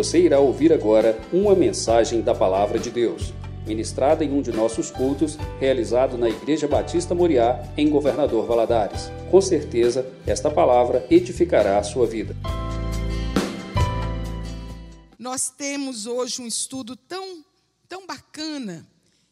Você 0.00 0.18
irá 0.18 0.40
ouvir 0.40 0.72
agora 0.72 1.20
uma 1.30 1.54
mensagem 1.54 2.22
da 2.22 2.34
Palavra 2.34 2.78
de 2.78 2.90
Deus, 2.90 3.34
ministrada 3.66 4.24
em 4.24 4.32
um 4.32 4.40
de 4.40 4.50
nossos 4.50 4.90
cultos, 4.90 5.36
realizado 5.58 6.16
na 6.16 6.26
Igreja 6.26 6.66
Batista 6.66 7.14
Moriá, 7.14 7.62
em 7.76 7.90
Governador 7.90 8.46
Valadares. 8.46 9.10
Com 9.30 9.42
certeza, 9.42 10.10
esta 10.26 10.50
palavra 10.50 11.06
edificará 11.10 11.78
a 11.78 11.82
sua 11.82 12.06
vida. 12.06 12.34
Nós 15.18 15.50
temos 15.50 16.06
hoje 16.06 16.40
um 16.40 16.46
estudo 16.46 16.96
tão, 16.96 17.44
tão 17.86 18.06
bacana, 18.06 18.88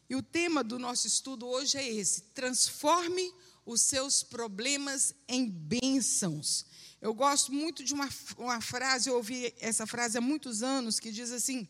e 0.07 0.15
o 0.15 0.21
tema 0.21 0.63
do 0.63 0.77
nosso 0.77 1.07
estudo 1.07 1.47
hoje 1.47 1.79
é 1.79 1.91
esse: 1.91 2.21
transforme 2.35 3.33
os 3.65 3.81
seus 3.81 4.21
problemas 4.21 5.15
em 5.27 5.49
bênçãos. 5.49 6.68
Eu 7.01 7.13
gosto 7.13 7.53
muito 7.53 7.83
de 7.83 7.93
uma, 7.93 8.09
uma 8.37 8.59
frase, 8.59 9.09
eu 9.09 9.15
ouvi 9.15 9.53
essa 9.59 9.87
frase 9.87 10.17
há 10.17 10.21
muitos 10.21 10.61
anos, 10.61 10.99
que 10.99 11.11
diz 11.11 11.31
assim: 11.31 11.67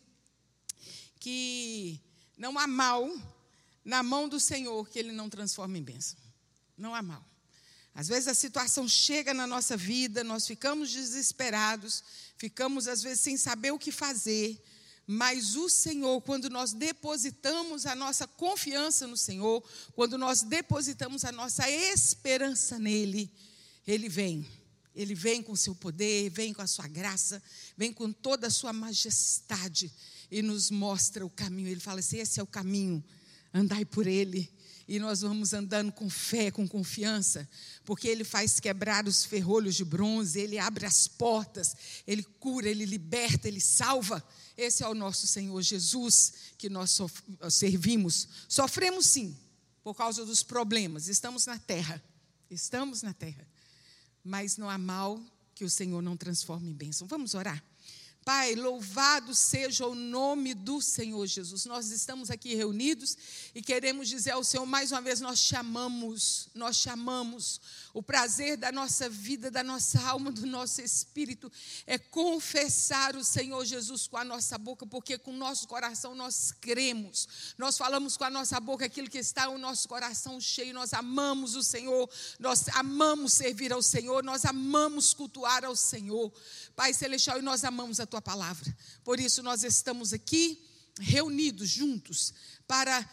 que 1.20 2.02
não 2.35 2.58
há 2.58 2.66
mal 2.66 3.12
na 3.85 4.02
mão 4.02 4.27
do 4.27 4.40
Senhor 4.40 4.90
que 4.90 4.98
Ele 4.98 5.12
não 5.12 5.30
transforma 5.30 5.77
em 5.77 5.84
bênção. 5.84 6.18
Não 6.76 6.95
há 6.95 7.02
mal. 7.02 7.23
Às 7.94 8.07
vezes 8.07 8.27
a 8.27 8.34
situação 8.34 8.88
chega 8.88 9.34
na 9.34 9.45
nossa 9.45 9.77
vida, 9.77 10.23
nós 10.23 10.48
ficamos 10.48 10.91
desesperados, 10.91 12.04
ficamos 12.38 12.88
às 12.88 13.04
vezes 13.04 13.20
sem 13.20 13.38
saber 13.38 13.71
o 13.71 13.80
que 13.80 13.91
fazer, 13.91 14.59
mas 15.05 15.55
o 15.55 15.70
Senhor, 15.70 16.21
quando 16.21 16.49
nós 16.49 16.71
depositamos 16.71 17.85
a 17.85 17.93
nossa 17.93 18.26
confiança 18.26 19.05
no 19.05 19.18
Senhor, 19.18 19.63
quando 19.93 20.18
nós 20.18 20.41
depositamos 20.41 21.26
a 21.26 21.32
nossa 21.32 21.70
esperança 21.70 22.80
nele, 22.80 23.32
Ele 23.85 24.07
vem 24.07 24.59
ele 25.02 25.16
vem 25.16 25.41
com 25.41 25.55
seu 25.55 25.73
poder, 25.73 26.30
vem 26.30 26.53
com 26.53 26.62
a 26.62 26.67
sua 26.67 26.85
graça, 26.85 27.41
vem 27.77 27.94
com 27.94 28.12
toda 28.12 28.48
a 28.48 28.49
sua 28.49 28.73
majestade 28.73 29.90
e 30.29 30.41
nos 30.41 30.70
mostra 30.70 31.26
o 31.26 31.29
caminho. 31.29 31.70
Ele 31.70 31.79
fala 31.79 32.01
assim: 32.01 32.18
esse 32.18 32.37
é 32.37 32.43
o 32.43 32.48
caminho, 32.48 33.01
andai 33.54 33.85
por 33.85 34.05
ele. 34.05 34.51
E 34.85 34.99
nós 34.99 35.21
vamos 35.21 35.54
andando 35.54 35.91
com 35.93 36.09
fé, 36.09 36.51
com 36.51 36.68
confiança, 36.68 37.48
porque 37.85 38.07
Ele 38.07 38.24
faz 38.24 38.59
quebrar 38.59 39.07
os 39.07 39.24
ferrolhos 39.24 39.76
de 39.76 39.85
bronze, 39.85 40.40
Ele 40.40 40.57
abre 40.57 40.84
as 40.84 41.07
portas, 41.07 41.76
Ele 42.07 42.24
cura, 42.24 42.68
Ele 42.68 42.85
liberta, 42.85 43.48
Ele 43.48 43.62
salva. 43.62 44.21
Esse 44.57 44.84
é 44.84 44.87
o 44.87 44.96
nosso 44.96 45.27
Senhor 45.27 45.62
Jesus 45.62 46.34
que 46.57 46.70
nós 46.70 46.99
servimos. 47.52 48.27
Sofremos 48.48 49.05
sim, 49.05 49.37
por 49.84 49.96
causa 49.96 50.26
dos 50.26 50.41
problemas, 50.41 51.07
estamos 51.07 51.46
na 51.46 51.59
terra, 51.59 52.04
estamos 52.49 53.04
na 53.04 53.13
terra 53.13 53.48
mas 54.23 54.57
não 54.57 54.70
há 54.70 54.77
mal 54.77 55.20
que 55.55 55.65
o 55.65 55.70
Senhor 55.70 56.01
não 56.01 56.15
transforme 56.15 56.70
em 56.70 56.73
bênção. 56.73 57.07
Vamos 57.07 57.34
orar? 57.34 57.63
Pai, 58.30 58.54
louvado 58.54 59.34
seja 59.34 59.88
o 59.88 59.96
nome 59.96 60.54
do 60.54 60.80
Senhor 60.80 61.26
Jesus. 61.26 61.66
Nós 61.66 61.90
estamos 61.90 62.30
aqui 62.30 62.54
reunidos 62.54 63.18
e 63.55 63.60
queremos 63.60 64.08
dizer 64.08 64.30
ao 64.30 64.44
Senhor 64.44 64.68
mais 64.68 64.91
uma 64.91 65.02
vez: 65.02 65.19
nós 65.19 65.40
chamamos, 65.40 66.47
nós 66.53 66.75
chamamos. 66.75 67.59
O 67.91 68.03
prazer 68.03 68.56
da 68.56 68.72
nossa 68.72 69.09
vida, 69.09 69.50
da 69.50 69.63
nossa 69.63 70.00
alma, 70.08 70.31
do 70.31 70.46
nosso 70.46 70.80
espírito 70.80 71.52
é 71.88 71.97
confessar 71.97 73.16
o 73.16 73.24
Senhor 73.24 73.66
Jesus 73.66 74.06
com 74.06 74.16
a 74.16 74.24
nossa 74.24 74.59
boca, 74.59 74.86
porque 74.86 75.18
com 75.18 75.31
o 75.31 75.36
nosso 75.36 75.68
coração 75.68 76.14
nós 76.14 76.52
cremos. 76.52 77.28
Nós 77.58 77.80
falamos 77.80 78.16
com 78.16 78.25
a 78.25 78.30
nossa 78.30 78.59
boca 78.59 78.86
aquilo 78.86 79.09
que 79.09 79.18
está 79.18 79.47
no 79.47 79.58
nosso 79.58 79.90
coração 79.90 80.40
cheio. 80.40 80.72
Nós 80.72 80.94
amamos 80.94 81.56
o 81.56 81.64
Senhor, 81.64 82.08
nós 82.40 82.68
amamos 82.75 83.34
servir 83.34 83.74
ao 83.74 83.81
Senhor, 83.81 84.24
nós 84.24 84.46
amamos 84.46 85.16
cultuar 85.16 85.66
ao 85.66 85.75
Senhor. 85.75 86.31
Pai 86.75 86.94
Celestial, 86.94 87.40
e 87.40 87.41
nós 87.41 87.64
amamos 87.64 88.00
a 88.00 88.06
tua 88.06 88.19
palavra. 88.22 88.75
Por 89.03 89.19
isso 89.19 89.41
nós 89.44 89.63
estamos 89.63 90.13
aqui 90.13 90.63
reunidos 91.00 91.69
juntos 91.69 92.34
para 92.67 93.09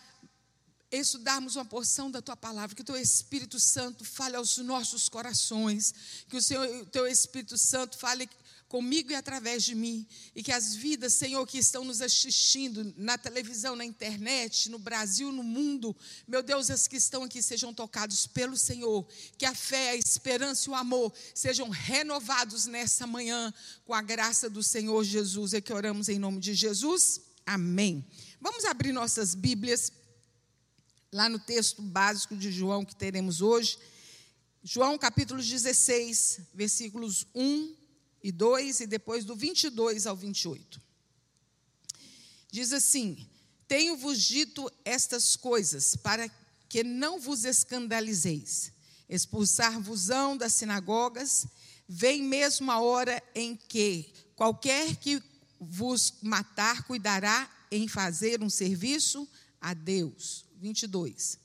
estudarmos 0.91 1.57
uma 1.57 1.65
porção 1.65 2.11
da 2.11 2.23
tua 2.23 2.37
palavra, 2.37 2.75
que 2.75 2.83
o 2.83 2.85
teu 2.85 2.97
Espírito 2.97 3.59
Santo 3.59 4.05
fale 4.05 4.37
aos 4.37 4.57
nossos 4.59 5.09
corações, 5.09 5.95
que 6.29 6.37
o, 6.37 6.43
Senhor, 6.43 6.67
o 6.83 6.87
teu 6.87 7.07
Espírito 7.07 7.59
Santo 7.59 7.99
fale 7.99 8.29
comigo 8.69 9.13
e 9.13 9.15
através 9.15 9.63
de 9.63 9.75
mim, 9.75 10.07
e 10.35 10.43
que 10.43 10.51
as 10.51 10.75
vidas, 10.75 11.13
Senhor, 11.13 11.47
que 11.47 11.59
estão 11.59 11.85
nos 11.85 12.03
assistindo 12.03 12.93
na 12.97 13.17
televisão, 13.17 13.77
na 13.77 13.85
internet, 13.85 14.69
no 14.69 14.79
Brasil, 14.79 15.31
no 15.31 15.43
mundo, 15.43 15.97
meu 16.27 16.43
Deus, 16.43 16.71
as 16.71 16.89
que 16.89 16.97
estão 16.97 17.23
aqui 17.23 17.41
sejam 17.41 17.73
tocados 17.73 18.27
pelo 18.27 18.57
Senhor, 18.57 19.07
que 19.39 19.47
a 19.47 19.55
fé, 19.55 19.91
a 19.91 19.97
esperança 19.97 20.69
e 20.69 20.73
o 20.73 20.75
amor 20.75 21.13
sejam 21.35 21.69
renovados 21.69 22.67
nessa 22.67 23.07
manhã 23.07 23.55
com 23.85 23.95
a 23.95 24.03
graça 24.03 24.51
do 24.51 24.63
Senhor 24.63 25.05
Jesus. 25.05 25.55
É 25.55 25.61
que 25.61 25.73
oramos 25.73 26.09
em 26.09 26.19
nome 26.19 26.41
de 26.41 26.53
Jesus. 26.53 27.21
Amém. 27.45 28.05
Vamos 28.41 28.65
abrir 28.65 28.93
nossas 28.93 29.35
Bíblias 29.35 29.93
lá 31.13 31.29
no 31.29 31.39
texto 31.39 31.81
básico 31.81 32.37
de 32.37 32.51
João 32.51 32.85
que 32.85 32.97
teremos 32.97 33.41
hoje. 33.41 33.79
João 34.65 34.99
capítulo 34.99 35.41
16, 35.41 36.41
versículos 36.53 37.25
1 37.33 37.86
e 38.23 38.33
2 38.33 38.81
e 38.81 38.87
depois 38.87 39.25
do 39.25 39.35
22 39.35 40.07
ao 40.07 40.17
28. 40.17 40.81
Diz 42.51 42.73
assim: 42.73 43.29
Tenho-vos 43.69 44.23
dito 44.23 44.71
estas 44.85 45.37
coisas 45.37 45.97
para 45.97 46.29
que 46.69 46.83
não 46.83 47.21
vos 47.21 47.45
escandalizeis. 47.45 48.73
Expulsar-vos-ão 49.09 50.37
das 50.37 50.53
sinagogas, 50.55 51.47
vem 51.89 52.23
mesmo 52.23 52.71
a 52.71 52.81
hora 52.81 53.23
em 53.35 53.55
que 53.55 54.13
qualquer 54.35 54.97
que 54.97 55.23
vos 55.61 56.15
matar 56.23 56.83
cuidará 56.85 57.51
em 57.71 57.87
fazer 57.89 58.43
um 58.43 58.51
serviço 58.51 59.29
a 59.61 59.75
Deus. 59.75 60.45
22. 60.57 61.39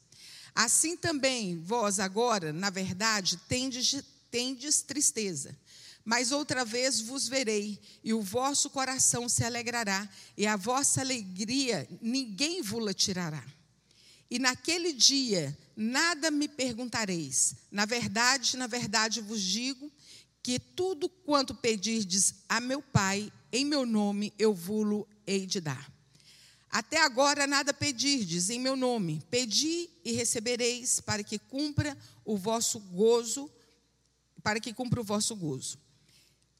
Assim 0.54 0.98
também 0.98 1.60
vós 1.60 2.00
agora, 2.00 2.52
na 2.52 2.70
verdade, 2.70 3.38
tendes, 3.48 4.04
tendes 4.30 4.82
tristeza, 4.82 5.58
mas 6.04 6.32
outra 6.32 6.66
vez 6.66 7.00
vos 7.00 7.28
verei, 7.28 7.80
e 8.04 8.14
o 8.14 8.22
vosso 8.22 8.70
coração 8.70 9.30
se 9.30 9.44
alegrará, 9.44 10.10
e 10.36 10.48
a 10.48 10.56
vossa 10.56 11.02
alegria 11.02 11.88
ninguém 12.02 12.62
vos 12.62 12.94
tirará. 12.96 13.44
E 14.30 14.40
naquele 14.40 14.94
dia 14.94 15.58
nada 15.76 16.32
me 16.32 16.48
perguntareis. 16.48 17.56
Na 17.70 17.86
verdade, 17.86 18.56
na 18.56 18.68
verdade 18.68 19.20
vos 19.20 19.42
digo 19.42 19.92
que 20.42 20.58
tudo 20.58 21.10
quanto 21.10 21.54
pedirdes 21.54 22.36
a 22.48 22.60
meu 22.60 22.82
Pai, 22.82 23.32
em 23.52 23.66
meu 23.66 23.86
nome, 23.86 24.34
eu 24.40 24.54
vou 24.54 25.08
hei 25.28 25.46
de 25.46 25.60
dar. 25.60 25.92
Até 26.70 27.04
agora 27.04 27.46
nada 27.46 27.74
pedirdes 27.74 28.50
em 28.50 28.60
meu 28.60 28.78
nome. 28.78 29.22
Pedi 29.30 29.90
e 30.06 30.14
recebereis, 30.14 31.02
para 31.02 31.22
que 31.22 31.38
cumpra 31.38 31.98
o 32.24 32.38
vosso 32.38 32.80
gozo, 32.80 33.52
para 34.42 34.60
que 34.60 34.74
cumpra 34.74 35.02
o 35.02 35.04
vosso 35.04 35.36
gozo. 35.36 35.78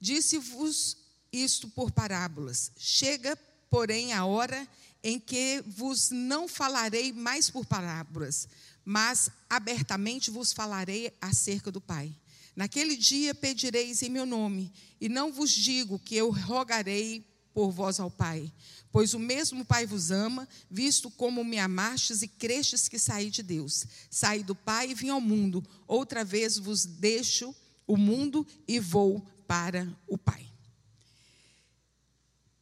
Disse-vos 0.02 0.98
isto 1.32 1.70
por 1.70 1.92
parábolas. 1.92 2.72
Chega, 2.76 3.38
porém, 3.70 4.12
a 4.12 4.26
hora 4.26 4.68
em 5.04 5.20
que 5.20 5.64
vos 5.66 6.10
não 6.10 6.48
falarei 6.48 7.14
mais 7.14 7.50
por 7.50 7.66
parábolas, 7.66 8.48
mas 8.84 9.30
abertamente 9.50 10.30
vos 10.30 10.52
falarei 10.52 11.14
acerca 11.22 11.72
do 11.72 11.80
Pai. 11.80 12.14
Naquele 12.56 12.98
dia 12.98 13.34
pedireis 13.34 14.02
em 14.02 14.10
meu 14.10 14.26
nome, 14.26 14.72
e 15.00 15.08
não 15.08 15.32
vos 15.32 15.52
digo 15.52 15.98
que 15.98 16.16
eu 16.16 16.32
rogarei 16.32 17.26
por 17.54 17.72
vós 17.72 18.00
ao 18.00 18.12
Pai, 18.12 18.52
pois 18.92 19.14
o 19.14 19.20
mesmo 19.20 19.64
Pai 19.64 19.86
vos 19.86 20.12
ama, 20.12 20.48
visto 20.70 21.10
como 21.12 21.44
me 21.44 21.60
amastes 21.60 22.22
e 22.22 22.28
crestes 22.28 22.88
que 22.88 23.00
saí 23.00 23.30
de 23.30 23.42
Deus. 23.42 23.86
Saí 24.10 24.44
do 24.44 24.56
Pai 24.56 24.92
e 24.92 24.94
vim 24.94 25.10
ao 25.10 25.22
mundo, 25.22 25.64
outra 25.88 26.24
vez 26.24 26.58
vos 26.58 26.86
deixo 26.86 27.56
o 27.88 27.98
mundo 27.98 28.46
e 28.68 28.80
vou 28.80 29.26
para 29.52 29.86
o 30.08 30.18
Pai. 30.18 30.50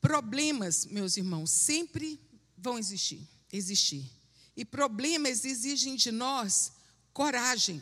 Problemas, 0.01 0.87
meus 0.87 1.17
irmãos, 1.17 1.51
sempre 1.51 2.19
vão 2.57 2.79
existir, 2.79 3.29
existir. 3.53 4.11
E 4.57 4.65
problemas 4.65 5.45
exigem 5.45 5.95
de 5.95 6.11
nós 6.11 6.71
coragem. 7.13 7.79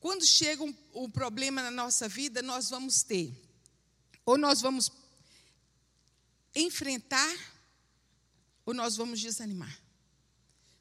Quando 0.00 0.22
chega 0.26 0.62
um, 0.62 0.74
um 0.92 1.10
problema 1.10 1.62
na 1.62 1.70
nossa 1.70 2.06
vida, 2.06 2.42
nós 2.42 2.68
vamos 2.68 3.02
ter, 3.02 3.34
ou 4.26 4.36
nós 4.36 4.60
vamos 4.60 4.92
enfrentar, 6.54 7.34
ou 8.66 8.74
nós 8.74 8.98
vamos 8.98 9.18
desanimar. 9.18 9.80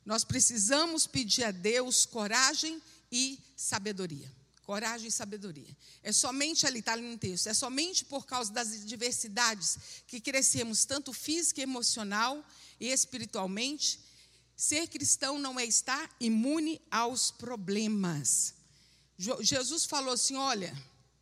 Nós 0.04 0.26
precisamos 0.26 1.08
pedir 1.08 1.46
a 1.46 1.52
Deus 1.52 2.06
coragem 2.06 2.82
e 3.10 3.40
sabedoria. 3.56 4.43
Coragem 4.74 5.08
e 5.08 5.12
sabedoria. 5.12 5.78
É 6.02 6.12
somente 6.12 6.66
ali, 6.66 6.80
está 6.80 6.94
ali 6.94 7.04
no 7.04 7.16
texto, 7.16 7.46
é 7.46 7.54
somente 7.54 8.04
por 8.06 8.26
causa 8.26 8.52
das 8.52 8.84
diversidades 8.84 9.78
que 10.08 10.20
crescemos, 10.20 10.84
tanto 10.84 11.14
física, 11.14 11.62
emocional 11.62 12.44
e 12.80 12.88
espiritualmente. 12.88 14.00
Ser 14.58 14.88
cristão 14.88 15.38
não 15.38 15.60
é 15.60 15.64
estar 15.64 16.10
imune 16.20 16.82
aos 16.90 17.30
problemas. 17.30 18.56
Jesus 19.42 19.86
falou 19.86 20.16
assim: 20.16 20.38
Olha, 20.38 20.76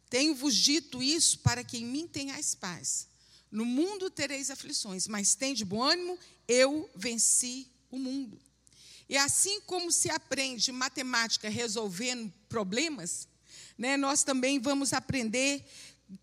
tenho-vos 0.09 0.55
dito 0.55 1.03
isso 1.03 1.39
para 1.39 1.61
que 1.61 1.79
em 1.79 1.85
mim 1.85 2.07
tenhais 2.07 2.55
paz. 2.55 3.09
No 3.51 3.65
mundo 3.65 4.09
tereis 4.09 4.49
aflições, 4.49 5.09
mas 5.09 5.35
tem 5.35 5.53
de 5.53 5.65
bom 5.65 5.83
ânimo, 5.83 6.17
eu 6.47 6.89
venci 6.95 7.67
o 7.89 7.99
mundo. 7.99 8.39
E 9.09 9.17
assim 9.17 9.59
como 9.65 9.91
se 9.91 10.09
aprende 10.09 10.71
matemática 10.71 11.49
resolvendo 11.49 12.31
problemas, 12.47 13.27
né, 13.81 13.97
nós 13.97 14.23
também 14.23 14.59
vamos 14.59 14.93
aprender, 14.93 15.65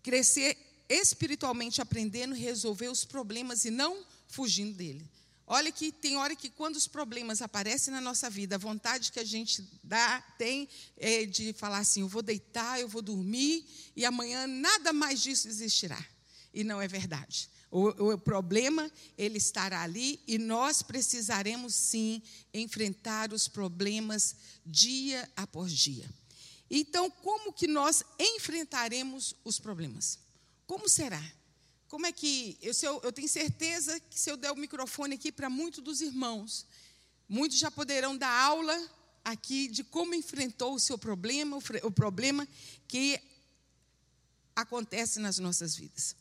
crescer 0.01 0.57
espiritualmente 0.87 1.81
aprendendo 1.81 2.33
resolver 2.33 2.87
os 2.87 3.03
problemas 3.03 3.65
e 3.65 3.69
não 3.69 4.05
fugindo 4.29 4.77
dele. 4.77 5.05
Olha 5.45 5.69
que 5.69 5.91
tem 5.91 6.15
hora 6.15 6.37
que 6.37 6.49
quando 6.49 6.77
os 6.77 6.87
problemas 6.87 7.41
aparecem 7.41 7.93
na 7.93 7.99
nossa 7.99 8.29
vida, 8.29 8.55
a 8.55 8.57
vontade 8.57 9.11
que 9.11 9.19
a 9.19 9.25
gente 9.25 9.67
dá, 9.83 10.21
tem 10.37 10.69
é 10.95 11.25
de 11.25 11.51
falar 11.51 11.79
assim: 11.79 11.99
eu 11.99 12.07
vou 12.07 12.21
deitar, 12.21 12.79
eu 12.79 12.87
vou 12.87 13.01
dormir 13.01 13.65
e 13.93 14.05
amanhã 14.05 14.47
nada 14.47 14.93
mais 14.93 15.21
disso 15.21 15.49
existirá. 15.49 16.01
E 16.53 16.63
não 16.63 16.81
é 16.81 16.87
verdade. 16.87 17.49
O, 17.69 18.13
o, 18.13 18.17
problema, 18.17 18.89
ele 19.17 19.37
estará 19.37 19.81
ali 19.81 20.21
e 20.25 20.37
nós 20.37 20.81
precisaremos 20.81 21.75
sim 21.75 22.21
enfrentar 22.53 23.33
os 23.33 23.49
problemas 23.49 24.33
dia 24.65 25.29
após 25.35 25.73
dia. 25.73 26.09
Então, 26.69 27.09
como 27.09 27.51
que 27.51 27.67
nós 27.67 28.03
enfrentaremos 28.19 29.35
os 29.43 29.59
problemas? 29.59 30.19
Como 30.67 30.87
será? 30.87 31.21
Como 31.87 32.05
é 32.05 32.11
que. 32.11 32.57
Eu, 32.61 32.73
eu, 32.83 33.01
eu 33.05 33.11
tenho 33.11 33.27
certeza 33.27 33.99
que 33.99 34.19
se 34.19 34.29
eu 34.29 34.37
der 34.37 34.51
o 34.51 34.55
microfone 34.55 35.15
aqui 35.15 35.31
para 35.31 35.49
muitos 35.49 35.83
dos 35.83 36.01
irmãos, 36.01 36.65
muitos 37.27 37.57
já 37.57 37.71
poderão 37.71 38.15
dar 38.15 38.31
aula 38.31 38.77
aqui 39.23 39.67
de 39.67 39.83
como 39.83 40.13
enfrentou 40.13 40.75
o 40.75 40.79
seu 40.79 40.97
problema, 40.97 41.57
o, 41.57 41.87
o 41.87 41.91
problema 41.91 42.47
que 42.87 43.19
acontece 44.55 45.19
nas 45.19 45.39
nossas 45.39 45.75
vidas 45.75 46.15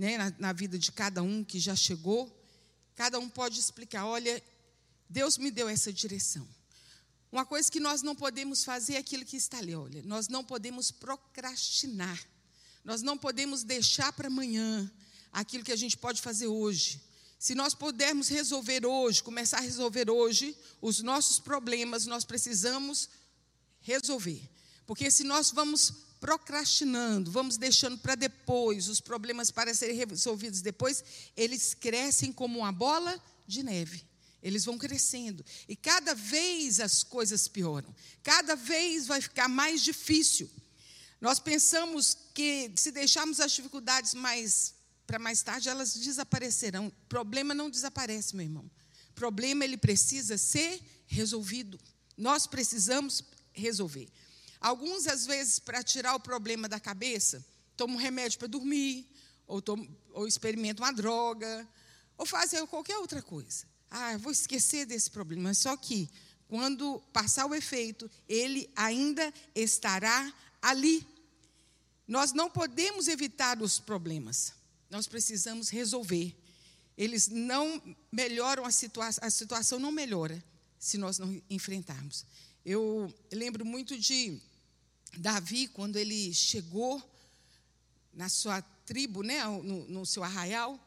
né, 0.00 0.16
na, 0.16 0.32
na 0.38 0.52
vida 0.52 0.78
de 0.78 0.90
cada 0.90 1.22
um 1.22 1.44
que 1.44 1.58
já 1.58 1.76
chegou, 1.76 2.34
cada 2.94 3.18
um 3.18 3.28
pode 3.28 3.60
explicar: 3.60 4.06
olha, 4.06 4.42
Deus 5.08 5.36
me 5.36 5.50
deu 5.50 5.68
essa 5.68 5.92
direção. 5.92 6.48
Uma 7.32 7.46
coisa 7.46 7.70
que 7.70 7.78
nós 7.78 8.02
não 8.02 8.14
podemos 8.14 8.64
fazer 8.64 8.94
é 8.94 8.98
aquilo 8.98 9.24
que 9.24 9.36
está 9.36 9.58
ali, 9.58 9.74
olha, 9.74 10.02
nós 10.02 10.26
não 10.26 10.42
podemos 10.42 10.90
procrastinar, 10.90 12.20
nós 12.84 13.02
não 13.02 13.16
podemos 13.16 13.62
deixar 13.62 14.12
para 14.12 14.26
amanhã 14.26 14.90
aquilo 15.32 15.62
que 15.62 15.72
a 15.72 15.76
gente 15.76 15.96
pode 15.96 16.20
fazer 16.20 16.48
hoje. 16.48 17.00
Se 17.38 17.54
nós 17.54 17.72
pudermos 17.72 18.28
resolver 18.28 18.84
hoje, 18.84 19.22
começar 19.22 19.58
a 19.58 19.62
resolver 19.62 20.10
hoje 20.10 20.56
os 20.82 21.00
nossos 21.00 21.38
problemas, 21.38 22.04
nós 22.04 22.24
precisamos 22.24 23.08
resolver. 23.80 24.42
Porque 24.84 25.10
se 25.10 25.22
nós 25.22 25.50
vamos 25.50 25.92
procrastinando, 26.20 27.30
vamos 27.30 27.56
deixando 27.56 27.96
para 27.96 28.14
depois, 28.14 28.88
os 28.88 29.00
problemas 29.00 29.50
para 29.50 29.72
serem 29.72 29.96
resolvidos 29.96 30.60
depois, 30.60 31.02
eles 31.36 31.74
crescem 31.74 32.30
como 32.32 32.58
uma 32.58 32.72
bola 32.72 33.18
de 33.46 33.62
neve. 33.62 34.09
Eles 34.42 34.64
vão 34.64 34.78
crescendo. 34.78 35.44
E 35.68 35.76
cada 35.76 36.14
vez 36.14 36.80
as 36.80 37.02
coisas 37.02 37.46
pioram. 37.48 37.94
Cada 38.22 38.56
vez 38.56 39.06
vai 39.06 39.20
ficar 39.20 39.48
mais 39.48 39.82
difícil. 39.82 40.50
Nós 41.20 41.38
pensamos 41.38 42.16
que 42.34 42.72
se 42.76 42.90
deixarmos 42.90 43.40
as 43.40 43.52
dificuldades 43.52 44.14
mais 44.14 44.74
para 45.06 45.18
mais 45.18 45.42
tarde, 45.42 45.68
elas 45.68 45.94
desaparecerão. 45.94 46.86
O 46.86 46.92
problema 47.08 47.52
não 47.52 47.68
desaparece, 47.68 48.36
meu 48.36 48.46
irmão. 48.46 48.70
O 49.10 49.12
problema 49.12 49.64
ele 49.64 49.76
precisa 49.76 50.38
ser 50.38 50.80
resolvido. 51.08 51.80
Nós 52.16 52.46
precisamos 52.46 53.24
resolver. 53.52 54.08
Alguns, 54.60 55.08
às 55.08 55.26
vezes, 55.26 55.58
para 55.58 55.82
tirar 55.82 56.14
o 56.14 56.20
problema 56.20 56.68
da 56.68 56.78
cabeça, 56.78 57.44
tomam 57.76 57.96
um 57.96 57.98
remédio 57.98 58.38
para 58.38 58.46
dormir, 58.46 59.04
ou, 59.48 59.60
tomam, 59.60 59.88
ou 60.12 60.28
experimentam 60.28 60.84
uma 60.84 60.92
droga, 60.92 61.68
ou 62.16 62.24
fazem 62.24 62.64
qualquer 62.66 62.96
outra 62.98 63.20
coisa. 63.20 63.66
Ah, 63.90 64.16
vou 64.16 64.30
esquecer 64.30 64.86
desse 64.86 65.10
problema. 65.10 65.52
Só 65.52 65.76
que, 65.76 66.08
quando 66.48 67.02
passar 67.12 67.46
o 67.46 67.54
efeito, 67.54 68.10
ele 68.28 68.70
ainda 68.76 69.32
estará 69.54 70.32
ali. 70.62 71.06
Nós 72.06 72.32
não 72.32 72.50
podemos 72.50 73.08
evitar 73.08 73.60
os 73.60 73.78
problemas, 73.78 74.52
nós 74.88 75.06
precisamos 75.06 75.68
resolver. 75.68 76.36
Eles 76.96 77.28
não 77.28 77.80
melhoram 78.12 78.64
a 78.64 78.70
situação, 78.70 79.24
a 79.26 79.30
situação 79.30 79.78
não 79.78 79.92
melhora 79.92 80.42
se 80.78 80.98
nós 80.98 81.18
não 81.18 81.40
enfrentarmos. 81.48 82.24
Eu 82.64 83.12
lembro 83.32 83.64
muito 83.64 83.98
de 83.98 84.40
Davi, 85.16 85.66
quando 85.68 85.96
ele 85.96 86.32
chegou 86.34 87.02
na 88.12 88.28
sua 88.28 88.60
tribo, 88.60 89.22
né, 89.22 89.44
no, 89.44 89.88
no 89.88 90.04
seu 90.04 90.22
arraial, 90.22 90.78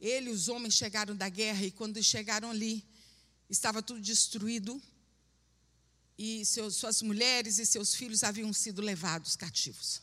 ele 0.00 0.30
e 0.30 0.32
os 0.32 0.48
homens 0.48 0.74
chegaram 0.74 1.16
da 1.16 1.28
guerra 1.28 1.64
e 1.64 1.70
quando 1.70 2.02
chegaram 2.02 2.50
ali, 2.50 2.84
estava 3.48 3.82
tudo 3.82 4.00
destruído 4.00 4.80
e 6.18 6.44
seus, 6.44 6.76
suas 6.76 7.02
mulheres 7.02 7.58
e 7.58 7.66
seus 7.66 7.94
filhos 7.94 8.24
haviam 8.24 8.52
sido 8.52 8.80
levados 8.80 9.36
cativos. 9.36 10.02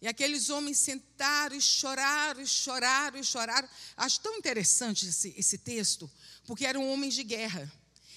E 0.00 0.08
aqueles 0.08 0.48
homens 0.48 0.78
sentaram 0.78 1.54
e 1.54 1.60
choraram, 1.60 2.40
e 2.40 2.46
choraram, 2.46 3.20
e 3.20 3.24
choraram. 3.24 3.68
Acho 3.96 4.20
tão 4.20 4.38
interessante 4.38 5.06
esse, 5.06 5.34
esse 5.36 5.58
texto, 5.58 6.10
porque 6.46 6.64
eram 6.64 6.90
homens 6.90 7.14
de 7.14 7.22
guerra. 7.22 7.70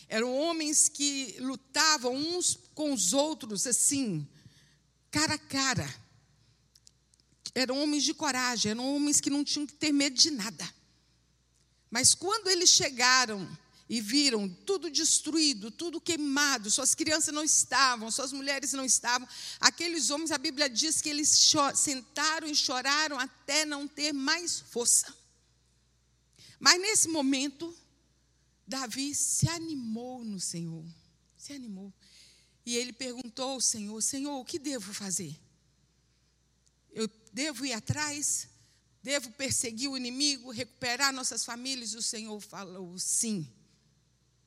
Eram 0.08 0.34
homens 0.34 0.88
que 0.88 1.36
lutavam 1.40 2.16
uns 2.16 2.58
com 2.74 2.94
os 2.94 3.12
outros, 3.12 3.68
assim, 3.68 4.26
cara 5.12 5.34
a 5.34 5.38
cara. 5.38 5.94
Eram 7.54 7.82
homens 7.84 8.04
de 8.04 8.14
coragem, 8.14 8.72
eram 8.72 8.96
homens 8.96 9.20
que 9.20 9.30
não 9.30 9.44
tinham 9.44 9.68
que 9.68 9.74
ter 9.74 9.92
medo 9.92 10.16
de 10.16 10.32
nada. 10.32 10.74
Mas 11.94 12.16
quando 12.16 12.48
eles 12.48 12.72
chegaram 12.72 13.48
e 13.88 14.02
viram 14.02 14.50
tudo 14.50 14.90
destruído, 14.90 15.70
tudo 15.70 16.02
queimado, 16.02 16.72
suas 16.72 16.96
crianças 16.96 17.32
não 17.32 17.44
estavam, 17.44 18.10
suas 18.10 18.34
mulheres 18.34 18.74
não 18.74 18.84
estavam, 18.84 19.28
aqueles 19.60 20.10
homens, 20.10 20.32
a 20.32 20.40
Bíblia 20.40 20.68
diz 20.68 21.04
que 21.04 21.10
eles 21.10 21.54
sentaram 21.76 22.48
e 22.48 22.56
choraram 22.56 23.20
até 23.20 23.64
não 23.64 23.88
ter 23.88 24.12
mais 24.12 24.60
força. 24.60 25.16
Mas 26.60 26.82
nesse 26.82 27.10
momento, 27.10 27.78
Davi 28.68 29.14
se 29.14 29.48
animou 29.48 30.26
no 30.26 30.40
Senhor, 30.40 30.84
se 31.38 31.54
animou. 31.54 31.94
E 32.66 32.76
ele 32.76 32.92
perguntou 32.92 33.52
ao 33.52 33.62
Senhor: 33.62 34.02
Senhor, 34.02 34.40
o 34.40 34.46
que 34.46 34.58
devo 34.58 34.92
fazer? 34.96 35.40
Eu 36.92 37.08
devo 37.32 37.68
ir 37.68 37.74
atrás? 37.74 38.48
Devo 39.04 39.30
perseguir 39.32 39.90
o 39.90 39.98
inimigo, 39.98 40.50
recuperar 40.50 41.12
nossas 41.12 41.44
famílias? 41.44 41.94
O 41.94 42.02
Senhor 42.02 42.40
falou: 42.40 42.98
Sim, 42.98 43.46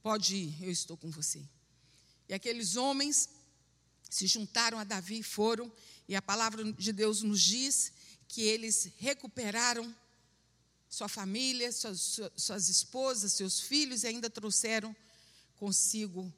pode 0.02 0.34
ir, 0.34 0.64
eu 0.64 0.70
estou 0.70 0.96
com 0.96 1.10
você. 1.10 1.46
E 2.26 2.32
aqueles 2.32 2.74
homens 2.74 3.28
se 4.08 4.26
juntaram 4.26 4.78
a 4.78 4.84
Davi 4.84 5.18
e 5.18 5.22
foram, 5.22 5.70
e 6.08 6.16
a 6.16 6.22
palavra 6.22 6.72
de 6.72 6.90
Deus 6.90 7.22
nos 7.22 7.42
diz 7.42 7.92
que 8.26 8.40
eles 8.42 8.90
recuperaram 8.96 9.94
sua 10.88 11.08
família, 11.08 11.70
suas, 11.70 12.20
suas 12.34 12.68
esposas, 12.70 13.34
seus 13.34 13.60
filhos 13.60 14.04
e 14.04 14.06
ainda 14.06 14.30
trouxeram 14.30 14.96
consigo 15.56 16.32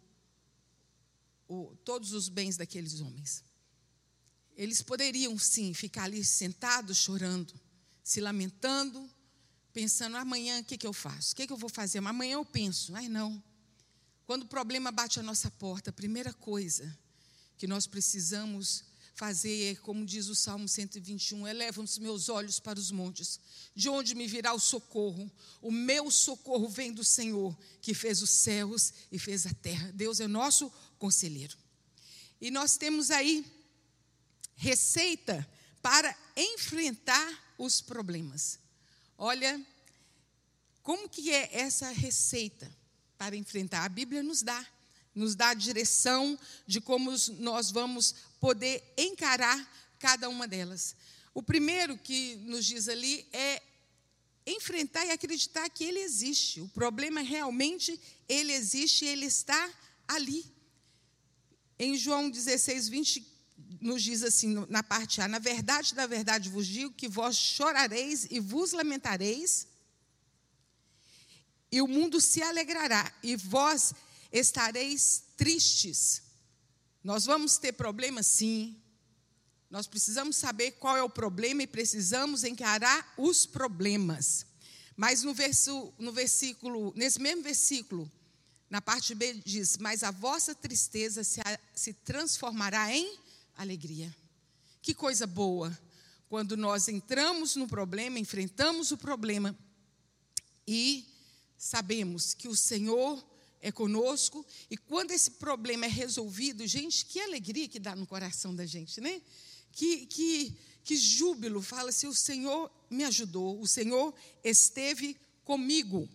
o, 1.46 1.76
todos 1.84 2.12
os 2.12 2.28
bens 2.28 2.56
daqueles 2.56 3.00
homens. 3.00 3.44
Eles 4.56 4.82
poderiam 4.82 5.38
sim 5.38 5.72
ficar 5.72 6.04
ali 6.04 6.24
sentados, 6.24 6.96
chorando, 6.96 7.54
se 8.08 8.22
lamentando, 8.22 9.06
pensando: 9.70 10.16
amanhã 10.16 10.60
o 10.60 10.64
que, 10.64 10.78
que 10.78 10.86
eu 10.86 10.94
faço? 10.94 11.34
O 11.34 11.36
que, 11.36 11.46
que 11.46 11.52
eu 11.52 11.58
vou 11.58 11.68
fazer? 11.68 12.00
Mas 12.00 12.10
amanhã 12.10 12.34
eu 12.34 12.44
penso. 12.44 12.90
Mas 12.90 13.06
não. 13.06 13.42
Quando 14.24 14.44
o 14.44 14.46
problema 14.46 14.90
bate 14.90 15.20
a 15.20 15.22
nossa 15.22 15.50
porta, 15.50 15.90
a 15.90 15.92
primeira 15.92 16.32
coisa 16.32 16.98
que 17.58 17.66
nós 17.66 17.86
precisamos 17.86 18.82
fazer, 19.14 19.78
como 19.80 20.06
diz 20.06 20.28
o 20.28 20.34
Salmo 20.34 20.66
121, 20.66 21.46
eleva 21.46 21.82
os 21.82 21.98
meus 21.98 22.30
olhos 22.30 22.58
para 22.58 22.78
os 22.78 22.90
montes, 22.90 23.38
de 23.74 23.90
onde 23.90 24.14
me 24.14 24.26
virá 24.26 24.54
o 24.54 24.58
socorro? 24.58 25.30
O 25.60 25.70
meu 25.70 26.10
socorro 26.10 26.66
vem 26.66 26.90
do 26.90 27.04
Senhor, 27.04 27.54
que 27.82 27.92
fez 27.92 28.22
os 28.22 28.30
céus 28.30 28.90
e 29.12 29.18
fez 29.18 29.44
a 29.44 29.52
terra. 29.52 29.92
Deus 29.92 30.18
é 30.18 30.26
nosso 30.26 30.72
conselheiro. 30.98 31.58
E 32.40 32.50
nós 32.50 32.78
temos 32.78 33.10
aí 33.10 33.44
receita 34.56 35.46
para 35.88 36.14
enfrentar 36.36 37.54
os 37.56 37.80
problemas. 37.80 38.58
Olha, 39.16 39.58
como 40.82 41.08
que 41.08 41.30
é 41.30 41.48
essa 41.60 41.88
receita 41.88 42.70
para 43.16 43.34
enfrentar? 43.34 43.86
A 43.86 43.88
Bíblia 43.88 44.22
nos 44.22 44.42
dá 44.42 44.66
nos 45.14 45.34
dá 45.34 45.48
a 45.48 45.54
direção 45.54 46.38
de 46.66 46.78
como 46.78 47.10
nós 47.38 47.70
vamos 47.70 48.14
poder 48.38 48.84
encarar 48.98 49.58
cada 49.98 50.28
uma 50.28 50.46
delas. 50.46 50.94
O 51.32 51.42
primeiro 51.42 51.96
que 51.96 52.36
nos 52.36 52.66
diz 52.66 52.86
ali 52.86 53.26
é 53.32 53.62
enfrentar 54.46 55.06
e 55.06 55.10
acreditar 55.10 55.70
que 55.70 55.84
ele 55.84 56.00
existe. 56.00 56.60
O 56.60 56.68
problema 56.68 57.22
realmente 57.22 57.98
ele 58.28 58.52
existe, 58.52 59.06
ele 59.06 59.24
está 59.24 59.72
ali. 60.06 60.44
Em 61.78 61.96
João 61.96 62.28
16, 62.28 62.90
20, 62.90 63.37
nos 63.80 64.02
diz 64.02 64.22
assim, 64.22 64.66
na 64.68 64.82
parte 64.82 65.20
A: 65.20 65.28
Na 65.28 65.38
verdade, 65.38 65.94
na 65.94 66.06
verdade 66.06 66.48
vos 66.48 66.66
digo 66.66 66.92
que 66.92 67.08
vós 67.08 67.36
chorareis 67.36 68.26
e 68.30 68.40
vos 68.40 68.72
lamentareis, 68.72 69.66
e 71.70 71.82
o 71.82 71.88
mundo 71.88 72.20
se 72.20 72.42
alegrará, 72.42 73.12
e 73.22 73.36
vós 73.36 73.92
estareis 74.32 75.24
tristes. 75.36 76.22
Nós 77.02 77.24
vamos 77.24 77.56
ter 77.58 77.72
problemas, 77.72 78.26
sim. 78.26 78.76
Nós 79.70 79.86
precisamos 79.86 80.36
saber 80.36 80.72
qual 80.72 80.96
é 80.96 81.02
o 81.02 81.10
problema 81.10 81.62
e 81.62 81.66
precisamos 81.66 82.42
encarar 82.42 83.14
os 83.16 83.44
problemas. 83.44 84.46
Mas 84.96 85.22
no, 85.22 85.34
verso, 85.34 85.92
no 85.98 86.10
versículo, 86.10 86.92
nesse 86.96 87.20
mesmo 87.20 87.42
versículo, 87.42 88.10
na 88.68 88.80
parte 88.80 89.14
B 89.14 89.34
diz: 89.34 89.76
Mas 89.76 90.02
a 90.02 90.10
vossa 90.10 90.54
tristeza 90.54 91.22
se, 91.22 91.40
se 91.74 91.92
transformará 91.92 92.92
em 92.92 93.18
alegria. 93.58 94.14
Que 94.80 94.94
coisa 94.94 95.26
boa 95.26 95.76
quando 96.28 96.56
nós 96.56 96.88
entramos 96.88 97.56
no 97.56 97.66
problema, 97.66 98.18
enfrentamos 98.18 98.90
o 98.92 98.96
problema 98.96 99.58
e 100.66 101.06
sabemos 101.56 102.34
que 102.34 102.48
o 102.48 102.56
Senhor 102.56 103.22
é 103.60 103.72
conosco 103.72 104.46
e 104.70 104.76
quando 104.76 105.10
esse 105.10 105.32
problema 105.32 105.86
é 105.86 105.88
resolvido, 105.88 106.66
gente, 106.66 107.04
que 107.04 107.20
alegria 107.20 107.68
que 107.68 107.80
dá 107.80 107.96
no 107.96 108.06
coração 108.06 108.54
da 108.54 108.64
gente, 108.64 109.00
né? 109.00 109.20
Que, 109.72 110.06
que, 110.06 110.56
que 110.84 110.96
júbilo, 110.96 111.60
fala 111.60 111.90
se 111.90 112.06
assim, 112.06 112.14
o 112.14 112.14
Senhor 112.14 112.70
me 112.88 113.04
ajudou, 113.04 113.60
o 113.60 113.66
Senhor 113.66 114.14
esteve 114.44 115.16
comigo. 115.44 116.08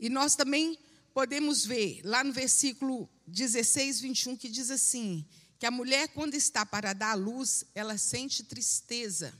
E 0.00 0.08
nós 0.08 0.34
também 0.34 0.78
podemos 1.12 1.64
ver 1.64 2.00
lá 2.04 2.24
no 2.24 2.32
versículo 2.32 3.08
16, 3.26 4.00
21, 4.00 4.36
que 4.36 4.48
diz 4.48 4.70
assim: 4.70 5.24
que 5.58 5.66
a 5.66 5.70
mulher, 5.70 6.08
quando 6.08 6.34
está 6.34 6.64
para 6.64 6.92
dar 6.92 7.10
à 7.10 7.14
luz, 7.14 7.64
ela 7.74 7.98
sente 7.98 8.44
tristeza. 8.44 9.34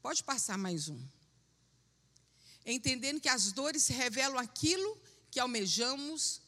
Pode 0.00 0.22
passar 0.22 0.56
mais 0.56 0.88
um. 0.88 1.00
Entendendo 2.64 3.20
que 3.20 3.28
as 3.28 3.50
dores 3.52 3.88
revelam 3.88 4.38
aquilo 4.38 4.96
que 5.30 5.40
almejamos 5.40 6.40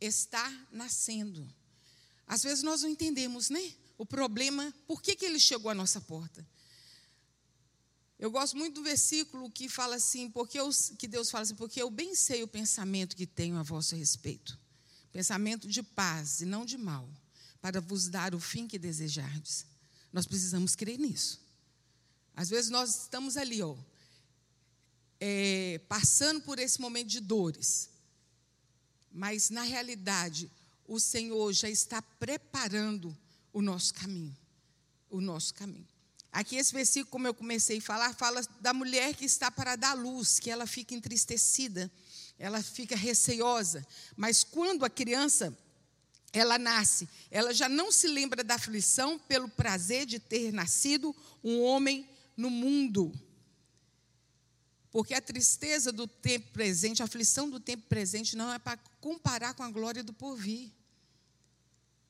estar 0.00 0.50
nascendo. 0.72 1.48
Às 2.26 2.42
vezes 2.42 2.64
nós 2.64 2.82
não 2.82 2.90
entendemos, 2.90 3.48
né? 3.48 3.74
O 3.96 4.04
problema, 4.04 4.74
por 4.88 5.00
que, 5.00 5.14
que 5.14 5.24
ele 5.24 5.38
chegou 5.38 5.70
à 5.70 5.74
nossa 5.74 6.00
porta? 6.00 6.44
Eu 8.18 8.30
gosto 8.30 8.56
muito 8.56 8.74
do 8.74 8.82
versículo 8.82 9.50
que 9.50 9.68
fala 9.68 9.96
assim, 9.96 10.28
porque 10.28 10.58
eu, 10.58 10.68
que 10.98 11.06
Deus 11.06 11.30
fala 11.30 11.42
assim, 11.42 11.54
porque 11.54 11.80
eu 11.80 11.90
bem 11.90 12.14
sei 12.14 12.42
o 12.42 12.48
pensamento 12.48 13.14
que 13.14 13.26
tenho 13.26 13.56
a 13.56 13.62
vosso 13.62 13.94
respeito. 13.94 14.58
Pensamento 15.12 15.68
de 15.68 15.82
paz 15.82 16.40
e 16.40 16.44
não 16.44 16.64
de 16.64 16.76
mal 16.76 17.08
para 17.62 17.80
vos 17.80 18.08
dar 18.08 18.34
o 18.34 18.40
fim 18.40 18.66
que 18.66 18.78
desejardes. 18.78 19.64
Nós 20.12 20.26
precisamos 20.26 20.74
crer 20.74 20.98
nisso. 20.98 21.40
Às 22.34 22.50
vezes 22.50 22.70
nós 22.70 23.02
estamos 23.02 23.36
ali, 23.36 23.62
ó, 23.62 23.76
é, 25.20 25.80
passando 25.88 26.40
por 26.40 26.58
esse 26.58 26.80
momento 26.80 27.08
de 27.08 27.20
dores, 27.20 27.88
mas 29.12 29.48
na 29.48 29.62
realidade 29.62 30.50
o 30.88 30.98
Senhor 30.98 31.52
já 31.52 31.70
está 31.70 32.02
preparando 32.02 33.16
o 33.52 33.62
nosso 33.62 33.94
caminho, 33.94 34.36
o 35.08 35.20
nosso 35.20 35.54
caminho. 35.54 35.86
Aqui 36.32 36.56
esse 36.56 36.72
versículo, 36.72 37.10
como 37.10 37.26
eu 37.26 37.34
comecei 37.34 37.78
a 37.78 37.82
falar, 37.82 38.14
fala 38.14 38.42
da 38.60 38.74
mulher 38.74 39.14
que 39.14 39.26
está 39.26 39.50
para 39.50 39.76
dar 39.76 39.92
luz, 39.92 40.40
que 40.40 40.50
ela 40.50 40.66
fica 40.66 40.94
entristecida, 40.94 41.92
ela 42.38 42.60
fica 42.62 42.96
receosa, 42.96 43.86
mas 44.16 44.42
quando 44.42 44.84
a 44.84 44.90
criança 44.90 45.56
ela 46.32 46.58
nasce, 46.58 47.08
ela 47.30 47.52
já 47.52 47.68
não 47.68 47.92
se 47.92 48.08
lembra 48.08 48.42
da 48.42 48.54
aflição 48.54 49.18
pelo 49.18 49.48
prazer 49.48 50.06
de 50.06 50.18
ter 50.18 50.52
nascido 50.52 51.14
um 51.44 51.60
homem 51.60 52.08
no 52.36 52.48
mundo. 52.48 53.12
Porque 54.90 55.14
a 55.14 55.20
tristeza 55.20 55.92
do 55.92 56.06
tempo 56.06 56.50
presente, 56.52 57.02
a 57.02 57.04
aflição 57.04 57.48
do 57.48 57.60
tempo 57.60 57.84
presente, 57.88 58.36
não 58.36 58.52
é 58.52 58.58
para 58.58 58.78
comparar 59.00 59.54
com 59.54 59.62
a 59.62 59.70
glória 59.70 60.02
do 60.02 60.12
porvir. 60.12 60.70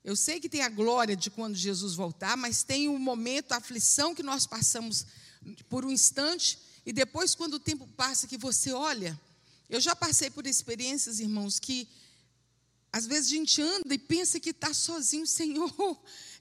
Eu 0.05 0.17
sei 0.17 0.41
que 0.41 0.49
tem 0.49 0.63
a 0.63 0.69
glória 0.69 1.17
de 1.17 1.31
quando 1.31 1.55
Jesus 1.55 1.95
voltar, 1.95 2.37
mas 2.37 2.65
tem 2.65 2.89
o 2.89 2.95
um 2.95 2.99
momento, 2.99 3.53
a 3.53 3.59
aflição 3.59 4.15
que 4.15 4.23
nós 4.23 4.47
passamos 4.47 5.07
por 5.69 5.85
um 5.85 5.91
instante, 5.91 6.59
e 6.85 6.93
depois, 6.93 7.35
quando 7.35 7.55
o 7.55 7.61
tempo 7.61 7.87
passa, 7.97 8.27
que 8.27 8.37
você 8.37 8.73
olha. 8.73 9.19
Eu 9.71 9.81
já 9.81 9.95
passei 9.95 10.29
por 10.29 10.47
experiências, 10.47 11.21
irmãos, 11.21 11.61
que 11.61 11.89
às 12.93 13.07
vezes 13.07 13.29
a 13.29 13.37
gente 13.37 13.63
anda 13.63 13.95
e 13.95 13.99
pensa 13.99 14.39
que 14.39 14.51
está 14.51 14.75
sozinho, 14.75 15.27
Senhor. 15.27 15.73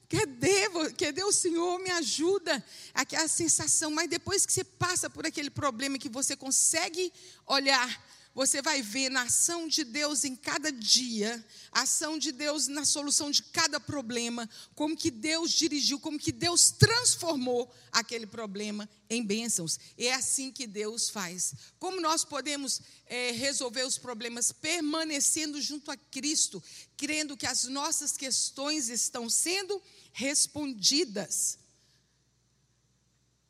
Cadê, 0.08 0.68
cadê 0.98 1.24
o 1.24 1.32
Senhor? 1.32 1.78
Me 1.78 1.90
ajuda. 1.90 2.62
Aquela 2.92 3.26
sensação, 3.26 3.90
mas 3.90 4.10
depois 4.10 4.44
que 4.44 4.52
você 4.52 4.62
passa 4.62 5.08
por 5.08 5.26
aquele 5.26 5.48
problema 5.48 5.98
que 5.98 6.10
você 6.10 6.36
consegue 6.36 7.10
olhar 7.46 7.88
você 8.34 8.62
vai 8.62 8.80
ver 8.80 9.10
na 9.10 9.22
ação 9.22 9.68
de 9.68 9.84
Deus 9.84 10.24
em 10.24 10.34
cada 10.34 10.72
dia, 10.72 11.44
a 11.70 11.82
ação 11.82 12.18
de 12.18 12.32
Deus 12.32 12.66
na 12.66 12.84
solução 12.84 13.30
de 13.30 13.42
cada 13.42 13.78
problema, 13.78 14.48
como 14.74 14.96
que 14.96 15.10
Deus 15.10 15.52
dirigiu, 15.52 16.00
como 16.00 16.18
que 16.18 16.32
Deus 16.32 16.70
transformou 16.70 17.72
aquele 17.90 18.26
problema 18.26 18.88
em 19.10 19.22
bênçãos. 19.22 19.78
É 19.98 20.14
assim 20.14 20.50
que 20.50 20.66
Deus 20.66 21.10
faz. 21.10 21.54
Como 21.78 22.00
nós 22.00 22.24
podemos 22.24 22.80
é, 23.06 23.32
resolver 23.32 23.84
os 23.84 23.98
problemas 23.98 24.50
permanecendo 24.50 25.60
junto 25.60 25.90
a 25.90 25.96
Cristo, 25.96 26.62
crendo 26.96 27.36
que 27.36 27.46
as 27.46 27.64
nossas 27.64 28.16
questões 28.16 28.88
estão 28.88 29.28
sendo 29.28 29.80
respondidas. 30.12 31.58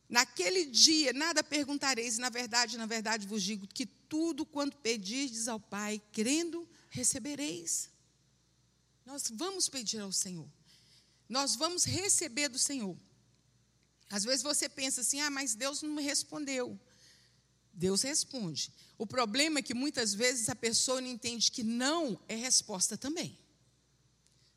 Naquele 0.09 0.67
dia, 0.67 1.13
nada 1.13 1.43
perguntareis, 1.43 2.19
na 2.19 2.29
verdade, 2.29 2.77
na 2.77 2.85
verdade 2.85 3.27
vos 3.27 3.43
digo 3.43 3.67
que 3.67 3.87
tudo 4.13 4.45
quanto 4.45 4.77
pedirdes 4.77 5.49
ao 5.49 5.59
Pai, 5.59 5.99
crendo, 6.13 6.69
recebereis. 6.91 7.89
Nós 9.07 9.33
vamos 9.35 9.71
pedir 9.71 10.01
ao 10.01 10.13
Senhor. 10.13 10.47
Nós 11.27 11.57
vamos 11.57 11.85
receber 11.85 12.51
do 12.51 12.59
Senhor. 12.59 12.95
Às 14.11 14.23
vezes 14.23 14.43
você 14.43 14.69
pensa 14.69 15.01
assim: 15.01 15.19
ah, 15.23 15.31
mas 15.31 15.55
Deus 15.55 15.81
não 15.81 15.95
me 15.95 16.03
respondeu. 16.03 16.79
Deus 17.73 18.03
responde. 18.03 18.71
O 18.99 19.07
problema 19.07 19.61
é 19.61 19.63
que 19.63 19.73
muitas 19.73 20.13
vezes 20.13 20.51
a 20.51 20.55
pessoa 20.55 21.01
não 21.01 21.09
entende 21.09 21.51
que 21.51 21.63
não 21.63 22.21
é 22.29 22.35
resposta 22.35 22.99
também. 22.99 23.39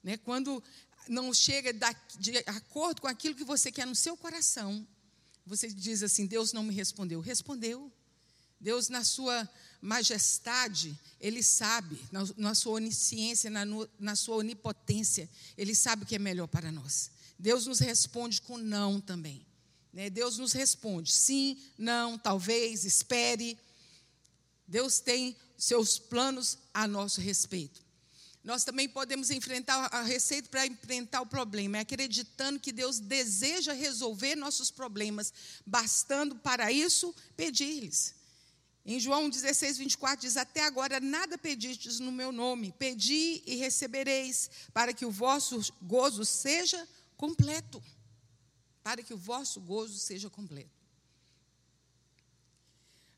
Né? 0.04 0.18
Quando 0.18 0.62
não 1.08 1.34
chega 1.34 1.72
de 2.20 2.38
acordo 2.46 3.02
com 3.02 3.08
aquilo 3.08 3.36
que 3.36 3.46
você 3.46 3.72
quer 3.72 3.88
no 3.88 3.96
seu 3.96 4.18
coração, 4.18 4.86
você 5.46 5.70
diz 5.70 6.04
assim: 6.04 6.26
Deus 6.26 6.52
não 6.52 6.62
me 6.62 6.74
respondeu. 6.74 7.22
Respondeu. 7.22 7.90
Deus, 8.65 8.89
na 8.89 9.03
sua 9.03 9.48
majestade, 9.79 11.00
Ele 11.22 11.43
sabe, 11.43 12.00
na, 12.12 12.22
na 12.36 12.55
sua 12.55 12.74
onisciência, 12.74 13.48
na, 13.48 13.63
na 14.00 14.15
sua 14.15 14.38
onipotência, 14.38 15.29
Ele 15.55 15.75
sabe 15.75 16.01
o 16.01 16.05
que 16.07 16.15
é 16.15 16.19
melhor 16.19 16.48
para 16.48 16.72
nós. 16.72 17.12
Deus 17.38 17.67
nos 17.67 17.77
responde 17.77 18.41
com 18.41 18.57
não 18.57 19.00
também. 19.00 19.45
Né? 19.93 20.10
Deus 20.10 20.39
nos 20.39 20.51
responde 20.51 21.12
sim, 21.12 21.60
não, 21.77 22.17
talvez, 22.17 22.86
espere. 22.86 23.55
Deus 24.67 25.00
tem 25.00 25.36
seus 25.55 26.00
planos 26.00 26.57
a 26.74 26.88
nosso 26.88 27.22
respeito. 27.22 27.86
Nós 28.43 28.63
também 28.63 28.89
podemos 28.89 29.29
enfrentar 29.29 29.93
a 29.93 30.01
receita 30.01 30.50
para 30.50 30.65
enfrentar 30.65 31.22
o 31.22 31.27
problema, 31.27 31.77
é 31.77 31.81
acreditando 31.81 32.60
que 32.60 32.72
Deus 32.72 33.00
deseja 33.00 33.74
resolver 33.74 34.36
nossos 34.36 34.72
problemas, 34.72 35.31
bastando 35.63 36.36
para 36.38 36.72
isso 36.72 37.13
pedir-lhes. 37.38 38.25
Em 38.86 39.00
João 39.00 39.30
16, 39.30 39.80
24 39.80 40.22
diz: 40.22 40.38
Até 40.38 40.63
agora 40.63 41.00
nada 41.00 41.39
pedistes 41.39 42.00
no 42.00 42.12
meu 42.12 42.32
nome, 42.32 42.72
pedi 42.77 43.42
e 43.46 43.56
recebereis, 43.56 44.50
para 44.72 44.94
que 44.94 45.06
o 45.06 45.12
vosso 45.12 45.60
gozo 45.82 46.24
seja 46.24 46.88
completo. 47.18 47.82
Para 48.84 49.01
que 49.01 49.13
o 49.13 49.18
vosso 49.18 49.60
gozo 49.60 49.98
seja 49.98 50.30
completo. 50.30 50.70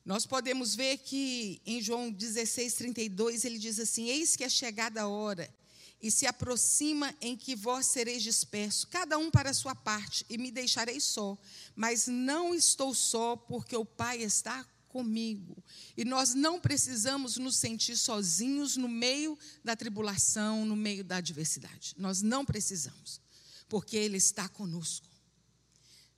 Nós 0.06 0.26
podemos 0.26 0.74
ver 0.74 1.00
que 1.00 1.62
em 1.66 1.82
João 1.82 2.10
16, 2.10 2.74
32, 2.76 3.44
ele 3.44 3.60
diz 3.60 3.78
assim: 3.78 4.08
Eis 4.08 4.38
que 4.38 4.46
é 4.46 4.50
chegada 4.50 5.02
a 5.02 5.08
hora, 5.10 5.54
e 6.02 6.10
se 6.10 6.26
aproxima 6.26 7.14
em 7.20 7.36
que 7.36 7.58
vós 7.58 7.88
sereis 7.88 8.24
dispersos, 8.24 8.86
cada 8.86 9.18
um 9.18 9.30
para 9.30 9.50
a 9.50 9.54
sua 9.54 9.76
parte, 9.76 10.26
e 10.30 10.38
me 10.38 10.50
deixareis 10.50 11.04
só. 11.04 11.38
Mas 11.76 12.08
não 12.08 12.56
estou 12.56 12.96
só, 12.96 13.36
porque 13.36 13.76
o 13.76 13.84
Pai 13.84 14.22
está 14.22 14.66
comigo. 14.88 15.64
E 15.96 16.04
nós 16.04 16.34
não 16.34 16.60
precisamos 16.60 17.38
nos 17.38 17.58
sentir 17.58 17.98
sozinhos 17.98 18.78
no 18.78 18.88
meio 18.88 19.38
da 19.64 19.76
tribulação, 19.76 20.66
no 20.66 20.76
meio 20.76 21.04
da 21.04 21.18
adversidade. 21.18 21.94
Nós 21.98 22.22
não 22.22 22.46
precisamos, 22.46 23.22
porque 23.68 23.98
Ele 23.98 24.18
está 24.18 24.48
conosco. 24.48 25.08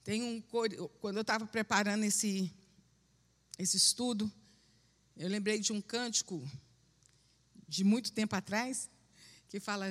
Tem 0.03 0.23
um 0.23 0.41
quando 0.41 1.17
eu 1.17 1.21
estava 1.21 1.45
preparando 1.45 2.03
esse 2.03 2.51
esse 3.57 3.75
estudo, 3.75 4.31
eu 5.17 5.27
lembrei 5.27 5.59
de 5.59 5.73
um 5.73 5.81
cântico 5.81 6.41
de 7.67 7.83
muito 7.83 8.13
tempo 8.13 8.33
atrás 8.33 8.89
que 9.49 9.59
fala 9.59 9.85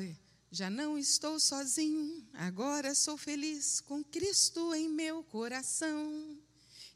Já 0.50 0.70
não 0.70 0.98
estou 0.98 1.38
sozinho, 1.38 2.26
agora 2.32 2.94
sou 2.94 3.18
feliz 3.18 3.80
com 3.80 4.02
Cristo 4.02 4.74
em 4.74 4.88
meu 4.88 5.22
coração. 5.22 6.38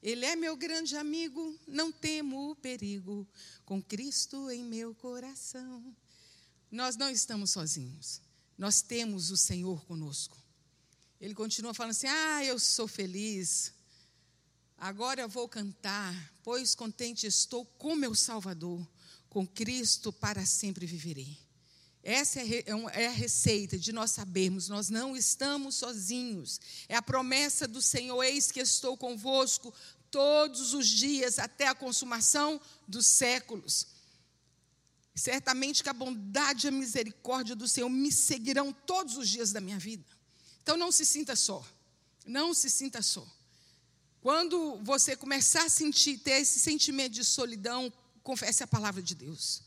Ele 0.02 0.26
é 0.26 0.35
meu 0.35 0.56
grande 0.56 0.97
amigo, 0.97 1.56
não 1.66 1.92
temo 1.92 2.50
o 2.50 2.56
perigo, 2.56 3.26
com 3.64 3.80
Cristo 3.80 4.50
em 4.50 4.64
meu 4.64 4.94
coração. 4.97 5.94
Nós 6.71 6.97
não 6.97 7.09
estamos 7.09 7.52
sozinhos, 7.52 8.21
nós 8.59 8.82
temos 8.82 9.30
o 9.30 9.37
Senhor 9.37 9.85
conosco. 9.85 10.37
Ele 11.21 11.35
continua 11.35 11.73
falando 11.73 11.92
assim: 11.92 12.09
Ah, 12.09 12.44
eu 12.44 12.59
sou 12.59 12.88
feliz, 12.88 13.73
agora 14.76 15.21
eu 15.21 15.28
vou 15.28 15.49
cantar, 15.49 16.35
pois 16.42 16.75
contente 16.75 17.26
estou 17.26 17.64
com 17.64 17.94
meu 17.94 18.14
Salvador, 18.14 18.85
com 19.28 19.47
Cristo 19.47 20.12
para 20.12 20.44
sempre 20.44 20.85
viverei. 20.85 21.41
Essa 22.02 22.40
é, 22.40 22.64
é, 22.66 23.02
é 23.02 23.06
a 23.06 23.12
receita 23.12 23.78
de 23.78 23.92
nós 23.92 24.11
sabermos, 24.11 24.68
nós 24.68 24.88
não 24.88 25.16
estamos 25.16 25.76
sozinhos. 25.76 26.61
É 26.88 26.97
a 26.97 27.02
promessa 27.02 27.68
do 27.68 27.80
Senhor: 27.80 28.23
eis 28.23 28.50
que 28.50 28.61
estou 28.61 28.97
convosco 28.97 29.73
todos 30.11 30.75
os 30.75 30.87
dias 30.87 31.38
até 31.38 31.68
a 31.68 31.75
consumação 31.75 32.61
dos 32.88 33.06
séculos. 33.06 33.87
Certamente 35.14 35.82
que 35.82 35.88
a 35.88 35.92
bondade 35.92 36.66
e 36.66 36.68
a 36.68 36.73
misericórdia 36.73 37.54
do 37.54 37.68
Senhor 37.68 37.88
me 37.88 38.11
seguirão 38.11 38.73
todos 38.73 39.16
os 39.16 39.28
dias 39.28 39.52
da 39.52 39.61
minha 39.61 39.78
vida. 39.78 40.04
Então 40.62 40.76
não 40.76 40.90
se 40.90 41.04
sinta 41.04 41.37
só. 41.37 41.64
Não 42.26 42.54
se 42.54 42.71
sinta 42.71 43.02
só. 43.02 43.26
Quando 44.21 44.78
você 44.82 45.16
começar 45.16 45.64
a 45.64 45.68
sentir, 45.68 46.18
ter 46.18 46.40
esse 46.40 46.61
sentimento 46.61 47.12
de 47.14 47.25
solidão, 47.25 47.92
confesse 48.23 48.62
a 48.62 48.66
palavra 48.66 49.02
de 49.02 49.14
Deus. 49.14 49.62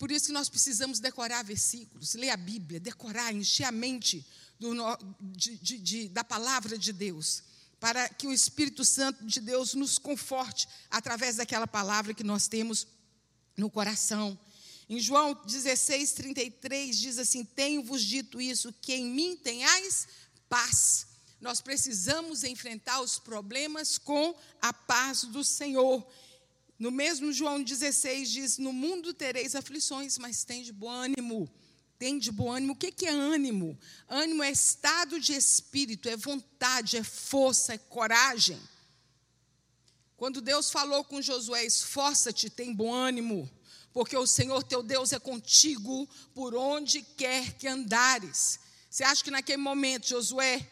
Por 0.00 0.10
isso 0.10 0.28
que 0.28 0.32
nós 0.32 0.48
precisamos 0.48 0.98
decorar 0.98 1.44
versículos, 1.44 2.14
ler 2.14 2.30
a 2.30 2.36
Bíblia, 2.38 2.80
decorar, 2.80 3.34
encher 3.34 3.64
a 3.64 3.70
mente 3.70 4.26
do, 4.58 4.72
de, 5.20 5.58
de, 5.58 5.78
de, 5.78 6.08
da 6.08 6.24
palavra 6.24 6.78
de 6.78 6.90
Deus, 6.90 7.42
para 7.78 8.08
que 8.08 8.26
o 8.26 8.32
Espírito 8.32 8.82
Santo 8.82 9.22
de 9.26 9.42
Deus 9.42 9.74
nos 9.74 9.98
conforte 9.98 10.66
através 10.90 11.36
daquela 11.36 11.66
palavra 11.66 12.14
que 12.14 12.24
nós 12.24 12.48
temos 12.48 12.86
no 13.58 13.68
coração. 13.68 14.40
Em 14.88 14.98
João 14.98 15.38
16, 15.44 16.12
33 16.12 16.98
diz 16.98 17.18
assim: 17.18 17.44
Tenho-vos 17.44 18.02
dito 18.02 18.40
isso, 18.40 18.72
que 18.80 18.94
em 18.94 19.04
mim 19.04 19.36
tenhais 19.36 20.08
paz. 20.48 21.08
Nós 21.42 21.60
precisamos 21.60 22.42
enfrentar 22.42 23.02
os 23.02 23.18
problemas 23.18 23.98
com 23.98 24.34
a 24.62 24.72
paz 24.72 25.24
do 25.24 25.44
Senhor. 25.44 26.10
No 26.80 26.90
mesmo 26.90 27.30
João 27.30 27.62
16 27.62 28.30
diz: 28.30 28.56
No 28.56 28.72
mundo 28.72 29.12
tereis 29.12 29.54
aflições, 29.54 30.16
mas 30.16 30.44
tem 30.44 30.62
de 30.62 30.72
bom 30.72 30.88
ânimo. 30.88 31.48
Tem 31.98 32.18
de 32.18 32.32
bom 32.32 32.50
ânimo. 32.50 32.72
O 32.72 32.76
que 32.76 33.04
é 33.04 33.10
ânimo? 33.10 33.78
Ânimo 34.08 34.42
é 34.42 34.50
estado 34.50 35.20
de 35.20 35.34
espírito, 35.34 36.08
é 36.08 36.16
vontade, 36.16 36.96
é 36.96 37.04
força, 37.04 37.74
é 37.74 37.78
coragem. 37.78 38.58
Quando 40.16 40.40
Deus 40.40 40.70
falou 40.70 41.04
com 41.04 41.20
Josué: 41.20 41.66
Esforça-te, 41.66 42.48
tem 42.48 42.72
bom 42.72 42.94
ânimo, 42.94 43.48
porque 43.92 44.16
o 44.16 44.26
Senhor 44.26 44.62
teu 44.62 44.82
Deus 44.82 45.12
é 45.12 45.18
contigo 45.18 46.08
por 46.34 46.54
onde 46.54 47.02
quer 47.02 47.52
que 47.58 47.68
andares. 47.68 48.58
Você 48.88 49.04
acha 49.04 49.22
que 49.22 49.30
naquele 49.30 49.60
momento 49.60 50.08
Josué 50.08 50.66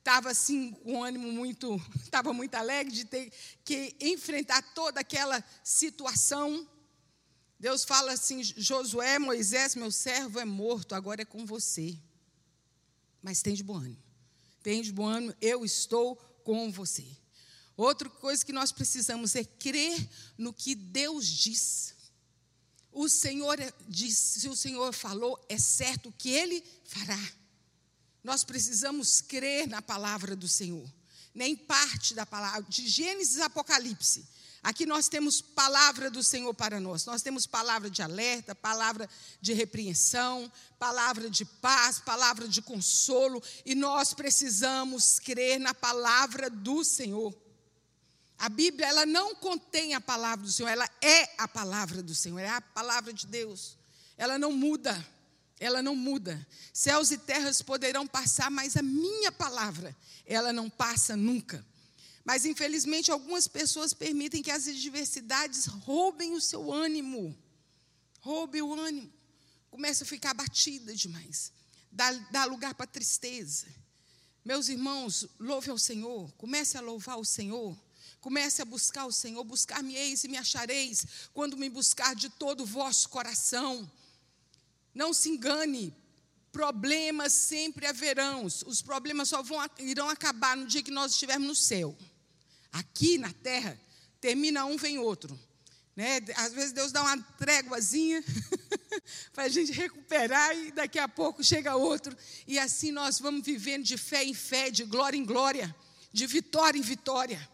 estava 0.00 0.30
assim 0.30 0.72
com 0.72 1.04
ânimo 1.04 1.30
muito, 1.30 1.80
estava 2.02 2.32
muito 2.32 2.54
alegre 2.56 2.92
de 2.92 3.04
ter 3.04 3.32
que 3.64 3.94
enfrentar 4.00 4.60
toda 4.74 5.00
aquela 5.00 5.42
situação. 5.62 6.68
Deus 7.58 7.84
fala 7.84 8.12
assim: 8.12 8.42
Josué, 8.42 9.18
Moisés, 9.18 9.74
meu 9.74 9.92
servo 9.92 10.40
é 10.40 10.44
morto, 10.44 10.94
agora 10.94 11.22
é 11.22 11.24
com 11.24 11.46
você. 11.46 11.96
Mas 13.22 13.42
tem 13.42 13.54
de 13.54 13.62
bom 13.62 13.76
ânimo. 13.76 14.02
Tem 14.62 14.82
de 14.82 14.92
bom 14.92 15.06
ânimo, 15.06 15.34
eu 15.40 15.64
estou 15.64 16.16
com 16.42 16.70
você. 16.72 17.06
Outra 17.76 18.10
coisa 18.10 18.44
que 18.44 18.52
nós 18.52 18.72
precisamos 18.72 19.34
é 19.34 19.44
crer 19.44 20.08
no 20.36 20.52
que 20.52 20.74
Deus 20.74 21.26
diz. 21.26 21.94
O 22.92 23.08
Senhor 23.08 23.56
disse, 23.88 24.40
se 24.40 24.48
o 24.48 24.56
Senhor 24.56 24.92
falou, 24.92 25.42
é 25.48 25.56
certo 25.56 26.12
que 26.18 26.28
Ele 26.28 26.62
fará. 26.84 27.39
Nós 28.22 28.44
precisamos 28.44 29.20
crer 29.20 29.66
na 29.66 29.80
palavra 29.80 30.36
do 30.36 30.48
Senhor, 30.48 30.88
nem 31.34 31.56
parte 31.56 32.14
da 32.14 32.26
palavra, 32.26 32.62
de 32.68 32.86
Gênesis 32.88 33.40
a 33.40 33.46
Apocalipse. 33.46 34.26
Aqui 34.62 34.84
nós 34.84 35.08
temos 35.08 35.40
palavra 35.40 36.10
do 36.10 36.22
Senhor 36.22 36.52
para 36.52 36.78
nós. 36.78 37.06
Nós 37.06 37.22
temos 37.22 37.46
palavra 37.46 37.88
de 37.88 38.02
alerta, 38.02 38.54
palavra 38.54 39.08
de 39.40 39.54
repreensão, 39.54 40.52
palavra 40.78 41.30
de 41.30 41.46
paz, 41.46 41.98
palavra 41.98 42.46
de 42.46 42.60
consolo, 42.60 43.42
e 43.64 43.74
nós 43.74 44.12
precisamos 44.12 45.18
crer 45.18 45.58
na 45.58 45.72
palavra 45.72 46.50
do 46.50 46.84
Senhor. 46.84 47.34
A 48.38 48.50
Bíblia, 48.50 48.88
ela 48.88 49.06
não 49.06 49.34
contém 49.34 49.94
a 49.94 50.00
palavra 50.00 50.44
do 50.44 50.52
Senhor, 50.52 50.68
ela 50.68 50.88
é 51.00 51.34
a 51.38 51.48
palavra 51.48 52.02
do 52.02 52.14
Senhor, 52.14 52.38
é 52.38 52.48
a 52.48 52.60
palavra 52.60 53.14
de 53.14 53.26
Deus. 53.26 53.78
Ela 54.16 54.38
não 54.38 54.52
muda 54.52 55.06
ela 55.60 55.82
não 55.82 55.94
muda. 55.94 56.44
Céus 56.72 57.10
e 57.10 57.18
terras 57.18 57.60
poderão 57.60 58.06
passar, 58.06 58.50
mas 58.50 58.78
a 58.78 58.82
minha 58.82 59.30
palavra, 59.30 59.94
ela 60.24 60.54
não 60.54 60.70
passa 60.70 61.14
nunca. 61.14 61.64
Mas 62.24 62.46
infelizmente 62.46 63.10
algumas 63.10 63.46
pessoas 63.46 63.92
permitem 63.92 64.42
que 64.42 64.50
as 64.50 64.66
adversidades 64.66 65.66
roubem 65.66 66.32
o 66.32 66.40
seu 66.40 66.72
ânimo. 66.72 67.36
Roubem 68.20 68.62
o 68.62 68.72
ânimo. 68.72 69.12
Começa 69.70 70.04
a 70.04 70.06
ficar 70.06 70.30
abatida 70.30 70.94
demais. 70.94 71.52
Dá, 71.92 72.10
dá 72.30 72.44
lugar 72.46 72.74
para 72.74 72.86
tristeza. 72.86 73.66
Meus 74.42 74.68
irmãos, 74.68 75.26
louve 75.38 75.70
ao 75.70 75.78
Senhor. 75.78 76.32
Comece 76.38 76.78
a 76.78 76.80
louvar 76.80 77.18
o 77.18 77.24
Senhor. 77.24 77.76
Comece 78.20 78.62
a 78.62 78.64
buscar 78.64 79.06
o 79.06 79.12
Senhor. 79.12 79.44
Buscar-me-eis 79.44 80.24
e 80.24 80.28
me 80.28 80.38
achareis 80.38 81.06
quando 81.34 81.56
me 81.56 81.68
buscar 81.68 82.14
de 82.14 82.30
todo 82.30 82.62
o 82.62 82.66
vosso 82.66 83.08
coração. 83.10 83.90
Não 84.94 85.12
se 85.12 85.28
engane, 85.28 85.94
problemas 86.50 87.32
sempre 87.32 87.86
haverão. 87.86 88.44
Os 88.44 88.82
problemas 88.82 89.28
só 89.28 89.42
vão, 89.42 89.58
irão 89.78 90.08
acabar 90.08 90.56
no 90.56 90.66
dia 90.66 90.82
que 90.82 90.90
nós 90.90 91.12
estivermos 91.12 91.48
no 91.48 91.54
céu. 91.54 91.96
Aqui 92.72 93.18
na 93.18 93.32
terra, 93.32 93.78
termina 94.20 94.64
um, 94.64 94.76
vem 94.76 94.98
outro. 94.98 95.38
Né? 95.96 96.20
Às 96.36 96.52
vezes 96.52 96.72
Deus 96.72 96.92
dá 96.92 97.02
uma 97.02 97.20
tréguazinha 97.38 98.22
para 99.34 99.44
a 99.44 99.48
gente 99.48 99.72
recuperar 99.72 100.56
e 100.56 100.70
daqui 100.70 100.98
a 100.98 101.08
pouco 101.08 101.42
chega 101.42 101.76
outro. 101.76 102.16
E 102.46 102.58
assim 102.58 102.90
nós 102.90 103.18
vamos 103.18 103.44
vivendo 103.44 103.84
de 103.84 103.96
fé 103.98 104.24
em 104.24 104.34
fé, 104.34 104.70
de 104.70 104.84
glória 104.84 105.16
em 105.16 105.24
glória, 105.24 105.74
de 106.12 106.26
vitória 106.26 106.78
em 106.78 106.82
vitória. 106.82 107.48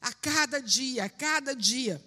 A 0.00 0.12
cada 0.12 0.60
dia, 0.60 1.04
a 1.04 1.08
cada 1.08 1.54
dia. 1.54 2.02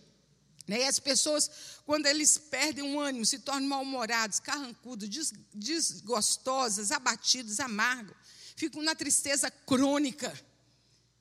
Né? 0.67 0.82
E 0.82 0.84
as 0.84 1.00
pessoas, 1.00 1.50
quando 1.86 2.08
eles 2.08 2.38
perdem 2.38 2.95
o 2.95 3.00
ânimo, 3.00 3.26
se 3.26 3.39
tornam 3.39 3.69
mal-humorados, 3.69 4.39
carrancudos, 4.39 5.32
desgostosas, 5.54 6.91
abatidos, 6.91 7.60
amargos, 7.60 8.15
ficam 8.56 8.82
na 8.82 8.95
tristeza 8.95 9.52
crônica. 9.52 10.34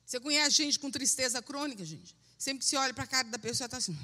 Você 0.03 0.19
conhece 0.19 0.57
gente 0.57 0.79
com 0.79 0.89
tristeza 0.89 1.41
crônica, 1.41 1.85
gente? 1.85 2.15
Sempre 2.37 2.59
que 2.59 2.65
se 2.65 2.75
olha 2.75 2.93
para 2.93 3.03
a 3.03 3.07
cara 3.07 3.27
da 3.27 3.37
pessoa, 3.37 3.65
está 3.65 3.77
assim, 3.77 3.97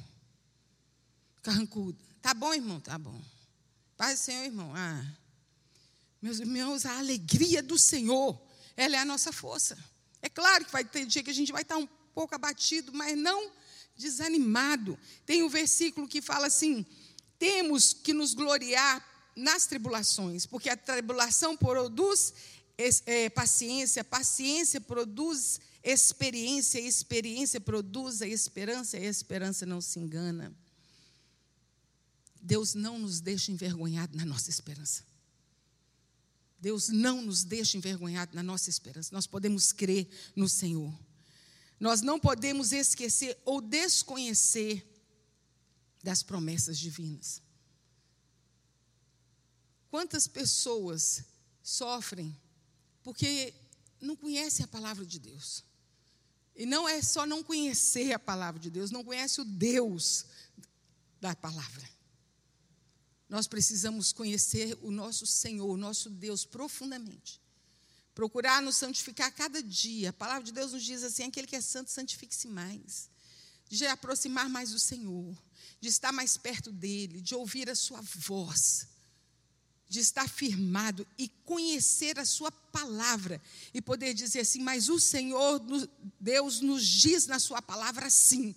carrancudo. 1.42 1.98
Tá 2.22 2.34
bom, 2.34 2.54
irmão? 2.54 2.80
Tá 2.80 2.98
bom. 2.98 3.20
Paz 3.98 4.20
do 4.20 4.24
Senhor, 4.24 4.44
irmão. 4.44 4.72
Ah. 4.76 5.04
Meus 6.22 6.40
irmãos, 6.40 6.86
a 6.86 7.00
alegria 7.00 7.64
do 7.64 7.78
Senhor, 7.78 8.40
ela 8.78 8.96
é 8.96 9.00
a 9.00 9.06
nossa 9.06 9.32
força. 9.32 9.78
É 10.22 10.30
claro 10.30 10.64
que 10.64 10.72
vai 10.72 10.86
ter 10.86 11.06
dia 11.06 11.24
que 11.24 11.32
a 11.32 11.34
gente 11.34 11.52
vai 11.52 11.64
estar 11.64 11.78
um 11.78 11.88
pouco 12.14 12.36
abatido, 12.36 12.94
mas 12.94 13.18
não 13.18 13.52
desanimado. 14.02 14.98
Tem 15.26 15.44
um 15.44 15.50
versículo 15.50 16.08
que 16.08 16.22
fala 16.22 16.48
assim: 16.48 16.86
temos 17.40 17.94
que 17.94 18.14
nos 18.14 18.34
gloriar 18.34 19.06
nas 19.36 19.66
tribulações, 19.66 20.46
porque 20.46 20.70
a 20.70 20.76
tribulação 20.76 21.56
produz 21.56 22.34
é, 22.78 23.30
paciência, 23.30 24.04
paciência 24.04 24.82
produz 24.82 25.60
experiência, 25.84 26.80
experiência 26.80 27.60
produz 27.60 28.22
a 28.22 28.28
esperança, 28.28 28.98
e 28.98 29.06
a 29.06 29.10
esperança 29.10 29.66
não 29.66 29.82
se 29.82 30.00
engana. 30.00 30.54
Deus 32.42 32.74
não 32.74 32.98
nos 32.98 33.22
deixa 33.22 33.52
envergonhados 33.52 34.16
na 34.16 34.26
nossa 34.26 34.50
esperança. 34.50 35.04
Deus 36.60 36.90
não 36.90 37.22
nos 37.22 37.44
deixa 37.44 37.78
envergonhados 37.78 38.36
na 38.36 38.44
nossa 38.44 38.70
esperança. 38.70 39.10
Nós 39.12 39.26
podemos 39.26 39.72
crer 39.72 40.08
no 40.36 40.48
Senhor. 40.48 40.94
Nós 41.82 42.04
não 42.04 42.20
podemos 42.20 42.72
esquecer 42.72 43.36
ou 43.44 43.60
desconhecer 43.60 44.88
das 46.04 46.22
promessas 46.22 46.78
divinas. 46.78 47.42
Quantas 49.90 50.28
pessoas 50.28 51.24
sofrem 51.64 52.40
porque 53.02 53.56
não 54.00 54.16
conhecem 54.16 54.64
a 54.64 54.68
palavra 54.68 55.04
de 55.04 55.18
Deus? 55.18 55.64
E 56.56 56.68
não 56.68 56.88
é 56.88 57.02
só 57.02 57.26
não 57.26 57.42
conhecer 57.42 58.14
a 58.14 58.20
palavra 58.20 58.60
de 58.60 58.70
Deus, 58.70 58.92
não 58.92 59.04
conhece 59.04 59.42
o 59.42 59.46
Deus 59.46 60.28
da 61.20 61.36
palavra. 61.36 61.90
nós 63.28 63.48
precisamos 63.48 64.14
conhecer 64.14 64.78
o 64.84 64.92
nosso 64.92 65.26
Senhor, 65.26 65.68
o 65.68 65.78
nosso 65.78 66.12
Deus 66.12 66.46
profundamente. 66.46 67.41
Procurar 68.14 68.62
nos 68.62 68.76
santificar 68.76 69.32
cada 69.34 69.64
dia. 69.64 70.10
A 70.10 70.14
palavra 70.14 70.44
de 70.44 70.52
Deus 70.52 70.74
nos 70.74 70.84
diz 70.84 71.04
assim: 71.04 71.24
aquele 71.24 71.48
que 71.48 71.56
é 71.56 71.62
santo, 71.62 71.90
santifique-se 71.90 72.48
mais. 72.48 73.10
De 73.70 73.86
aproximar 73.88 74.50
mais 74.50 74.72
do 74.72 74.80
Senhor, 74.80 75.38
de 75.80 75.88
estar 75.88 76.12
mais 76.12 76.36
perto 76.36 76.72
dele, 76.72 77.22
de 77.22 77.34
ouvir 77.34 77.70
a 77.70 77.76
sua 77.76 78.02
voz, 78.02 78.88
de 79.88 80.02
estar 80.02 80.28
firmado 80.28 81.08
e 81.18 81.30
conhecer 81.46 82.20
a 82.20 82.26
sua 82.26 82.52
palavra 82.52 83.42
e 83.74 83.82
poder 83.82 84.14
dizer 84.14 84.42
assim: 84.42 84.62
Mas 84.62 84.90
o 84.90 85.00
Senhor, 85.00 85.62
Deus, 86.20 86.60
nos 86.60 86.86
diz 86.86 87.28
na 87.28 87.40
sua 87.40 87.62
palavra 87.62 88.08
assim, 88.08 88.54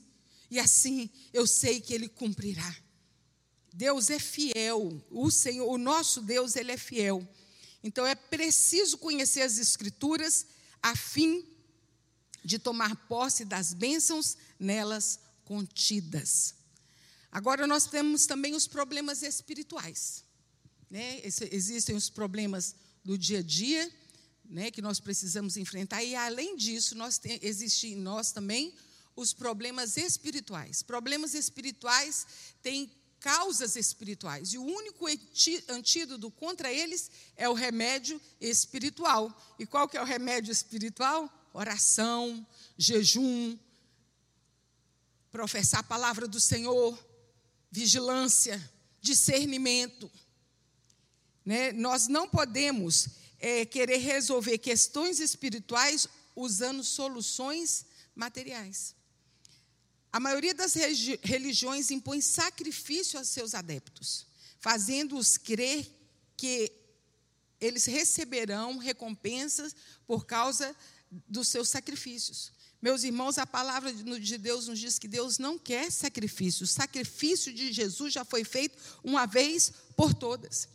e 0.50 0.58
assim 0.58 1.08
eu 1.32 1.46
sei 1.46 1.80
que 1.80 1.94
ele 1.94 2.08
cumprirá. 2.08 2.76
Deus 3.72 4.10
é 4.10 4.20
fiel, 4.20 5.04
o 5.10 5.30
Senhor, 5.30 5.68
o 5.68 5.78
nosso 5.78 6.20
Deus, 6.20 6.54
ele 6.54 6.70
é 6.70 6.76
fiel. 6.76 7.28
Então 7.84 8.06
é 8.06 8.14
preciso 8.14 8.96
conhecer 8.96 9.42
as 9.42 9.58
Escrituras 9.58 10.46
a 10.82 10.96
fim 10.96 11.46
de 12.42 12.58
tomar 12.58 12.96
posse 13.06 13.44
das 13.44 13.74
bênçãos 13.74 14.38
nelas 14.58 15.20
contidas. 15.44 16.54
Agora 17.30 17.66
nós 17.66 17.86
temos 17.86 18.24
também 18.24 18.54
os 18.54 18.66
problemas 18.66 19.22
espirituais. 19.22 20.24
Né? 20.90 21.20
Existem 21.24 21.94
os 21.94 22.08
problemas 22.08 22.74
do 23.04 23.18
dia 23.18 23.40
a 23.40 23.42
dia, 23.42 23.92
né, 24.44 24.70
que 24.70 24.80
nós 24.80 25.00
precisamos 25.00 25.56
enfrentar, 25.56 26.02
e 26.02 26.14
além 26.14 26.56
disso, 26.56 26.94
nós 26.94 27.18
tem, 27.18 27.38
existe 27.42 27.88
em 27.88 27.96
nós 27.96 28.30
também 28.30 28.74
os 29.16 29.32
problemas 29.32 29.96
espirituais. 29.96 30.82
Problemas 30.82 31.34
espirituais 31.34 32.26
têm 32.62 32.90
causas 33.24 33.74
espirituais. 33.74 34.52
E 34.52 34.58
o 34.58 34.62
único 34.62 35.06
antídoto 35.70 36.30
contra 36.30 36.70
eles 36.70 37.10
é 37.34 37.48
o 37.48 37.54
remédio 37.54 38.20
espiritual. 38.38 39.34
E 39.58 39.64
qual 39.64 39.88
que 39.88 39.96
é 39.96 40.02
o 40.02 40.04
remédio 40.04 40.52
espiritual? 40.52 41.32
Oração, 41.54 42.46
jejum, 42.76 43.58
professar 45.32 45.80
a 45.80 45.84
palavra 45.84 46.28
do 46.28 46.38
Senhor, 46.38 47.02
vigilância, 47.70 48.62
discernimento. 49.00 50.10
Né? 51.46 51.72
Nós 51.72 52.06
não 52.06 52.28
podemos 52.28 53.08
é, 53.38 53.64
querer 53.64 53.98
resolver 54.00 54.58
questões 54.58 55.18
espirituais 55.18 56.06
usando 56.36 56.84
soluções 56.84 57.86
materiais. 58.14 58.94
A 60.14 60.20
maioria 60.20 60.54
das 60.54 60.74
religiões 61.24 61.90
impõe 61.90 62.20
sacrifício 62.20 63.18
aos 63.18 63.26
seus 63.26 63.52
adeptos, 63.52 64.28
fazendo-os 64.60 65.36
crer 65.36 65.90
que 66.36 66.70
eles 67.60 67.84
receberão 67.86 68.78
recompensas 68.78 69.74
por 70.06 70.24
causa 70.24 70.72
dos 71.28 71.48
seus 71.48 71.68
sacrifícios. 71.68 72.52
Meus 72.80 73.02
irmãos, 73.02 73.38
a 73.38 73.44
palavra 73.44 73.92
de 73.92 74.38
Deus 74.38 74.68
nos 74.68 74.78
diz 74.78 75.00
que 75.00 75.08
Deus 75.08 75.40
não 75.40 75.58
quer 75.58 75.90
sacrifício. 75.90 76.62
O 76.62 76.68
sacrifício 76.68 77.52
de 77.52 77.72
Jesus 77.72 78.12
já 78.12 78.24
foi 78.24 78.44
feito 78.44 78.80
uma 79.02 79.26
vez 79.26 79.72
por 79.96 80.14
todas. 80.14 80.68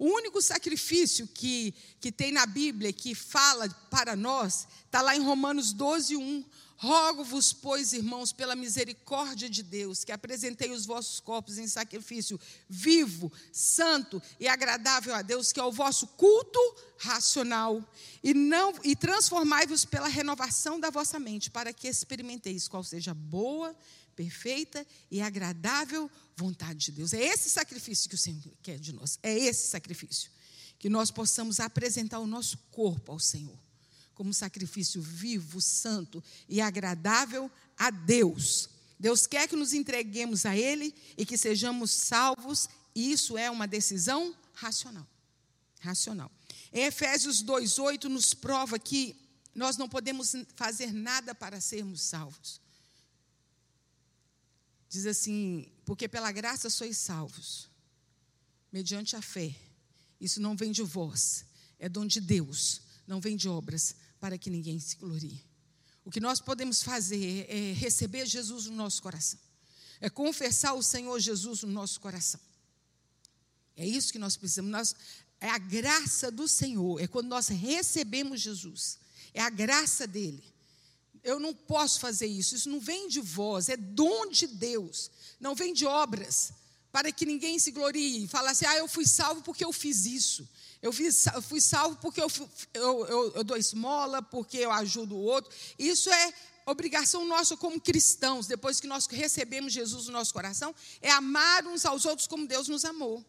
O 0.00 0.06
único 0.06 0.40
sacrifício 0.40 1.28
que, 1.28 1.74
que 2.00 2.10
tem 2.10 2.32
na 2.32 2.46
Bíblia 2.46 2.90
que 2.90 3.14
fala 3.14 3.68
para 3.90 4.16
nós 4.16 4.66
está 4.86 5.02
lá 5.02 5.14
em 5.14 5.20
Romanos 5.20 5.74
12, 5.74 6.16
1. 6.16 6.44
Rogo-vos, 6.78 7.52
pois, 7.52 7.92
irmãos, 7.92 8.32
pela 8.32 8.56
misericórdia 8.56 9.50
de 9.50 9.62
Deus, 9.62 10.02
que 10.02 10.10
apresentei 10.10 10.70
os 10.70 10.86
vossos 10.86 11.20
corpos 11.20 11.58
em 11.58 11.68
sacrifício 11.68 12.40
vivo, 12.66 13.30
santo 13.52 14.22
e 14.40 14.48
agradável 14.48 15.14
a 15.14 15.20
Deus, 15.20 15.52
que 15.52 15.60
é 15.60 15.62
o 15.62 15.70
vosso 15.70 16.06
culto 16.06 16.58
racional, 16.96 17.86
e 18.24 18.32
não 18.32 18.72
e 18.82 18.96
transformai-vos 18.96 19.84
pela 19.84 20.08
renovação 20.08 20.80
da 20.80 20.88
vossa 20.88 21.18
mente, 21.18 21.50
para 21.50 21.74
que 21.74 21.86
experimenteis 21.86 22.66
qual 22.66 22.82
seja 22.82 23.12
boa, 23.12 23.76
perfeita 24.20 24.86
e 25.10 25.22
agradável 25.22 26.10
vontade 26.36 26.86
de 26.86 26.92
Deus. 26.92 27.14
É 27.14 27.24
esse 27.24 27.48
sacrifício 27.48 28.06
que 28.06 28.14
o 28.14 28.18
Senhor 28.18 28.42
quer 28.62 28.78
de 28.78 28.92
nós. 28.92 29.18
É 29.22 29.34
esse 29.34 29.68
sacrifício 29.68 30.30
que 30.78 30.90
nós 30.90 31.10
possamos 31.10 31.58
apresentar 31.58 32.18
o 32.18 32.26
nosso 32.26 32.58
corpo 32.70 33.12
ao 33.12 33.18
Senhor 33.18 33.58
como 34.14 34.34
sacrifício 34.34 35.00
vivo, 35.00 35.62
santo 35.62 36.22
e 36.46 36.60
agradável 36.60 37.50
a 37.78 37.90
Deus. 37.90 38.68
Deus 38.98 39.26
quer 39.26 39.48
que 39.48 39.56
nos 39.56 39.72
entreguemos 39.72 40.44
a 40.44 40.54
Ele 40.54 40.94
e 41.16 41.24
que 41.24 41.38
sejamos 41.38 41.90
salvos, 41.90 42.68
e 42.94 43.10
isso 43.10 43.38
é 43.38 43.50
uma 43.50 43.66
decisão 43.66 44.36
racional. 44.52 45.06
Racional. 45.80 46.30
Em 46.70 46.84
Efésios 46.84 47.42
2,8 47.42 48.04
nos 48.04 48.34
prova 48.34 48.78
que 48.78 49.16
nós 49.54 49.78
não 49.78 49.88
podemos 49.88 50.34
fazer 50.54 50.92
nada 50.92 51.34
para 51.34 51.58
sermos 51.58 52.02
salvos. 52.02 52.60
Diz 54.90 55.06
assim: 55.06 55.72
porque 55.84 56.08
pela 56.08 56.32
graça 56.32 56.68
sois 56.68 56.98
salvos, 56.98 57.70
mediante 58.72 59.14
a 59.14 59.22
fé. 59.22 59.54
Isso 60.20 60.40
não 60.40 60.56
vem 60.56 60.72
de 60.72 60.82
vós, 60.82 61.46
é 61.78 61.88
dom 61.88 62.06
de 62.06 62.20
Deus, 62.20 62.82
não 63.06 63.20
vem 63.20 63.36
de 63.36 63.48
obras, 63.48 63.94
para 64.18 64.36
que 64.36 64.50
ninguém 64.50 64.78
se 64.80 64.96
glorie. 64.96 65.42
O 66.04 66.10
que 66.10 66.20
nós 66.20 66.40
podemos 66.40 66.82
fazer 66.82 67.46
é 67.48 67.72
receber 67.72 68.26
Jesus 68.26 68.66
no 68.66 68.74
nosso 68.74 69.00
coração, 69.00 69.38
é 70.00 70.10
confessar 70.10 70.74
o 70.74 70.82
Senhor 70.82 71.18
Jesus 71.20 71.62
no 71.62 71.70
nosso 71.70 72.00
coração. 72.00 72.40
É 73.76 73.86
isso 73.86 74.12
que 74.12 74.18
nós 74.18 74.36
precisamos. 74.36 74.70
Nós, 74.70 74.94
é 75.40 75.48
a 75.48 75.56
graça 75.56 76.32
do 76.32 76.48
Senhor, 76.48 77.00
é 77.00 77.06
quando 77.06 77.28
nós 77.28 77.46
recebemos 77.46 78.40
Jesus, 78.40 78.98
é 79.32 79.40
a 79.40 79.48
graça 79.48 80.06
dele. 80.06 80.42
Eu 81.22 81.38
não 81.38 81.54
posso 81.54 82.00
fazer 82.00 82.26
isso, 82.26 82.54
isso 82.54 82.68
não 82.68 82.80
vem 82.80 83.08
de 83.08 83.20
vós, 83.20 83.68
é 83.68 83.76
dom 83.76 84.28
de 84.28 84.46
Deus, 84.46 85.10
não 85.38 85.54
vem 85.54 85.72
de 85.74 85.84
obras, 85.84 86.52
para 86.90 87.12
que 87.12 87.26
ninguém 87.26 87.58
se 87.58 87.70
glorie 87.70 88.24
e 88.24 88.28
fale 88.28 88.48
assim: 88.48 88.66
ah, 88.66 88.76
eu 88.76 88.88
fui 88.88 89.06
salvo 89.06 89.42
porque 89.42 89.64
eu 89.64 89.72
fiz 89.72 90.06
isso. 90.06 90.48
Eu, 90.82 90.92
fui 91.42 91.60
salvo 91.60 91.96
porque 91.96 92.22
eu, 92.22 92.28
eu, 92.72 93.06
eu, 93.06 93.32
eu 93.36 93.44
dou 93.44 93.56
esmola, 93.56 94.22
porque 94.22 94.56
eu 94.56 94.72
ajudo 94.72 95.14
o 95.14 95.20
outro. 95.20 95.54
Isso 95.78 96.10
é 96.10 96.32
obrigação 96.64 97.26
nossa 97.26 97.54
como 97.54 97.78
cristãos, 97.78 98.46
depois 98.46 98.80
que 98.80 98.86
nós 98.86 99.06
recebemos 99.06 99.74
Jesus 99.74 100.06
no 100.06 100.12
nosso 100.12 100.32
coração, 100.32 100.74
é 101.02 101.10
amar 101.10 101.66
uns 101.66 101.84
aos 101.84 102.06
outros 102.06 102.26
como 102.26 102.46
Deus 102.46 102.66
nos 102.66 102.86
amou. 102.86 103.22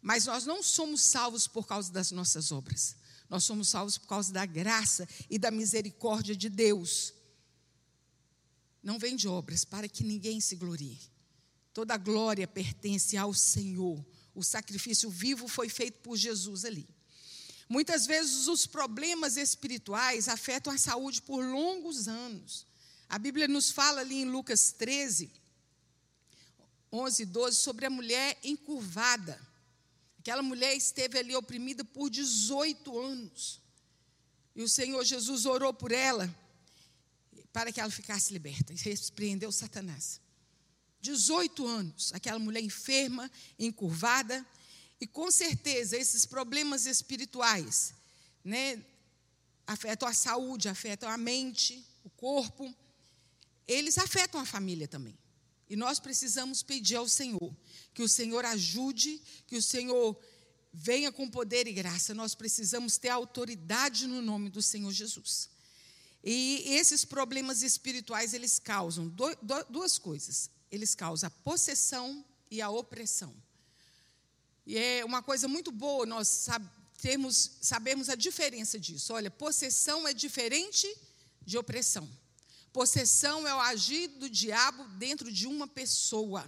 Mas 0.00 0.26
nós 0.26 0.46
não 0.46 0.62
somos 0.62 1.02
salvos 1.02 1.48
por 1.48 1.66
causa 1.66 1.92
das 1.92 2.12
nossas 2.12 2.52
obras. 2.52 2.94
Nós 3.28 3.44
somos 3.44 3.68
salvos 3.68 3.98
por 3.98 4.08
causa 4.08 4.32
da 4.32 4.46
graça 4.46 5.06
e 5.28 5.38
da 5.38 5.50
misericórdia 5.50 6.34
de 6.34 6.48
Deus. 6.48 7.12
Não 8.82 8.98
vem 8.98 9.16
de 9.16 9.28
obras 9.28 9.64
para 9.64 9.88
que 9.88 10.02
ninguém 10.02 10.40
se 10.40 10.56
glorie. 10.56 10.98
Toda 11.74 11.96
glória 11.96 12.48
pertence 12.48 13.16
ao 13.16 13.34
Senhor. 13.34 14.04
O 14.34 14.42
sacrifício 14.42 15.10
vivo 15.10 15.46
foi 15.46 15.68
feito 15.68 15.98
por 16.00 16.16
Jesus 16.16 16.64
ali. 16.64 16.88
Muitas 17.68 18.06
vezes 18.06 18.46
os 18.48 18.66
problemas 18.66 19.36
espirituais 19.36 20.26
afetam 20.26 20.72
a 20.72 20.78
saúde 20.78 21.20
por 21.20 21.44
longos 21.44 22.08
anos. 22.08 22.66
A 23.08 23.18
Bíblia 23.18 23.46
nos 23.46 23.70
fala 23.70 24.00
ali 24.00 24.22
em 24.22 24.24
Lucas 24.24 24.72
13, 24.72 25.30
11 26.90 27.22
e 27.22 27.26
12, 27.26 27.56
sobre 27.58 27.84
a 27.84 27.90
mulher 27.90 28.38
encurvada. 28.42 29.38
Aquela 30.18 30.42
mulher 30.42 30.74
esteve 30.74 31.18
ali 31.18 31.34
oprimida 31.34 31.84
por 31.84 32.10
18 32.10 32.98
anos. 32.98 33.60
E 34.54 34.62
o 34.62 34.68
Senhor 34.68 35.04
Jesus 35.04 35.46
orou 35.46 35.72
por 35.72 35.92
ela 35.92 36.32
para 37.52 37.72
que 37.72 37.80
ela 37.80 37.90
ficasse 37.90 38.32
liberta. 38.32 38.72
E 38.72 38.76
repreendeu 38.76 39.50
Satanás. 39.50 40.20
18 41.00 41.66
anos, 41.66 42.12
aquela 42.12 42.38
mulher 42.38 42.60
enferma, 42.60 43.30
encurvada, 43.58 44.44
e 45.00 45.06
com 45.06 45.30
certeza 45.30 45.96
esses 45.96 46.26
problemas 46.26 46.86
espirituais, 46.86 47.94
né, 48.44 48.82
afetam 49.66 50.08
a 50.08 50.12
saúde, 50.12 50.68
afetam 50.68 51.08
a 51.08 51.16
mente, 51.16 51.86
o 52.02 52.10
corpo, 52.10 52.74
eles 53.66 53.96
afetam 53.96 54.40
a 54.40 54.46
família 54.46 54.88
também. 54.88 55.16
E 55.68 55.76
nós 55.76 56.00
precisamos 56.00 56.62
pedir 56.62 56.96
ao 56.96 57.08
Senhor 57.08 57.54
que 57.98 58.02
o 58.04 58.08
Senhor 58.08 58.44
ajude, 58.44 59.20
que 59.48 59.56
o 59.56 59.62
Senhor 59.62 60.16
venha 60.72 61.10
com 61.10 61.28
poder 61.28 61.66
e 61.66 61.72
graça. 61.72 62.14
Nós 62.14 62.32
precisamos 62.32 62.96
ter 62.96 63.08
autoridade 63.08 64.06
no 64.06 64.22
nome 64.22 64.50
do 64.50 64.62
Senhor 64.62 64.92
Jesus. 64.92 65.50
E 66.22 66.62
esses 66.76 67.04
problemas 67.04 67.64
espirituais, 67.64 68.34
eles 68.34 68.60
causam 68.60 69.12
duas 69.68 69.98
coisas 69.98 70.48
eles 70.70 70.94
causam 70.94 71.26
a 71.26 71.30
possessão 71.42 72.24
e 72.48 72.62
a 72.62 72.70
opressão. 72.70 73.34
E 74.64 74.78
é 74.78 75.04
uma 75.04 75.20
coisa 75.20 75.48
muito 75.48 75.72
boa 75.72 76.06
nós 76.06 76.28
sabemos, 76.28 77.52
sabemos 77.60 78.08
a 78.08 78.14
diferença 78.14 78.78
disso. 78.78 79.12
Olha, 79.12 79.28
possessão 79.28 80.06
é 80.06 80.14
diferente 80.14 80.86
de 81.44 81.58
opressão. 81.58 82.08
Possessão 82.72 83.44
é 83.44 83.52
o 83.52 83.58
agir 83.58 84.06
do 84.06 84.30
diabo 84.30 84.84
dentro 84.98 85.32
de 85.32 85.48
uma 85.48 85.66
pessoa. 85.66 86.46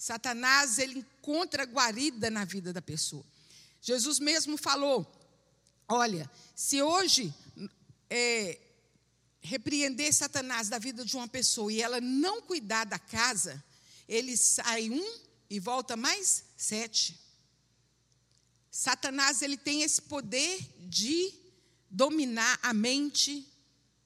Satanás, 0.00 0.78
ele 0.78 1.00
encontra 1.00 1.66
guarida 1.66 2.30
na 2.30 2.46
vida 2.46 2.72
da 2.72 2.80
pessoa. 2.80 3.22
Jesus 3.82 4.18
mesmo 4.18 4.56
falou: 4.56 5.06
olha, 5.86 6.28
se 6.56 6.80
hoje 6.80 7.34
é, 8.08 8.58
repreender 9.42 10.10
Satanás 10.14 10.70
da 10.70 10.78
vida 10.78 11.04
de 11.04 11.14
uma 11.14 11.28
pessoa 11.28 11.70
e 11.70 11.82
ela 11.82 12.00
não 12.00 12.40
cuidar 12.40 12.84
da 12.84 12.98
casa, 12.98 13.62
ele 14.08 14.38
sai 14.38 14.88
um 14.88 15.20
e 15.50 15.60
volta 15.60 15.98
mais 15.98 16.44
sete. 16.56 17.20
Satanás 18.70 19.42
ele 19.42 19.58
tem 19.58 19.82
esse 19.82 20.00
poder 20.00 20.66
de 20.78 21.30
dominar 21.90 22.58
a 22.62 22.72
mente, 22.72 23.46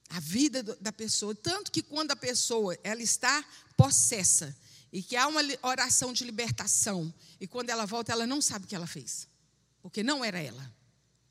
a 0.09 0.19
vida 0.19 0.61
da 0.61 0.91
pessoa, 0.91 1.37
tanto 1.37 1.71
que 1.71 1.83
quando 1.83 2.11
a 2.11 2.17
pessoa 2.17 2.77
ela 2.83 3.01
está 3.01 3.45
possessa 3.77 4.57
e 4.95 5.03
que 5.03 5.17
há 5.17 5.27
uma 5.27 5.41
oração 5.61 6.13
de 6.13 6.23
libertação 6.23 7.13
e 7.41 7.49
quando 7.49 7.69
ela 7.69 7.85
volta 7.85 8.13
ela 8.13 8.29
não 8.29 8.41
sabe 8.41 8.65
o 8.65 8.69
que 8.69 8.77
ela 8.77 8.87
fez, 8.87 9.27
porque 9.83 10.05
não 10.05 10.25
era 10.25 10.41
ela, 10.41 10.73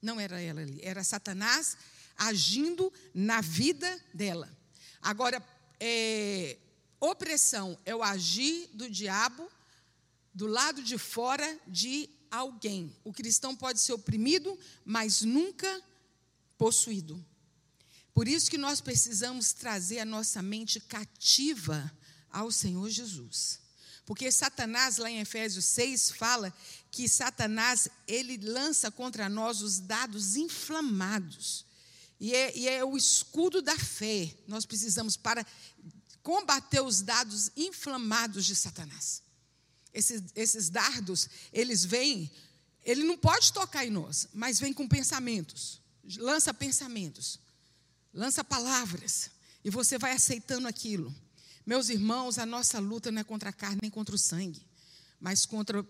não 0.01 0.19
era 0.19 0.41
ela 0.41 0.59
ali, 0.59 0.81
era 0.83 1.01
Satanás 1.01 1.77
agindo 2.17 2.91
na 3.13 3.39
vida 3.39 4.05
dela. 4.13 4.51
Agora, 5.01 5.41
é, 5.79 6.57
opressão 6.99 7.79
é 7.85 7.95
o 7.95 8.03
agir 8.03 8.69
do 8.73 8.89
diabo 8.89 9.49
do 10.33 10.45
lado 10.45 10.83
de 10.83 10.97
fora 10.97 11.59
de 11.65 12.09
alguém. 12.29 12.93
O 13.01 13.13
cristão 13.13 13.55
pode 13.55 13.79
ser 13.79 13.93
oprimido, 13.93 14.59
mas 14.83 15.21
nunca 15.21 15.81
possuído. 16.57 17.25
Por 18.13 18.27
isso 18.27 18.51
que 18.51 18.57
nós 18.57 18.81
precisamos 18.81 19.53
trazer 19.53 19.99
a 19.99 20.05
nossa 20.05 20.41
mente 20.41 20.81
cativa 20.81 21.89
ao 22.33 22.51
Senhor 22.51 22.89
Jesus. 22.89 23.59
Porque 24.05 24.29
Satanás, 24.31 24.97
lá 24.97 25.09
em 25.09 25.19
Efésios 25.19 25.63
6, 25.65 26.11
fala 26.11 26.53
que 26.91 27.07
Satanás, 27.07 27.87
ele 28.07 28.37
lança 28.37 28.91
contra 28.91 29.29
nós 29.29 29.61
os 29.61 29.79
dados 29.79 30.35
inflamados. 30.35 31.65
E 32.19 32.33
é, 32.33 32.57
e 32.57 32.67
é 32.67 32.83
o 32.83 32.97
escudo 32.97 33.61
da 33.61 33.77
fé. 33.77 34.35
Nós 34.47 34.65
precisamos 34.65 35.15
para 35.15 35.45
combater 36.21 36.81
os 36.81 37.01
dados 37.01 37.51
inflamados 37.55 38.45
de 38.45 38.55
Satanás. 38.55 39.21
Esses, 39.93 40.23
esses 40.35 40.69
dardos, 40.69 41.29
eles 41.51 41.85
vêm, 41.85 42.31
ele 42.83 43.03
não 43.03 43.17
pode 43.17 43.53
tocar 43.53 43.85
em 43.85 43.91
nós, 43.91 44.27
mas 44.33 44.59
vem 44.59 44.73
com 44.73 44.87
pensamentos. 44.87 45.81
Lança 46.17 46.53
pensamentos, 46.53 47.39
lança 48.13 48.43
palavras, 48.43 49.29
e 49.63 49.69
você 49.69 49.97
vai 49.97 50.11
aceitando 50.11 50.67
aquilo. 50.67 51.13
Meus 51.65 51.89
irmãos, 51.89 52.37
a 52.37 52.45
nossa 52.45 52.79
luta 52.79 53.11
não 53.11 53.21
é 53.21 53.23
contra 53.23 53.49
a 53.49 53.53
carne 53.53 53.79
nem 53.81 53.91
contra 53.91 54.13
o 54.13 54.17
sangue, 54.17 54.61
mas 55.19 55.45
contra 55.45 55.85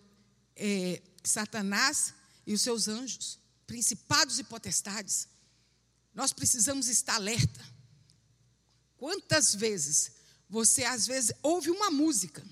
é, 0.56 1.02
Satanás 1.24 2.14
e 2.46 2.54
os 2.54 2.62
seus 2.62 2.88
anjos, 2.88 3.40
principados 3.66 4.38
e 4.40 4.44
potestades. 4.44 5.28
Nós 6.14 6.32
precisamos 6.32 6.88
estar 6.88 7.16
alerta. 7.16 7.66
Quantas 8.98 9.56
vezes 9.56 10.12
você, 10.48 10.84
às 10.84 11.08
vezes, 11.08 11.32
ouve 11.42 11.72
uma 11.72 11.90
música? 11.90 12.44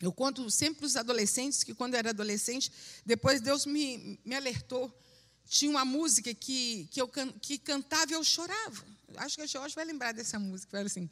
Eu 0.00 0.12
conto 0.12 0.50
sempre 0.50 0.80
para 0.80 0.86
os 0.86 0.96
adolescentes 0.96 1.64
que, 1.64 1.74
quando 1.74 1.94
eu 1.94 1.98
era 1.98 2.10
adolescente, 2.10 2.70
depois 3.04 3.40
Deus 3.40 3.64
me, 3.64 4.20
me 4.24 4.34
alertou. 4.34 4.92
Tinha 5.48 5.70
uma 5.70 5.84
música 5.84 6.34
que, 6.34 6.86
que 6.90 7.00
eu 7.00 7.10
que 7.40 7.56
cantava 7.56 8.12
e 8.12 8.14
eu 8.14 8.22
chorava. 8.22 8.84
Acho 9.16 9.36
que 9.36 9.42
a 9.42 9.46
Jorge 9.46 9.74
vai 9.74 9.84
lembrar 9.84 10.12
dessa 10.12 10.38
música. 10.38 10.76
Era 10.76 10.86
assim: 10.86 11.08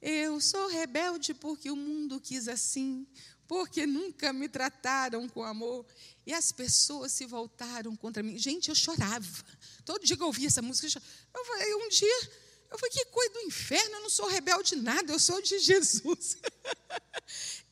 Eu 0.00 0.40
sou 0.40 0.68
rebelde 0.68 1.34
porque 1.34 1.70
o 1.70 1.76
mundo 1.76 2.20
quis 2.20 2.46
assim, 2.46 3.06
porque 3.48 3.86
nunca 3.86 4.32
me 4.32 4.48
trataram 4.48 5.28
com 5.28 5.42
amor 5.42 5.84
e 6.24 6.32
as 6.32 6.52
pessoas 6.52 7.12
se 7.12 7.26
voltaram 7.26 7.96
contra 7.96 8.22
mim. 8.22 8.38
Gente, 8.38 8.68
eu 8.68 8.74
chorava. 8.74 9.44
Todo 9.84 10.04
dia 10.04 10.16
que 10.16 10.22
eu 10.22 10.26
ouvia 10.26 10.46
essa 10.46 10.62
música, 10.62 11.02
eu 11.34 11.44
falei, 11.44 11.74
um 11.74 11.88
dia, 11.88 12.30
eu 12.70 12.78
falei, 12.78 12.92
que 12.92 13.04
coisa 13.06 13.32
do 13.32 13.40
inferno, 13.40 13.96
eu 13.96 14.02
não 14.02 14.10
sou 14.10 14.28
rebelde 14.28 14.76
nada, 14.76 15.10
eu 15.10 15.18
sou 15.18 15.40
de 15.40 15.58
Jesus. 15.64 16.36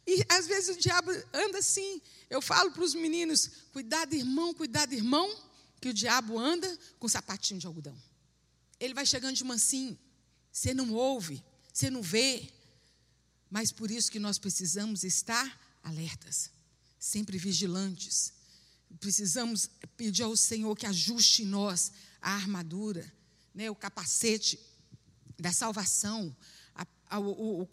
e 0.07 0.25
às 0.29 0.47
vezes 0.47 0.77
o 0.77 0.81
diabo 0.81 1.13
anda 1.33 1.59
assim. 1.59 2.01
Eu 2.29 2.43
falo 2.43 2.73
para 2.73 2.83
os 2.83 2.95
meninos, 2.95 3.51
cuidado, 3.73 4.15
irmão, 4.15 4.53
cuidado, 4.53 4.95
irmão, 4.95 5.33
que 5.81 5.91
o 5.91 5.95
diabo 5.95 6.39
anda 6.39 6.77
com 6.99 7.07
sapatinho 7.07 7.61
de 7.61 7.67
algodão. 7.67 7.97
Ele 8.81 8.95
vai 8.95 9.07
chegando 9.07 9.37
de 9.37 9.45
mansinho. 9.45 9.97
Você 10.51 10.73
não 10.73 10.93
ouve, 10.95 11.45
você 11.77 11.91
não 11.91 12.01
vê. 12.01 12.49
Mas 13.51 13.71
por 13.71 13.91
isso 13.91 14.11
que 14.11 14.19
nós 14.19 14.39
precisamos 14.39 15.05
estar 15.05 15.79
alertas, 15.83 16.51
sempre 16.99 17.37
vigilantes. 17.37 18.33
Precisamos 18.99 19.69
pedir 19.95 20.23
ao 20.23 20.35
Senhor 20.37 20.75
que 20.75 20.87
ajuste 20.87 21.43
em 21.43 21.47
nós 21.47 21.93
a 22.21 22.33
armadura, 22.33 23.13
né, 23.55 23.71
o 23.71 23.75
capacete 23.75 24.59
da 25.39 25.53
salvação, 25.53 26.35
a, 26.75 26.87
a, 27.11 27.19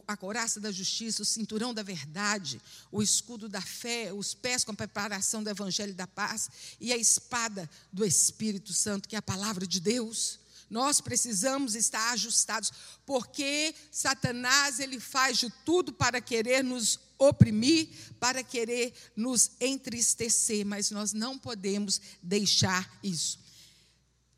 a 0.05 0.17
coraça 0.17 0.59
da 0.59 0.71
justiça, 0.71 1.21
o 1.21 1.25
cinturão 1.25 1.73
da 1.73 1.81
verdade, 1.81 2.61
o 2.91 3.01
escudo 3.01 3.47
da 3.47 3.61
fé, 3.61 4.11
os 4.11 4.33
pés 4.33 4.65
com 4.65 4.73
a 4.73 4.75
preparação 4.75 5.41
do 5.41 5.49
evangelho 5.49 5.93
da 5.93 6.05
paz 6.05 6.49
e 6.79 6.91
a 6.91 6.97
espada 6.97 7.69
do 7.91 8.03
Espírito 8.03 8.73
Santo, 8.73 9.07
que 9.07 9.15
é 9.15 9.19
a 9.19 9.21
palavra 9.21 9.65
de 9.65 9.79
Deus. 9.79 10.42
Nós 10.73 10.99
precisamos 10.99 11.75
estar 11.75 12.13
ajustados, 12.13 12.71
porque 13.05 13.75
Satanás 13.91 14.79
ele 14.79 14.99
faz 14.99 15.37
de 15.37 15.53
tudo 15.63 15.93
para 15.93 16.19
querer 16.19 16.63
nos 16.63 16.99
oprimir, 17.19 17.89
para 18.19 18.43
querer 18.43 18.91
nos 19.15 19.51
entristecer, 19.61 20.65
mas 20.65 20.89
nós 20.89 21.13
não 21.13 21.37
podemos 21.37 22.01
deixar 22.23 22.91
isso. 23.03 23.37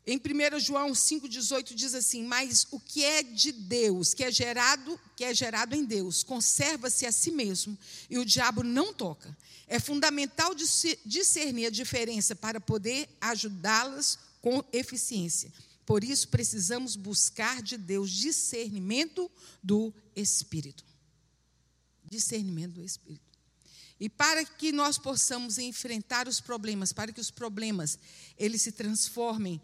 Em 0.06 0.18
1 0.18 0.60
João 0.60 0.92
5,18 0.92 1.72
diz 1.74 1.94
assim: 1.94 2.22
Mas 2.22 2.66
o 2.70 2.78
que 2.78 3.02
é 3.02 3.22
de 3.22 3.50
Deus, 3.50 4.12
que 4.12 4.22
é 4.22 4.30
gerado, 4.30 5.00
que 5.16 5.24
é 5.24 5.32
gerado 5.32 5.74
em 5.74 5.86
Deus, 5.86 6.22
conserva-se 6.22 7.06
a 7.06 7.12
si 7.12 7.30
mesmo, 7.30 7.78
e 8.10 8.18
o 8.18 8.26
diabo 8.26 8.62
não 8.62 8.92
toca. 8.92 9.34
É 9.66 9.80
fundamental 9.80 10.54
discernir 10.54 11.64
a 11.64 11.70
diferença 11.70 12.36
para 12.36 12.60
poder 12.60 13.08
ajudá-las 13.22 14.18
com 14.42 14.62
eficiência. 14.70 15.50
Por 15.86 16.04
isso 16.04 16.28
precisamos 16.28 16.96
buscar 16.96 17.62
de 17.62 17.78
Deus 17.78 18.10
discernimento 18.10 19.30
do 19.62 19.94
Espírito 20.14 20.84
discernimento 22.08 22.74
do 22.74 22.84
Espírito. 22.84 23.24
E 23.98 24.08
para 24.08 24.44
que 24.44 24.72
nós 24.72 24.98
possamos 24.98 25.58
enfrentar 25.58 26.28
os 26.28 26.40
problemas, 26.40 26.92
para 26.92 27.12
que 27.12 27.20
os 27.20 27.30
problemas 27.30 27.98
eles 28.38 28.62
se 28.62 28.72
transformem 28.72 29.60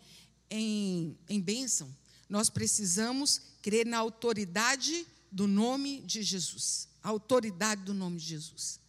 em, 0.50 1.16
em 1.28 1.40
bênção, 1.40 1.94
nós 2.28 2.48
precisamos 2.48 3.40
crer 3.60 3.86
na 3.86 3.98
autoridade 3.98 5.06
do 5.30 5.46
nome 5.46 6.00
de 6.00 6.22
Jesus. 6.22 6.88
A 7.02 7.10
autoridade 7.10 7.82
do 7.82 7.92
nome 7.92 8.18
de 8.18 8.26
Jesus. 8.26 8.80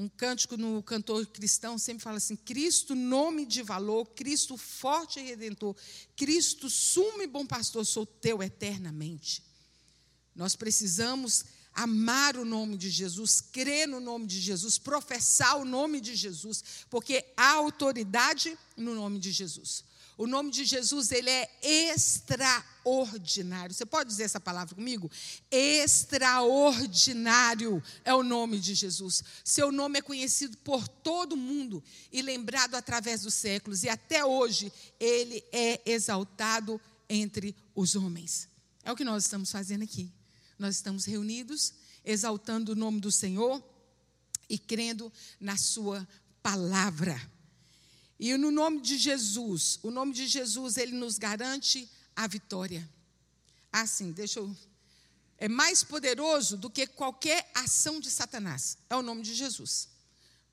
Um 0.00 0.08
cântico 0.08 0.56
no 0.56 0.82
cantor 0.82 1.26
cristão 1.26 1.76
sempre 1.76 2.02
fala 2.02 2.16
assim: 2.16 2.34
Cristo, 2.34 2.94
nome 2.94 3.44
de 3.44 3.62
valor, 3.62 4.06
Cristo 4.06 4.56
forte 4.56 5.20
e 5.20 5.22
redentor, 5.22 5.76
Cristo, 6.16 6.70
sumo 6.70 7.20
e 7.20 7.26
bom 7.26 7.44
pastor, 7.44 7.84
sou 7.84 8.06
teu 8.06 8.42
eternamente. 8.42 9.42
Nós 10.34 10.56
precisamos 10.56 11.44
amar 11.74 12.38
o 12.38 12.46
nome 12.46 12.78
de 12.78 12.88
Jesus, 12.88 13.42
crer 13.42 13.86
no 13.86 14.00
nome 14.00 14.26
de 14.26 14.40
Jesus, 14.40 14.78
professar 14.78 15.58
o 15.58 15.66
nome 15.66 16.00
de 16.00 16.14
Jesus, 16.14 16.64
porque 16.88 17.22
há 17.36 17.52
autoridade 17.56 18.56
no 18.78 18.94
nome 18.94 19.18
de 19.18 19.30
Jesus. 19.30 19.84
O 20.20 20.26
nome 20.26 20.50
de 20.50 20.66
Jesus, 20.66 21.10
ele 21.12 21.30
é 21.30 21.48
extraordinário. 21.62 23.74
Você 23.74 23.86
pode 23.86 24.10
dizer 24.10 24.24
essa 24.24 24.38
palavra 24.38 24.74
comigo? 24.74 25.10
Extraordinário 25.50 27.82
é 28.04 28.12
o 28.12 28.22
nome 28.22 28.60
de 28.60 28.74
Jesus. 28.74 29.24
Seu 29.42 29.72
nome 29.72 30.00
é 30.00 30.02
conhecido 30.02 30.58
por 30.58 30.86
todo 30.86 31.38
mundo 31.38 31.82
e 32.12 32.20
lembrado 32.20 32.74
através 32.74 33.22
dos 33.22 33.32
séculos, 33.32 33.82
e 33.82 33.88
até 33.88 34.22
hoje 34.22 34.70
ele 35.00 35.42
é 35.50 35.80
exaltado 35.86 36.78
entre 37.08 37.56
os 37.74 37.96
homens. 37.96 38.46
É 38.84 38.92
o 38.92 38.96
que 38.96 39.04
nós 39.04 39.24
estamos 39.24 39.50
fazendo 39.50 39.84
aqui 39.84 40.12
nós 40.60 40.76
estamos 40.76 41.06
reunidos, 41.06 41.72
exaltando 42.04 42.72
o 42.72 42.76
nome 42.76 43.00
do 43.00 43.10
Senhor 43.10 43.64
e 44.46 44.58
crendo 44.58 45.10
na 45.40 45.56
Sua 45.56 46.06
palavra. 46.42 47.18
E 48.22 48.36
no 48.36 48.50
nome 48.50 48.82
de 48.82 48.98
Jesus, 48.98 49.78
o 49.82 49.90
nome 49.90 50.12
de 50.12 50.26
Jesus, 50.26 50.76
ele 50.76 50.92
nos 50.92 51.16
garante 51.16 51.90
a 52.14 52.26
vitória. 52.26 52.86
Assim, 53.72 54.12
deixa 54.12 54.40
eu. 54.40 54.54
É 55.38 55.48
mais 55.48 55.82
poderoso 55.82 56.58
do 56.58 56.68
que 56.68 56.86
qualquer 56.86 57.50
ação 57.54 57.98
de 57.98 58.10
Satanás. 58.10 58.76
É 58.90 58.94
o 58.94 59.00
nome 59.00 59.22
de 59.22 59.34
Jesus. 59.34 59.88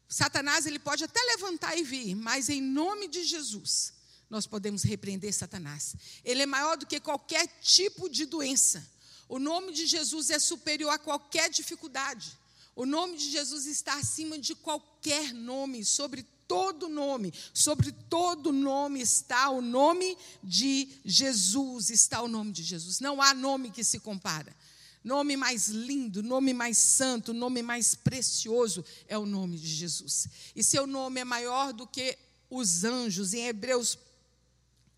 Satanás, 0.08 0.66
ele 0.66 0.80
pode 0.80 1.04
até 1.04 1.20
levantar 1.20 1.78
e 1.78 1.84
vir, 1.84 2.16
mas 2.16 2.48
em 2.48 2.62
nome 2.62 3.10
de 3.10 3.26
Jesus, 3.26 3.92
nós 4.30 4.48
podemos 4.48 4.84
repreender 4.84 5.34
Satanás. 5.34 5.94
Ele 6.24 6.44
é 6.44 6.46
maior 6.46 6.78
do 6.78 6.86
que 6.86 7.02
qualquer 7.02 7.48
tipo 7.62 8.08
de 8.08 8.26
doença. 8.26 8.90
O 9.28 9.40
nome 9.40 9.74
de 9.74 9.86
Jesus 9.86 10.30
é 10.30 10.40
superior 10.40 10.92
a 10.92 10.98
qualquer 10.98 11.50
dificuldade. 11.50 12.32
O 12.74 12.86
nome 12.86 13.18
de 13.18 13.30
Jesus 13.30 13.66
está 13.66 13.96
acima 13.96 14.40
de 14.40 14.56
qualquer 14.56 15.34
nome, 15.34 15.84
sobre 15.84 16.26
todo 16.48 16.88
nome, 16.88 17.34
sobre 17.54 17.92
todo 17.92 18.52
nome 18.52 19.02
está 19.02 19.50
o 19.50 19.62
nome 19.62 20.18
de 20.44 20.88
Jesus, 21.04 21.90
está 21.90 22.22
o 22.22 22.28
nome 22.28 22.52
de 22.52 22.64
Jesus. 22.64 23.00
Não 23.00 23.22
há 23.22 23.34
nome 23.34 23.72
que 23.72 23.84
se 23.84 24.00
compara. 24.00 24.56
Nome 25.04 25.38
mais 25.38 25.70
lindo, 25.70 26.22
nome 26.22 26.54
mais 26.54 26.78
santo, 26.78 27.34
nome 27.34 27.62
mais 27.62 27.96
precioso 27.96 28.84
é 29.08 29.18
o 29.18 29.26
nome 29.26 29.58
de 29.58 29.68
Jesus. 29.68 30.28
E 30.56 30.64
seu 30.64 30.86
nome 30.86 31.22
é 31.22 31.24
maior 31.24 31.72
do 31.72 31.88
que 31.88 32.18
os 32.50 32.84
anjos. 32.84 33.34
Em 33.34 33.48
Hebreus 33.48 33.98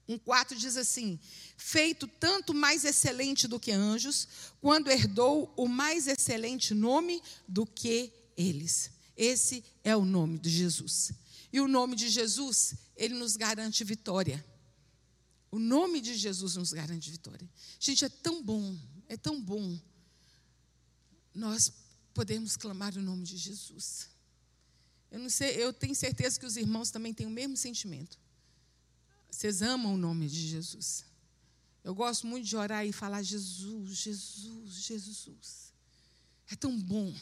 1,4 0.07 0.55
diz 0.55 0.77
assim: 0.77 1.19
Feito 1.55 2.07
tanto 2.07 2.53
mais 2.53 2.83
excelente 2.85 3.47
do 3.47 3.59
que 3.59 3.71
anjos, 3.71 4.27
quando 4.59 4.89
herdou 4.89 5.53
o 5.55 5.67
mais 5.67 6.07
excelente 6.07 6.73
nome 6.73 7.21
do 7.47 7.65
que 7.65 8.11
eles. 8.35 8.89
Esse 9.15 9.63
é 9.83 9.95
o 9.95 10.05
nome 10.05 10.39
de 10.39 10.49
Jesus. 10.49 11.11
E 11.51 11.59
o 11.59 11.67
nome 11.67 11.95
de 11.95 12.09
Jesus, 12.09 12.75
ele 12.95 13.15
nos 13.15 13.35
garante 13.35 13.83
vitória. 13.83 14.43
O 15.51 15.57
nome 15.57 15.99
de 15.99 16.15
Jesus 16.15 16.55
nos 16.55 16.71
garante 16.71 17.09
vitória. 17.09 17.49
Gente, 17.79 18.05
é 18.05 18.09
tão 18.09 18.43
bom, 18.43 18.77
é 19.07 19.17
tão 19.17 19.41
bom. 19.41 19.79
Nós 21.33 21.73
podemos 22.13 22.55
clamar 22.55 22.95
o 22.95 23.01
nome 23.01 23.23
de 23.23 23.37
Jesus. 23.37 24.09
Eu 25.09 25.19
não 25.19 25.29
sei, 25.29 25.55
eu 25.55 25.73
tenho 25.73 25.95
certeza 25.95 26.39
que 26.39 26.45
os 26.45 26.55
irmãos 26.55 26.91
também 26.91 27.13
têm 27.13 27.25
o 27.25 27.31
mesmo 27.31 27.57
sentimento. 27.57 28.19
Vocês 29.29 29.61
amam 29.61 29.95
o 29.95 29.97
nome 29.97 30.27
de 30.27 30.47
Jesus. 30.47 31.05
Eu 31.83 31.95
gosto 31.95 32.27
muito 32.27 32.45
de 32.45 32.55
orar 32.55 32.85
e 32.85 32.91
falar 32.91 33.23
Jesus, 33.23 33.97
Jesus, 33.97 34.73
Jesus. 34.73 35.73
É 36.51 36.55
tão 36.55 36.79
bom. 36.79 37.13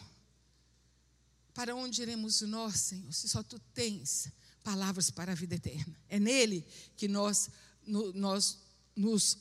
Para 1.58 1.76
onde 1.76 2.04
iremos 2.04 2.42
nós, 2.42 2.82
Senhor, 2.82 3.12
se 3.12 3.28
só 3.28 3.42
tu 3.42 3.58
tens 3.74 4.32
palavras 4.64 5.10
para 5.10 5.32
a 5.32 5.36
vida 5.36 5.56
eterna? 5.56 6.00
É 6.08 6.20
nele 6.20 6.64
que 6.96 7.08
nós, 7.08 7.50
no, 7.84 8.14
nós 8.14 8.60
nos, 8.96 9.40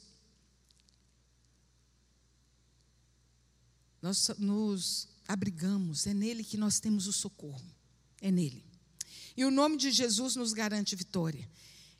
nós 4.00 4.29
nos 4.38 5.09
abrigamos, 5.29 6.07
é 6.07 6.14
nele 6.14 6.42
que 6.42 6.57
nós 6.57 6.81
temos 6.81 7.07
o 7.07 7.12
socorro. 7.12 7.70
É 8.22 8.31
nele. 8.31 8.64
E 9.37 9.44
o 9.44 9.50
nome 9.50 9.76
de 9.76 9.90
Jesus 9.90 10.37
nos 10.37 10.55
garante 10.55 10.96
vitória. 10.96 11.46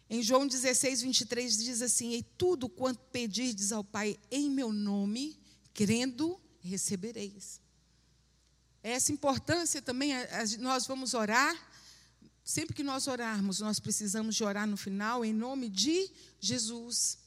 Em 0.09 0.23
João 0.23 0.47
16, 0.47 1.03
23 1.03 1.59
diz 1.59 1.83
assim: 1.83 2.15
E 2.15 2.23
tudo 2.23 2.71
quanto 2.71 3.01
pedirdes 3.13 3.71
ao 3.71 3.85
Pai 3.85 4.19
em 4.31 4.49
meu 4.49 4.73
nome, 4.73 5.39
crendo, 5.75 6.41
recebereis. 6.63 7.66
Essa 8.89 9.11
importância 9.11 9.83
também, 9.83 10.13
nós 10.61 10.87
vamos 10.87 11.13
orar, 11.13 11.57
sempre 12.45 12.73
que 12.73 12.85
nós 12.85 13.09
orarmos, 13.09 13.59
nós 13.59 13.81
precisamos 13.81 14.37
de 14.37 14.45
orar 14.45 14.65
no 14.65 14.77
final 14.77 15.25
em 15.25 15.33
nome 15.33 15.69
de 15.69 16.09
Jesus. 16.39 17.19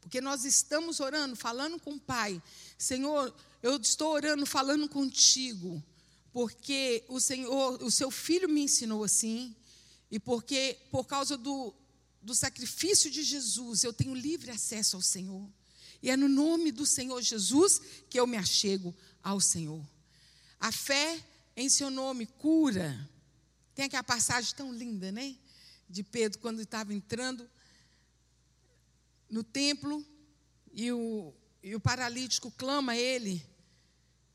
Porque 0.00 0.18
nós 0.18 0.46
estamos 0.46 0.98
orando, 0.98 1.36
falando 1.36 1.78
com 1.78 1.92
o 1.92 2.00
Pai. 2.00 2.42
Senhor, 2.78 3.34
eu 3.62 3.76
estou 3.76 4.14
orando, 4.14 4.46
falando 4.46 4.88
contigo, 4.88 5.84
porque 6.32 7.04
o 7.06 7.20
Senhor, 7.20 7.82
o 7.82 7.90
seu 7.90 8.10
filho 8.10 8.48
me 8.48 8.62
ensinou 8.62 9.04
assim, 9.04 9.54
e 10.10 10.18
porque 10.18 10.78
por 10.90 11.06
causa 11.06 11.36
do, 11.36 11.74
do 12.22 12.34
sacrifício 12.34 13.10
de 13.10 13.22
Jesus, 13.22 13.84
eu 13.84 13.92
tenho 13.92 14.14
livre 14.14 14.50
acesso 14.50 14.96
ao 14.96 15.02
Senhor. 15.02 15.46
E 16.02 16.08
é 16.08 16.16
no 16.16 16.30
nome 16.30 16.72
do 16.72 16.86
Senhor 16.86 17.20
Jesus 17.20 17.78
que 18.08 18.18
eu 18.18 18.26
me 18.26 18.38
achego 18.38 18.96
ao 19.22 19.38
Senhor. 19.38 19.84
A 20.60 20.70
fé 20.70 21.24
em 21.56 21.70
seu 21.70 21.90
nome 21.90 22.26
cura. 22.26 23.08
Tem 23.74 23.86
aquela 23.86 24.04
passagem 24.04 24.54
tão 24.54 24.72
linda, 24.72 25.10
né? 25.10 25.34
De 25.88 26.02
Pedro, 26.02 26.38
quando 26.38 26.60
estava 26.60 26.92
entrando 26.92 27.48
no 29.28 29.42
templo 29.42 30.04
e 30.72 30.92
o, 30.92 31.32
e 31.62 31.74
o 31.74 31.80
paralítico 31.80 32.50
clama 32.50 32.92
a 32.92 32.96
ele 32.96 33.44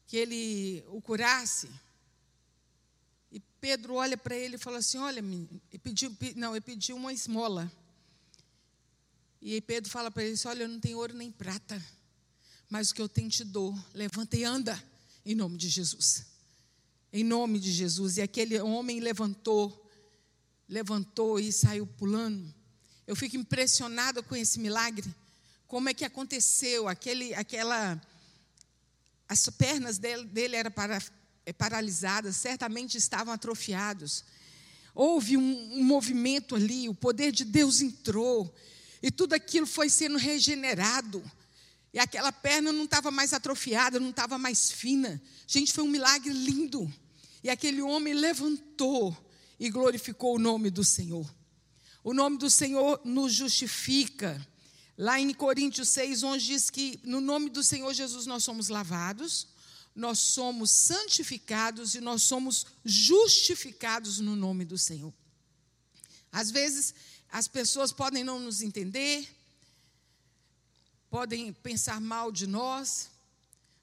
que 0.08 0.18
ele 0.18 0.84
o 0.88 1.00
curasse. 1.00 1.70
E 3.32 3.40
Pedro 3.62 3.96
olha 3.96 4.18
para 4.18 4.36
ele 4.36 4.56
e 4.56 4.60
fala 4.60 4.80
assim: 4.80 4.98
Olha, 4.98 5.24
e 5.72 5.78
pediu, 5.78 6.16
não, 6.36 6.54
ele 6.56 6.62
pediu 6.62 6.96
uma 6.96 7.14
esmola. 7.14 7.72
E 9.42 9.62
Pedro 9.62 9.92
fala 9.92 10.10
para 10.10 10.24
ele 10.24 10.36
Olha, 10.46 10.64
eu 10.64 10.70
não 10.70 10.80
tenho 10.80 10.98
ouro 10.98 11.14
nem 11.14 11.32
prata, 11.32 11.84
mas 12.68 12.90
o 12.90 12.96
que 12.96 13.02
eu 13.02 13.08
tenho 13.08 13.30
te 13.30 13.44
dou. 13.44 13.78
Levanta 13.94 14.36
e 14.36 14.44
anda 14.44 14.95
em 15.26 15.34
nome 15.34 15.58
de 15.58 15.70
Jesus. 15.70 16.26
Em 17.12 17.24
nome 17.24 17.60
de 17.60 17.72
Jesus. 17.72 18.18
E 18.18 18.22
aquele 18.22 18.60
homem 18.60 19.00
levantou, 19.00 19.90
levantou 20.70 21.40
e 21.40 21.52
saiu 21.52 21.88
pulando. 21.88 22.54
Eu 23.08 23.16
fico 23.16 23.36
impressionada 23.36 24.22
com 24.22 24.36
esse 24.36 24.60
milagre. 24.60 25.14
Como 25.68 25.90
é 25.90 25.94
que 25.94 26.06
aconteceu? 26.06 26.88
Aquele, 26.88 27.34
aquela, 27.34 28.00
as 29.28 29.50
pernas 29.50 29.98
dele, 29.98 30.26
dele 30.26 30.56
eram 30.56 30.72
para, 30.72 31.02
é, 31.46 31.52
paralisadas, 31.52 32.38
certamente 32.38 32.98
estavam 32.98 33.34
atrofiados. 33.34 34.24
Houve 34.94 35.38
um, 35.38 35.80
um 35.80 35.84
movimento 35.84 36.56
ali, 36.56 36.88
o 36.88 36.94
poder 36.94 37.32
de 37.32 37.44
Deus 37.44 37.82
entrou 37.82 38.54
e 39.02 39.12
tudo 39.12 39.34
aquilo 39.34 39.68
foi 39.68 39.90
sendo 39.90 40.18
regenerado. 40.18 41.24
E 41.96 42.00
aquela 42.00 42.30
perna 42.30 42.74
não 42.74 42.84
estava 42.84 43.10
mais 43.10 43.32
atrofiada, 43.32 44.02
não 44.02 44.10
estava 44.10 44.38
mais 44.38 44.70
fina. 44.70 45.22
Gente, 45.48 45.72
foi 45.72 45.82
um 45.82 45.88
milagre 45.88 46.34
lindo. 46.34 46.94
E 47.42 47.50
aquele 47.50 47.82
homem 47.82 48.14
levantou 48.14 49.18
e 49.58 49.70
glorificou 49.70 50.36
o 50.36 50.38
nome 50.38 50.70
do 50.70 50.84
Senhor. 50.84 51.26
O 52.04 52.14
nome 52.14 52.38
do 52.38 52.50
Senhor 52.50 53.00
nos 53.06 53.34
justifica. 53.34 54.46
Lá 54.98 55.22
em 55.22 55.34
Coríntios 55.34 55.88
6, 55.88 56.24
onde 56.24 56.46
diz 56.46 56.70
que 56.70 57.00
no 57.02 57.22
nome 57.22 57.50
do 57.50 57.64
Senhor 57.64 57.94
Jesus 57.94 58.26
nós 58.26 58.44
somos 58.44 58.68
lavados, 58.68 59.48
nós 59.96 60.20
somos 60.20 60.72
santificados 60.72 61.96
e 61.96 62.02
nós 62.02 62.24
somos 62.24 62.66
justificados 62.84 64.20
no 64.20 64.36
nome 64.36 64.66
do 64.66 64.78
Senhor. 64.78 65.14
Às 66.30 66.52
vezes 66.52 66.94
as 67.32 67.48
pessoas 67.48 67.94
podem 67.94 68.22
não 68.22 68.38
nos 68.38 68.62
entender, 68.62 69.26
podem 71.16 71.54
pensar 71.54 72.02
mal 72.02 72.30
de 72.30 72.46
nós, 72.46 73.10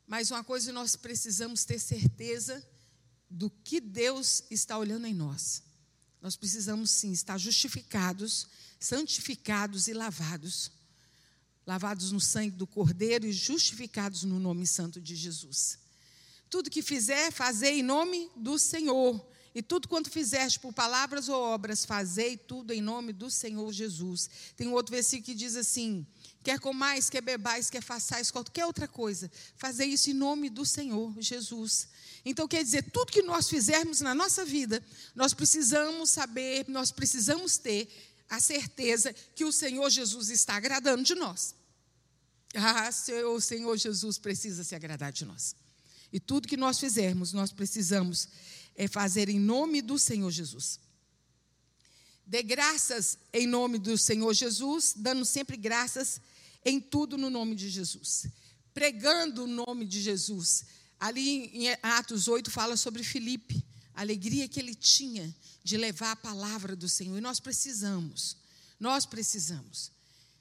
mas 0.07 0.31
uma 0.31 0.45
coisa 0.45 0.71
nós 0.71 0.97
precisamos 0.97 1.65
ter 1.65 1.79
certeza 1.79 2.63
do 3.31 3.49
que 3.49 3.81
Deus 3.81 4.45
está 4.51 4.77
olhando 4.77 5.07
em 5.07 5.15
nós. 5.15 5.63
Nós 6.21 6.37
precisamos 6.37 6.91
sim 6.91 7.11
estar 7.11 7.39
justificados, 7.39 8.47
santificados 8.79 9.89
e 9.89 9.95
lavados. 9.95 10.71
Lavados 11.67 12.13
no 12.13 12.21
sangue 12.21 12.55
do 12.55 12.67
Cordeiro 12.67 13.25
e 13.25 13.33
justificados 13.33 14.25
no 14.25 14.39
nome 14.39 14.67
santo 14.67 15.01
de 15.01 15.17
Jesus. 15.17 15.79
Tudo 16.51 16.69
que 16.69 16.83
fizer, 16.83 17.33
fazei 17.33 17.81
em 17.81 17.83
nome 17.83 18.31
do 18.37 18.59
Senhor. 18.59 19.27
E 19.55 19.63
tudo 19.63 19.89
quanto 19.89 20.11
fizeste 20.11 20.61
por 20.61 20.75
palavras 20.75 21.31
ou 21.31 21.43
obras, 21.43 21.87
fazei 21.87 22.37
tudo 22.37 22.75
em 22.75 22.83
nome 22.83 23.11
do 23.11 23.31
Senhor 23.31 23.73
Jesus. 23.73 24.29
Tem 24.55 24.69
um 24.69 24.75
outro 24.75 24.95
versículo 24.95 25.25
que 25.25 25.35
diz 25.35 25.57
assim: 25.57 26.07
Quer 26.43 26.59
comais, 26.59 27.09
quer 27.09 27.21
bebais, 27.21 27.71
quer 27.71 27.83
façais 27.83 28.31
qualquer 28.31 28.67
outra 28.67 28.89
coisa, 28.89 29.31
fazer 29.57 29.85
isso 29.85 30.11
em 30.11 30.15
nome 30.15 30.51
do 30.51 30.67
Senhor 30.67 31.15
Jesus. 31.21 31.89
Então, 32.25 32.49
quer 32.49 32.65
dizer, 32.65 32.91
tudo 32.91 33.13
que 33.13 33.23
nós 33.23 33.49
fizermos 33.49 34.01
na 34.01 34.15
nossa 34.15 34.45
vida, 34.45 34.83
nós 35.15 35.33
precisamos 35.33 36.11
saber, 36.11 36.65
nós 36.69 36.91
precisamos 36.91 37.59
ter 37.59 37.89
a 38.29 38.41
certeza 38.41 39.13
que 39.35 39.45
o 39.45 39.53
Senhor 39.53 39.89
Jesus 39.89 40.31
está 40.31 40.57
agradando 40.57 41.05
de 41.05 41.15
nós. 41.15 41.55
Ah, 42.55 42.91
o 43.35 43.41
Senhor 43.41 43.77
Jesus 43.77 44.19
precisa 44.19 44.65
se 44.65 44.75
agradar 44.75 45.13
de 45.13 45.25
nós. 45.25 45.55
E 46.13 46.19
tudo 46.19 46.49
que 46.49 46.57
nós 46.57 46.79
fizermos, 46.79 47.33
nós 47.33 47.53
precisamos 47.53 48.29
é 48.75 48.89
fazer 48.89 49.29
em 49.29 49.39
nome 49.39 49.81
do 49.81 49.99
Senhor 49.99 50.31
Jesus. 50.31 50.81
Dê 52.27 52.43
graças 52.43 53.19
em 53.33 53.47
nome 53.47 53.79
do 53.79 53.97
Senhor 53.97 54.33
Jesus, 54.33 54.95
dando 54.97 55.25
sempre 55.25 55.57
graças 55.57 56.21
em 56.65 56.81
tudo 56.81 57.17
no 57.19 57.31
nome 57.31 57.55
de 57.55 57.69
Jesus. 57.69 58.27
Pregando 58.73 59.45
o 59.45 59.47
nome 59.47 59.85
de 59.85 60.01
Jesus. 60.01 60.65
Ali 60.99 61.47
em 61.53 61.77
Atos 61.83 62.29
8 62.29 62.51
fala 62.51 62.77
sobre 62.77 63.03
Filipe, 63.03 63.65
a 63.95 64.01
alegria 64.01 64.49
que 64.49 64.61
ele 64.61 64.75
tinha 64.75 65.35
de 65.65 65.77
levar 65.77 66.13
a 66.13 66.17
palavra 66.17 66.75
do 66.75 66.89
Senhor. 66.89 67.19
E 67.19 67.21
nós 67.21 67.41
precisamos, 67.41 68.37
nós 68.79 69.05
precisamos. 69.05 69.91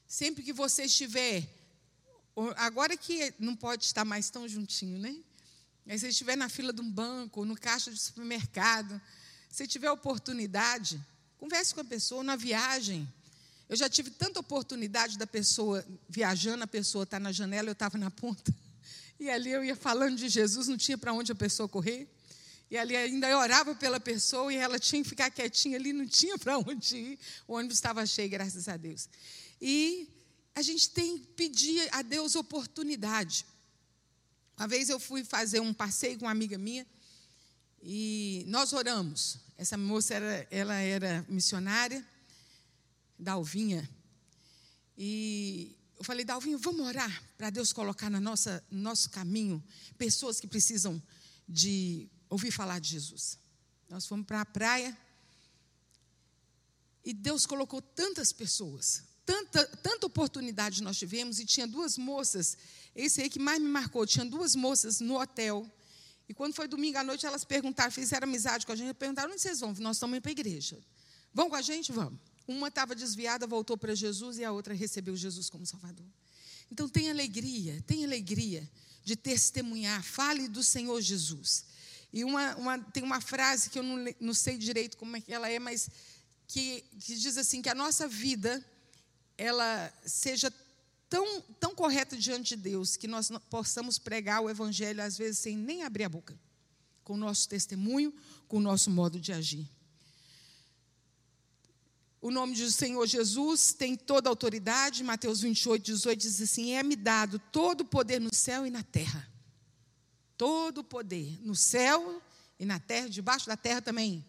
Sempre 0.07 0.43
que 0.43 0.53
você 0.53 0.84
estiver, 0.84 1.47
agora 2.57 2.95
que 2.95 3.34
não 3.39 3.55
pode 3.55 3.86
estar 3.86 4.05
mais 4.05 4.30
tão 4.30 4.47
juntinho, 4.47 4.99
né? 4.99 5.15
Mas 5.86 6.01
se 6.01 6.07
estiver 6.09 6.36
na 6.36 6.47
fila 6.47 6.72
de 6.72 6.82
um 6.82 6.89
banco, 6.89 7.43
no 7.43 7.55
caixa 7.55 7.91
de 7.91 7.99
supermercado, 7.99 9.01
se 9.49 9.67
tiver 9.67 9.91
oportunidade, 9.91 11.01
converse 11.38 11.74
com 11.74 11.82
a 11.82 11.86
pessoa 11.86 12.24
na 12.24 12.36
viagem. 12.36 13.11
Eu 13.72 13.78
já 13.78 13.88
tive 13.88 14.09
tanta 14.09 14.38
oportunidade 14.38 15.17
da 15.17 15.26
pessoa 15.26 15.86
viajando, 16.09 16.61
a 16.61 16.67
pessoa 16.67 17.05
está 17.05 17.17
na 17.17 17.32
janela, 17.32 17.69
eu 17.69 17.72
estava 17.72 17.97
na 17.97 18.11
ponta. 18.11 18.53
E 19.17 19.30
ali 19.30 19.51
eu 19.51 19.63
ia 19.63 19.76
falando 19.76 20.17
de 20.17 20.28
Jesus, 20.28 20.67
não 20.67 20.76
tinha 20.76 20.97
para 20.97 21.13
onde 21.13 21.32
a 21.32 21.36
pessoa 21.36 21.69
correr. 21.69 22.09
E 22.72 22.76
ali 22.76 22.95
ainda 22.95 23.30
eu 23.30 23.38
orava 23.38 23.76
pela 23.76 23.99
pessoa 23.99 24.51
e 24.51 24.57
ela 24.57 24.80
tinha 24.80 25.03
que 25.03 25.07
ficar 25.07 25.30
quietinha 25.30 25.78
ali, 25.78 25.93
não 25.93 26.07
tinha 26.07 26.39
para 26.39 26.57
onde 26.57 26.97
ir. 26.97 27.19
O 27.47 27.53
ônibus 27.53 27.78
estava 27.78 28.03
cheio, 28.03 28.28
graças 28.28 28.67
a 28.67 28.76
Deus. 28.76 29.07
E 29.61 30.09
a 30.55 30.63
gente 30.63 30.89
tem 30.89 31.19
que 31.19 31.28
pedir 31.28 31.88
a 31.91 32.01
Deus 32.01 32.36
oportunidade. 32.36 33.45
Uma 34.57 34.67
vez 34.67 34.89
eu 34.89 34.99
fui 34.99 35.24
fazer 35.24 35.59
um 35.59 35.72
passeio 35.72 36.17
com 36.17 36.26
uma 36.26 36.32
amiga 36.32 36.57
minha 36.57 36.86
e 37.84 38.43
nós 38.47 38.74
oramos. 38.74 39.38
Essa 39.55 39.78
moça 39.78 40.15
era, 40.15 40.47
ela 40.49 40.76
era 40.76 41.24
missionária, 41.30 42.03
Dalvinha. 43.22 43.88
E 44.97 45.78
eu 45.97 46.03
falei, 46.03 46.26
Dalvinho, 46.26 46.57
vamos 46.57 46.86
orar 46.88 47.24
para 47.38 47.51
Deus 47.51 47.72
colocar 47.72 48.09
no 48.09 48.19
nossa, 48.19 48.63
nosso 48.72 49.11
caminho 49.11 49.63
pessoas 49.97 50.39
que 50.39 50.47
precisam 50.47 51.01
de 51.47 52.09
ouvir 52.28 52.49
falar 52.51 52.80
de 52.80 52.89
Jesus. 52.89 53.38
Nós 53.88 54.07
fomos 54.07 54.26
para 54.26 54.41
a 54.41 54.45
praia 54.45 54.97
e 57.05 57.13
Deus 57.13 57.45
colocou 57.45 57.82
tantas 57.82 58.34
pessoas, 58.34 59.03
tanta, 59.26 59.65
tanta 59.78 60.07
oportunidade 60.07 60.82
nós 60.82 60.97
tivemos, 60.97 61.39
e 61.39 61.45
tinha 61.45 61.67
duas 61.67 61.97
moças, 61.97 62.57
esse 62.95 63.22
aí 63.22 63.30
que 63.30 63.39
mais 63.39 63.61
me 63.61 63.67
marcou, 63.67 64.05
tinha 64.05 64.26
duas 64.26 64.55
moças 64.55 64.99
no 64.99 65.19
hotel. 65.19 65.69
E 66.28 66.34
quando 66.34 66.55
foi 66.55 66.67
domingo 66.67 66.97
à 66.97 67.03
noite, 67.03 67.26
elas 67.26 67.43
perguntaram, 67.43 67.91
fizeram 67.91 68.28
amizade 68.28 68.65
com 68.65 68.72
a 68.72 68.76
gente, 68.76 68.93
perguntaram: 68.93 69.32
onde 69.32 69.41
vocês 69.41 69.59
vão? 69.59 69.74
Nós 69.80 69.97
estamos 69.97 70.15
indo 70.15 70.22
para 70.22 70.32
a 70.32 70.38
igreja. 70.39 70.80
Vão 71.34 71.49
com 71.49 71.55
a 71.55 71.61
gente? 71.61 71.91
Vamos. 71.91 72.30
Uma 72.48 72.68
estava 72.68 72.96
desviada, 72.96 73.48
voltou 73.48 73.78
para 73.78 73.96
Jesus, 73.96 74.38
e 74.38 74.44
a 74.44 74.52
outra 74.52 74.74
recebeu 74.74 75.16
Jesus 75.16 75.50
como 75.50 75.66
Salvador. 75.66 76.06
Então, 76.72 76.88
tem 76.88 77.10
alegria, 77.10 77.84
tem 77.86 78.04
alegria 78.04 78.70
de 79.04 79.16
testemunhar, 79.16 80.04
fale 80.04 80.48
do 80.48 80.64
Senhor 80.64 81.00
Jesus. 81.02 81.66
E 82.14 82.24
uma, 82.24 82.56
uma, 82.56 82.80
tem 82.80 83.04
uma 83.04 83.22
frase 83.22 83.70
que 83.70 83.80
eu 83.80 83.84
não, 83.84 84.14
não 84.20 84.34
sei 84.34 84.58
direito 84.58 84.98
como 84.98 85.16
é 85.16 85.22
que 85.22 85.34
ela 85.34 85.50
é, 85.50 85.60
mas 85.60 85.89
que, 86.48 86.84
que 87.00 87.16
diz 87.16 87.38
assim: 87.38 87.62
que 87.62 87.70
a 87.70 87.76
nossa 87.76 88.08
vida 88.08 88.64
ela 89.38 89.92
seja 90.06 90.54
tão, 91.10 91.42
tão 91.60 91.74
correta 91.74 92.18
diante 92.18 92.56
de 92.56 92.62
Deus 92.62 92.96
que 92.96 93.08
nós 93.08 93.32
possamos 93.50 93.98
pregar 93.98 94.42
o 94.42 94.50
Evangelho, 94.50 95.02
às 95.02 95.18
vezes, 95.18 95.39
sem 95.39 95.58
nem 95.58 95.84
abrir 95.84 96.04
a 96.04 96.10
boca, 96.10 96.38
com 97.04 97.14
o 97.14 97.18
nosso 97.18 97.48
testemunho, 97.48 98.14
com 98.48 98.58
o 98.58 98.62
nosso 98.62 98.89
modo 98.89 99.20
de 99.20 99.32
agir. 99.32 99.68
O 102.22 102.30
nome 102.30 102.55
do 102.55 102.72
Senhor 102.72 103.07
Jesus 103.07 103.74
tem 103.74 103.95
toda 103.95 104.30
a 104.30 104.32
autoridade, 104.32 105.03
Mateus 105.03 105.41
28, 105.41 105.84
18 105.84 106.19
diz 106.19 106.39
assim: 106.39 106.74
É-me 106.74 106.95
dado 106.95 107.39
todo 107.51 107.82
o 107.82 107.86
poder 107.86 108.22
no 108.22 108.32
céu 108.32 108.63
e 108.63 108.69
na 108.69 108.84
terra. 108.84 109.28
Todo 110.38 110.80
o 110.80 110.84
poder 110.84 111.39
no 111.41 111.55
céu 111.55 112.22
e 112.59 112.65
na 112.65 112.80
terra, 112.80 113.09
debaixo 113.09 113.47
da 113.47 113.57
terra 113.57 113.82
também. 113.82 114.24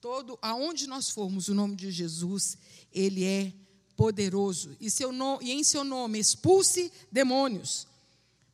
Todo, 0.00 0.36
aonde 0.42 0.88
nós 0.88 1.08
formos, 1.08 1.48
o 1.48 1.54
nome 1.54 1.76
de 1.76 1.88
Jesus, 1.92 2.58
ele 2.92 3.24
é 3.24 3.52
poderoso. 3.96 4.76
E, 4.80 4.90
seu 4.90 5.12
no, 5.12 5.38
e 5.40 5.52
em 5.52 5.62
seu 5.62 5.84
nome 5.84 6.18
expulse 6.18 6.92
demônios. 7.12 7.86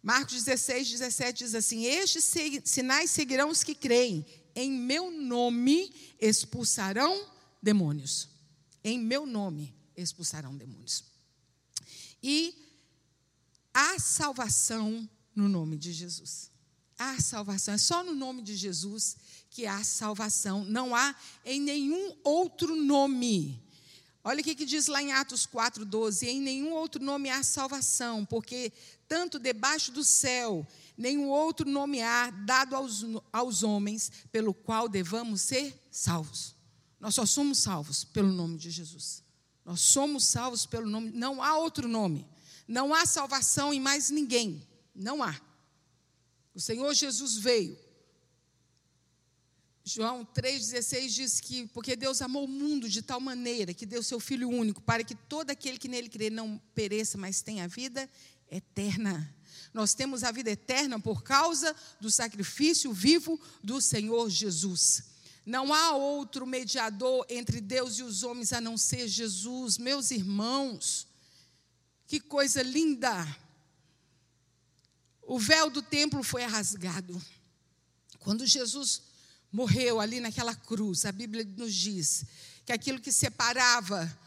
Marcos 0.02 0.44
16, 0.44 0.90
17 0.90 1.44
diz 1.44 1.54
assim: 1.54 1.86
Estes 1.86 2.30
sinais 2.64 3.10
seguirão 3.10 3.48
os 3.48 3.64
que 3.64 3.74
creem. 3.74 4.24
Em 4.54 4.70
meu 4.70 5.10
nome 5.10 5.94
expulsarão 6.20 7.26
demônios. 7.62 8.29
Em 8.82 8.98
meu 8.98 9.26
nome 9.26 9.74
expulsarão 9.96 10.56
demônios. 10.56 11.04
E 12.22 12.54
há 13.72 13.98
salvação 13.98 15.08
no 15.34 15.48
nome 15.48 15.76
de 15.76 15.92
Jesus. 15.92 16.50
Há 16.98 17.20
salvação. 17.20 17.74
É 17.74 17.78
só 17.78 18.04
no 18.04 18.14
nome 18.14 18.42
de 18.42 18.54
Jesus 18.54 19.16
que 19.50 19.66
há 19.66 19.82
salvação. 19.82 20.64
Não 20.64 20.94
há 20.94 21.14
em 21.44 21.60
nenhum 21.60 22.14
outro 22.22 22.76
nome. 22.76 23.62
Olha 24.22 24.40
o 24.40 24.44
que, 24.44 24.54
que 24.54 24.66
diz 24.66 24.86
lá 24.86 25.02
em 25.02 25.12
Atos 25.12 25.46
4,12: 25.46 26.28
em 26.28 26.40
nenhum 26.40 26.72
outro 26.72 27.02
nome 27.02 27.30
há 27.30 27.42
salvação, 27.42 28.24
porque 28.24 28.70
tanto 29.08 29.38
debaixo 29.38 29.90
do 29.92 30.04
céu, 30.04 30.66
nenhum 30.96 31.28
outro 31.28 31.68
nome 31.68 32.02
há 32.02 32.30
dado 32.30 32.76
aos, 32.76 33.04
aos 33.32 33.62
homens, 33.62 34.12
pelo 34.30 34.52
qual 34.52 34.88
devamos 34.88 35.40
ser 35.40 35.74
salvos. 35.90 36.54
Nós 37.00 37.14
só 37.14 37.24
somos 37.24 37.58
salvos 37.58 38.04
pelo 38.04 38.30
nome 38.30 38.58
de 38.58 38.70
Jesus. 38.70 39.24
Nós 39.64 39.80
somos 39.80 40.24
salvos 40.24 40.66
pelo 40.66 40.88
nome, 40.88 41.10
não 41.10 41.42
há 41.42 41.56
outro 41.56 41.88
nome. 41.88 42.28
Não 42.68 42.94
há 42.94 43.04
salvação 43.06 43.74
em 43.74 43.80
mais 43.80 44.10
ninguém. 44.10 44.66
Não 44.94 45.22
há. 45.22 45.40
O 46.54 46.60
Senhor 46.60 46.92
Jesus 46.94 47.36
veio 47.36 47.76
João 49.92 50.24
3,16 50.24 51.08
diz 51.08 51.40
que, 51.40 51.66
porque 51.68 51.96
Deus 51.96 52.22
amou 52.22 52.44
o 52.44 52.48
mundo 52.48 52.88
de 52.88 53.02
tal 53.02 53.18
maneira 53.18 53.74
que 53.74 53.86
deu 53.86 54.02
seu 54.02 54.20
Filho 54.20 54.48
único, 54.48 54.80
para 54.80 55.02
que 55.02 55.14
todo 55.14 55.50
aquele 55.50 55.78
que 55.78 55.88
nele 55.88 56.08
crê 56.08 56.30
não 56.30 56.60
pereça, 56.74 57.18
mas 57.18 57.42
tenha 57.42 57.66
vida 57.66 58.08
eterna. 58.50 59.34
Nós 59.74 59.92
temos 59.94 60.22
a 60.22 60.30
vida 60.30 60.50
eterna 60.50 61.00
por 61.00 61.22
causa 61.22 61.74
do 62.00 62.10
sacrifício 62.10 62.92
vivo 62.92 63.40
do 63.64 63.80
Senhor 63.80 64.30
Jesus. 64.30 65.04
Não 65.44 65.72
há 65.72 65.94
outro 65.94 66.46
mediador 66.46 67.24
entre 67.28 67.60
Deus 67.60 67.98
e 67.98 68.02
os 68.02 68.22
homens 68.22 68.52
a 68.52 68.60
não 68.60 68.76
ser 68.76 69.08
Jesus. 69.08 69.78
Meus 69.78 70.10
irmãos, 70.10 71.06
que 72.06 72.20
coisa 72.20 72.62
linda! 72.62 73.26
O 75.22 75.38
véu 75.38 75.70
do 75.70 75.80
templo 75.80 76.22
foi 76.22 76.42
rasgado. 76.42 77.20
Quando 78.18 78.46
Jesus 78.46 79.02
morreu 79.52 80.00
ali 80.00 80.20
naquela 80.20 80.54
cruz. 80.54 81.04
A 81.04 81.12
Bíblia 81.12 81.44
nos 81.56 81.74
diz 81.74 82.24
que 82.64 82.72
aquilo 82.72 83.00
que 83.00 83.12
separava 83.12 84.18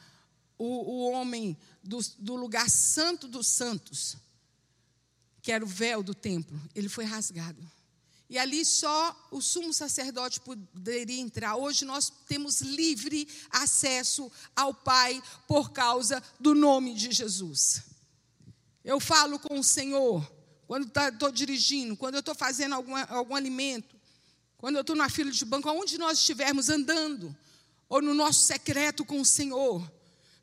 o, 0.58 0.66
o 0.66 1.12
homem 1.12 1.58
do, 1.84 2.00
do 2.20 2.36
lugar 2.36 2.70
santo 2.70 3.28
dos 3.28 3.48
santos, 3.48 4.18
que 5.42 5.52
era 5.52 5.64
o 5.64 5.68
véu 5.68 6.04
do 6.04 6.14
templo, 6.14 6.60
ele 6.76 6.90
foi 6.90 7.06
rasgado. 7.06 7.60
E 8.30 8.38
ali 8.38 8.66
só 8.66 9.28
o 9.32 9.42
sumo 9.42 9.74
sacerdote 9.74 10.40
poderia 10.40 11.20
entrar. 11.20 11.56
Hoje 11.56 11.86
nós 11.86 12.12
temos 12.28 12.62
livre 12.62 13.28
acesso 13.50 14.32
ao 14.56 14.74
Pai 14.74 15.22
por 15.48 15.72
causa 15.72 16.24
do 16.40 16.56
nome 16.56 16.94
de 16.94 17.12
Jesus. 17.12 17.84
Eu 18.84 19.00
falo 19.00 19.40
com 19.40 19.60
o 19.60 19.64
Senhor 19.64 20.28
quando 20.66 20.88
estou 20.88 21.12
tá, 21.12 21.30
dirigindo, 21.30 21.96
quando 21.96 22.16
eu 22.16 22.20
estou 22.22 22.34
fazendo 22.34 22.74
algum, 22.74 22.96
algum 22.96 23.36
alimento, 23.36 23.96
quando 24.58 24.76
eu 24.76 24.82
estou 24.82 24.96
na 24.96 25.10
fila 25.10 25.30
de 25.30 25.46
banco, 25.46 25.70
aonde 25.70 25.98
nós 25.98 26.18
estivermos 26.18 26.70
andando, 26.70 27.36
ou 27.88 28.02
no 28.02 28.14
nosso 28.14 28.46
secreto 28.46 29.06
com 29.06 29.22
o 29.22 29.26
Senhor, 29.26 29.88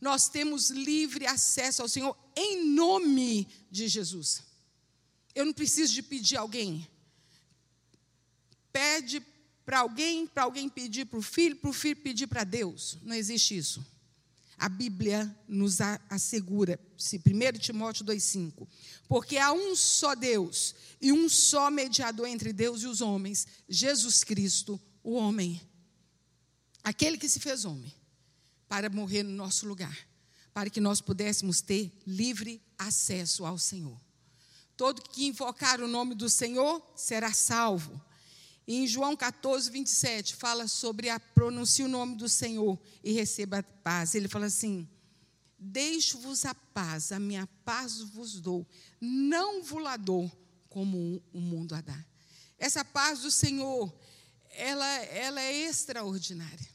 nós 0.00 0.28
temos 0.28 0.70
livre 0.70 1.26
acesso 1.26 1.82
ao 1.82 1.88
Senhor 1.88 2.16
em 2.36 2.64
nome 2.64 3.48
de 3.70 3.88
Jesus. 3.88 4.42
Eu 5.34 5.46
não 5.46 5.52
preciso 5.52 5.92
de 5.92 6.02
pedir 6.02 6.36
alguém. 6.36 6.88
Pede 8.72 9.22
para 9.64 9.80
alguém, 9.80 10.26
para 10.26 10.44
alguém 10.44 10.68
pedir 10.68 11.06
para 11.06 11.18
o 11.18 11.22
filho, 11.22 11.56
para 11.56 11.70
o 11.70 11.72
filho 11.72 11.96
pedir 11.96 12.26
para 12.26 12.44
Deus. 12.44 12.98
Não 13.02 13.14
existe 13.14 13.56
isso. 13.56 13.84
A 14.58 14.68
Bíblia 14.68 15.34
nos 15.48 15.78
assegura, 16.10 16.78
se 16.98 17.16
1 17.16 17.58
Timóteo 17.58 18.04
2,5, 18.04 18.68
porque 19.08 19.38
há 19.38 19.52
um 19.52 19.74
só 19.74 20.14
Deus 20.14 20.74
e 21.00 21.10
um 21.12 21.30
só 21.30 21.70
mediador 21.70 22.26
entre 22.26 22.52
Deus 22.52 22.82
e 22.82 22.86
os 22.86 23.00
homens, 23.00 23.46
Jesus 23.66 24.22
Cristo, 24.22 24.78
o 25.02 25.14
homem. 25.14 25.58
Aquele 26.84 27.16
que 27.16 27.28
se 27.28 27.40
fez 27.40 27.64
homem, 27.64 27.90
para 28.68 28.90
morrer 28.90 29.22
no 29.22 29.30
nosso 29.30 29.66
lugar, 29.66 29.96
para 30.52 30.68
que 30.68 30.80
nós 30.80 31.00
pudéssemos 31.00 31.62
ter 31.62 31.90
livre 32.06 32.62
acesso 32.78 33.46
ao 33.46 33.56
Senhor. 33.56 33.98
Todo 34.76 35.02
que 35.02 35.26
invocar 35.26 35.80
o 35.80 35.88
nome 35.88 36.14
do 36.14 36.28
Senhor 36.28 36.82
será 36.94 37.32
salvo. 37.32 37.98
Em 38.66 38.86
João 38.86 39.16
14, 39.16 39.70
27, 39.70 40.36
fala 40.36 40.68
sobre 40.68 41.08
a 41.08 41.18
pronuncie 41.18 41.84
o 41.84 41.88
nome 41.88 42.14
do 42.14 42.28
Senhor 42.28 42.78
e 43.02 43.12
receba 43.12 43.58
a 43.58 43.62
paz. 43.62 44.14
Ele 44.14 44.28
fala 44.28 44.46
assim: 44.46 44.88
Deixo-vos 45.58 46.44
a 46.44 46.54
paz, 46.54 47.12
a 47.12 47.18
minha 47.18 47.46
paz 47.64 48.00
vos 48.00 48.40
dou, 48.40 48.66
não 49.00 49.62
vos 49.62 49.82
la 49.82 49.96
dou 49.96 50.30
como 50.68 51.22
o 51.32 51.40
mundo 51.40 51.74
a 51.74 51.80
dá. 51.80 52.06
Essa 52.58 52.84
paz 52.84 53.20
do 53.20 53.30
Senhor, 53.30 53.92
ela, 54.50 54.86
ela 54.86 55.40
é 55.40 55.52
extraordinária. 55.52 56.68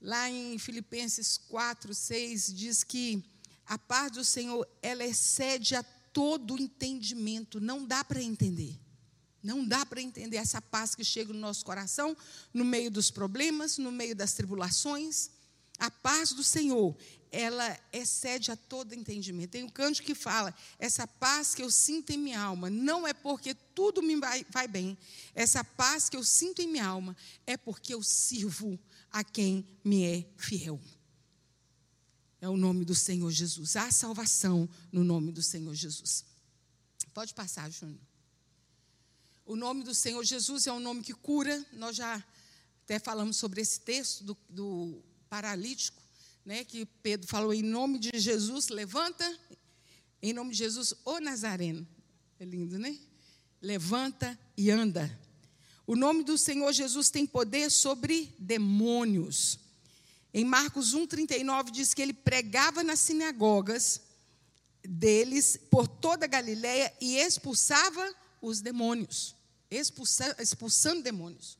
Lá 0.00 0.30
em 0.30 0.58
Filipenses 0.58 1.38
4, 1.38 1.94
6, 1.94 2.54
diz 2.54 2.84
que 2.84 3.24
a 3.66 3.78
paz 3.78 4.12
do 4.12 4.24
Senhor, 4.24 4.68
ela 4.82 5.04
excede 5.04 5.74
a 5.74 5.82
todo 5.82 6.60
entendimento, 6.60 7.60
não 7.60 7.86
dá 7.86 8.04
para 8.04 8.22
entender. 8.22 8.78
Não 9.42 9.66
dá 9.66 9.84
para 9.84 10.00
entender 10.00 10.36
essa 10.36 10.62
paz 10.62 10.94
que 10.94 11.04
chega 11.04 11.32
no 11.32 11.38
nosso 11.40 11.64
coração, 11.64 12.16
no 12.54 12.64
meio 12.64 12.90
dos 12.90 13.10
problemas, 13.10 13.76
no 13.76 13.90
meio 13.90 14.14
das 14.14 14.34
tribulações. 14.34 15.30
A 15.78 15.90
paz 15.90 16.32
do 16.32 16.44
Senhor, 16.44 16.96
ela 17.32 17.78
excede 17.92 18.52
a 18.52 18.56
todo 18.56 18.94
entendimento. 18.94 19.50
Tem 19.50 19.64
um 19.64 19.68
canto 19.68 20.02
que 20.02 20.14
fala: 20.14 20.54
essa 20.78 21.06
paz 21.06 21.54
que 21.54 21.62
eu 21.62 21.70
sinto 21.70 22.10
em 22.10 22.18
minha 22.18 22.40
alma 22.40 22.70
não 22.70 23.06
é 23.08 23.12
porque 23.12 23.54
tudo 23.74 24.02
me 24.02 24.14
vai, 24.16 24.46
vai 24.50 24.68
bem. 24.68 24.96
Essa 25.34 25.64
paz 25.64 26.08
que 26.08 26.16
eu 26.16 26.22
sinto 26.22 26.60
em 26.60 26.68
minha 26.68 26.86
alma 26.86 27.16
é 27.46 27.56
porque 27.56 27.94
eu 27.94 28.02
sirvo 28.02 28.78
a 29.10 29.24
quem 29.24 29.66
me 29.84 30.04
é 30.04 30.24
fiel. 30.36 30.80
É 32.40 32.48
o 32.48 32.56
nome 32.56 32.84
do 32.84 32.94
Senhor 32.94 33.30
Jesus. 33.30 33.76
Há 33.76 33.90
salvação 33.90 34.68
no 34.92 35.02
nome 35.02 35.32
do 35.32 35.42
Senhor 35.42 35.74
Jesus. 35.74 36.24
Pode 37.14 37.34
passar, 37.34 37.70
Júnior. 37.70 38.00
O 39.52 39.56
nome 39.56 39.84
do 39.84 39.94
Senhor 39.94 40.24
Jesus 40.24 40.66
é 40.66 40.72
um 40.72 40.80
nome 40.80 41.02
que 41.02 41.12
cura. 41.12 41.62
Nós 41.74 41.94
já 41.94 42.24
até 42.84 42.98
falamos 42.98 43.36
sobre 43.36 43.60
esse 43.60 43.80
texto 43.80 44.24
do, 44.24 44.36
do 44.48 45.02
paralítico, 45.28 46.00
né, 46.42 46.64
que 46.64 46.86
Pedro 46.86 47.28
falou 47.28 47.52
em 47.52 47.60
nome 47.60 47.98
de 47.98 48.18
Jesus, 48.18 48.68
levanta, 48.68 49.30
em 50.22 50.32
nome 50.32 50.52
de 50.52 50.56
Jesus, 50.56 50.94
o 51.04 51.20
Nazareno. 51.20 51.86
É 52.40 52.46
lindo, 52.46 52.78
né? 52.78 52.98
Levanta 53.60 54.40
e 54.56 54.70
anda. 54.70 55.20
O 55.86 55.94
nome 55.96 56.24
do 56.24 56.38
Senhor 56.38 56.72
Jesus 56.72 57.10
tem 57.10 57.26
poder 57.26 57.70
sobre 57.70 58.34
demônios. 58.38 59.58
Em 60.32 60.46
Marcos 60.46 60.94
1,39 60.94 61.70
diz 61.70 61.92
que 61.92 62.00
ele 62.00 62.14
pregava 62.14 62.82
nas 62.82 63.00
sinagogas 63.00 64.00
deles 64.82 65.58
por 65.70 65.86
toda 65.86 66.24
a 66.24 66.28
Galiléia 66.28 66.90
e 66.98 67.18
expulsava 67.18 68.14
os 68.40 68.62
demônios. 68.62 69.41
Expulsa, 69.74 70.36
expulsando 70.38 71.02
demônios. 71.02 71.56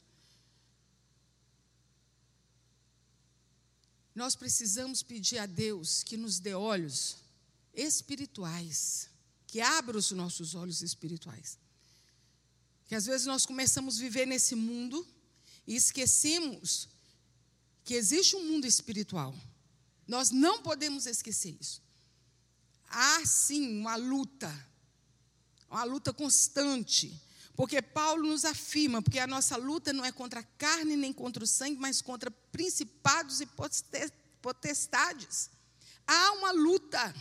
Nós 4.15 4.37
precisamos 4.37 5.03
pedir 5.03 5.39
a 5.39 5.47
Deus 5.47 6.03
que 6.03 6.19
nos 6.19 6.39
dê 6.39 6.53
olhos 6.53 7.17
espirituais, 7.73 9.09
que 9.47 9.61
abra 9.63 9.97
os 9.97 10.11
nossos 10.11 10.55
olhos 10.55 10.83
espirituais. 10.83 11.59
Que 12.87 12.95
às 12.95 13.07
vezes 13.07 13.27
nós 13.27 13.47
começamos 13.47 13.97
a 13.97 14.01
viver 14.01 14.27
nesse 14.27 14.55
mundo 14.55 15.07
e 15.67 15.75
esquecemos 15.75 16.89
que 17.83 17.95
existe 17.95 18.37
um 18.37 18.45
mundo 18.45 18.67
espiritual. 18.67 19.35
Nós 20.07 20.31
não 20.31 20.63
podemos 20.63 21.07
esquecer 21.07 21.57
isso. 21.59 21.81
Há 22.91 23.25
sim 23.25 23.81
uma 23.81 23.97
luta, 23.97 24.53
uma 25.71 25.85
luta 25.85 26.13
constante. 26.13 27.19
Porque 27.55 27.83
Paulo 27.83 28.29
nos 28.29 28.45
afirma, 28.45 29.03
porque 29.03 29.19
a 29.19 29.27
nossa 29.27 29.57
luta 29.57 29.93
não 29.93 30.05
é 30.05 30.11
contra 30.11 30.41
a 30.41 30.43
carne 30.43 30.97
nem 30.97 31.13
contra 31.13 31.45
o 31.45 31.47
sangue, 31.47 31.79
mas 31.79 32.01
contra 32.01 32.31
principados 32.31 33.41
e 33.41 33.49
potestades. 34.41 35.51
Há 36.07 36.33
uma 36.33 36.51
luta. 36.53 37.15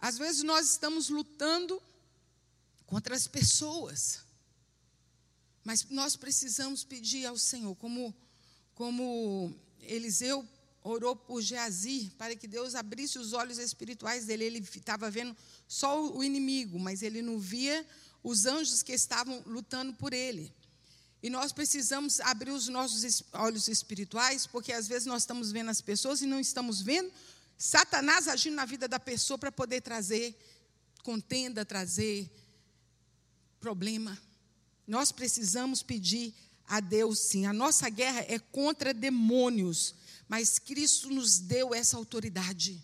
Às 0.00 0.18
vezes 0.18 0.42
nós 0.42 0.70
estamos 0.70 1.08
lutando 1.08 1.80
contra 2.86 3.14
as 3.14 3.28
pessoas. 3.28 4.20
Mas 5.64 5.84
nós 5.88 6.16
precisamos 6.16 6.82
pedir 6.82 7.24
ao 7.24 7.38
Senhor, 7.38 7.74
como, 7.76 8.14
como 8.74 9.54
Eliseu 9.80 10.46
orou 10.82 11.14
por 11.14 11.40
Geazir, 11.40 12.10
para 12.18 12.34
que 12.34 12.46
Deus 12.46 12.74
abrisse 12.74 13.18
os 13.18 13.32
olhos 13.32 13.58
espirituais 13.58 14.26
dele. 14.26 14.44
Ele 14.44 14.58
estava 14.58 15.10
vendo 15.10 15.36
só 15.68 16.10
o 16.10 16.22
inimigo, 16.22 16.78
mas 16.78 17.02
ele 17.02 17.22
não 17.22 17.38
via 17.38 17.86
os 18.22 18.46
anjos 18.46 18.82
que 18.82 18.92
estavam 18.92 19.42
lutando 19.46 19.92
por 19.92 20.12
ele. 20.12 20.52
E 21.22 21.30
nós 21.30 21.52
precisamos 21.52 22.20
abrir 22.20 22.50
os 22.50 22.66
nossos 22.68 23.22
olhos 23.32 23.68
espirituais, 23.68 24.46
porque 24.46 24.72
às 24.72 24.88
vezes 24.88 25.06
nós 25.06 25.22
estamos 25.22 25.52
vendo 25.52 25.70
as 25.70 25.80
pessoas 25.80 26.20
e 26.20 26.26
não 26.26 26.40
estamos 26.40 26.82
vendo 26.82 27.12
Satanás 27.62 28.26
agindo 28.26 28.56
na 28.56 28.64
vida 28.64 28.88
da 28.88 28.98
pessoa 28.98 29.38
para 29.38 29.52
poder 29.52 29.82
trazer 29.82 30.36
contenda, 31.04 31.64
trazer 31.64 32.28
problema. 33.60 34.18
Nós 34.84 35.12
precisamos 35.12 35.80
pedir 35.80 36.34
a 36.66 36.80
Deus 36.80 37.20
sim. 37.20 37.46
A 37.46 37.52
nossa 37.52 37.88
guerra 37.88 38.26
é 38.28 38.36
contra 38.36 38.92
demônios, 38.92 39.94
mas 40.32 40.58
Cristo 40.58 41.10
nos 41.10 41.38
deu 41.38 41.74
essa 41.74 41.94
autoridade. 41.94 42.82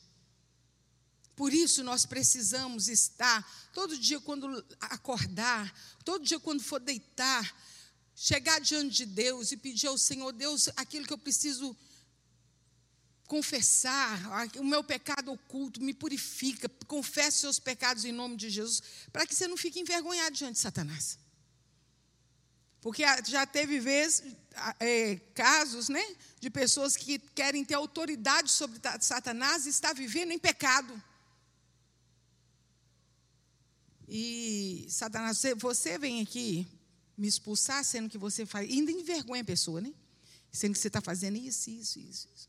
Por 1.35 1.51
isso 1.51 1.83
nós 1.83 2.05
precisamos 2.05 2.89
estar 2.89 3.71
todo 3.73 3.97
dia 3.97 4.21
quando 4.21 4.63
acordar, 4.79 5.75
todo 6.05 6.27
dia 6.27 6.39
quando 6.39 6.63
for 6.63 6.79
deitar, 6.79 7.57
chegar 8.15 8.61
diante 8.61 8.97
de 8.97 9.07
Deus 9.07 9.51
e 9.51 9.57
pedir 9.57 9.87
ao 9.87 9.97
Senhor, 9.97 10.31
Deus, 10.31 10.69
aquilo 10.77 11.07
que 11.07 11.13
eu 11.15 11.17
preciso 11.17 11.75
confessar, 13.27 14.21
o 14.59 14.65
meu 14.65 14.85
pecado 14.85 15.33
oculto, 15.33 15.81
me 15.81 15.95
purifica, 15.95 16.69
confesse 16.87 17.39
seus 17.39 17.59
pecados 17.59 18.05
em 18.05 18.13
nome 18.13 18.37
de 18.37 18.51
Jesus, 18.51 18.83
para 19.11 19.27
que 19.27 19.35
você 19.35 19.49
não 19.49 19.57
fique 19.57 19.81
envergonhado 19.81 20.37
diante 20.37 20.57
de 20.57 20.61
Satanás. 20.61 21.19
Porque 22.81 23.03
já 23.27 23.45
teve 23.45 23.81
vezes, 23.81 24.23
é, 24.79 25.17
casos 25.35 25.89
né, 25.89 26.05
de 26.41 26.49
pessoas 26.49 26.97
que 26.97 27.19
querem 27.19 27.65
ter 27.65 27.75
autoridade 27.75 28.51
sobre 28.51 28.81
Satanás 29.01 29.67
e 29.67 29.71
está 29.71 29.93
vivendo 29.93 30.33
em 30.33 30.39
pecado. 30.39 31.03
E 34.09 34.87
Satanás, 34.89 35.43
você 35.57 35.99
vem 35.99 36.23
aqui 36.23 36.67
me 37.17 37.27
expulsar, 37.27 37.85
sendo 37.85 38.09
que 38.09 38.17
você 38.17 38.47
faz, 38.47 38.71
ainda 38.71 38.93
envergonha 38.93 39.43
a 39.43 39.45
pessoa, 39.45 39.81
né? 39.81 39.93
Sendo 40.53 40.73
que 40.73 40.79
você 40.79 40.89
está 40.89 41.01
fazendo 41.01 41.37
isso, 41.37 41.69
isso, 41.69 41.99
isso, 41.99 42.29
isso. 42.35 42.49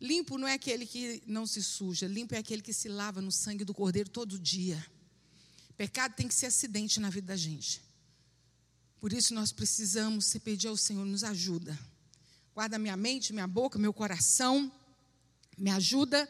Limpo 0.00 0.36
não 0.36 0.46
é 0.46 0.52
aquele 0.52 0.86
que 0.86 1.22
não 1.26 1.46
se 1.46 1.62
suja, 1.62 2.06
limpo 2.06 2.34
é 2.34 2.38
aquele 2.38 2.62
que 2.62 2.72
se 2.72 2.88
lava 2.88 3.20
no 3.20 3.32
sangue 3.32 3.64
do 3.64 3.72
Cordeiro 3.72 4.10
todo 4.10 4.38
dia. 4.38 4.84
Pecado 5.76 6.14
tem 6.14 6.28
que 6.28 6.34
ser 6.34 6.46
acidente 6.46 7.00
na 7.00 7.10
vida 7.10 7.28
da 7.28 7.36
gente. 7.36 7.82
Por 9.04 9.12
isso 9.12 9.34
nós 9.34 9.52
precisamos 9.52 10.24
se 10.24 10.40
pedir 10.40 10.68
ao 10.68 10.78
Senhor, 10.78 11.04
nos 11.04 11.24
ajuda. 11.24 11.78
Guarda 12.54 12.78
minha 12.78 12.96
mente, 12.96 13.34
minha 13.34 13.46
boca, 13.46 13.78
meu 13.78 13.92
coração, 13.92 14.72
me 15.58 15.68
ajuda 15.70 16.26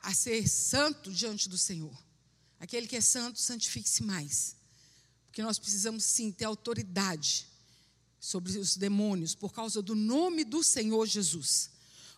a 0.00 0.14
ser 0.14 0.48
santo 0.48 1.12
diante 1.12 1.46
do 1.46 1.58
Senhor. 1.58 1.94
Aquele 2.58 2.86
que 2.86 2.96
é 2.96 3.02
santo, 3.02 3.38
santifique-se 3.38 4.02
mais. 4.02 4.56
Porque 5.26 5.42
nós 5.42 5.58
precisamos 5.58 6.02
sim 6.02 6.32
ter 6.32 6.46
autoridade 6.46 7.46
sobre 8.18 8.56
os 8.56 8.78
demônios 8.78 9.34
por 9.34 9.52
causa 9.52 9.82
do 9.82 9.94
nome 9.94 10.42
do 10.42 10.64
Senhor 10.64 11.06
Jesus. 11.06 11.68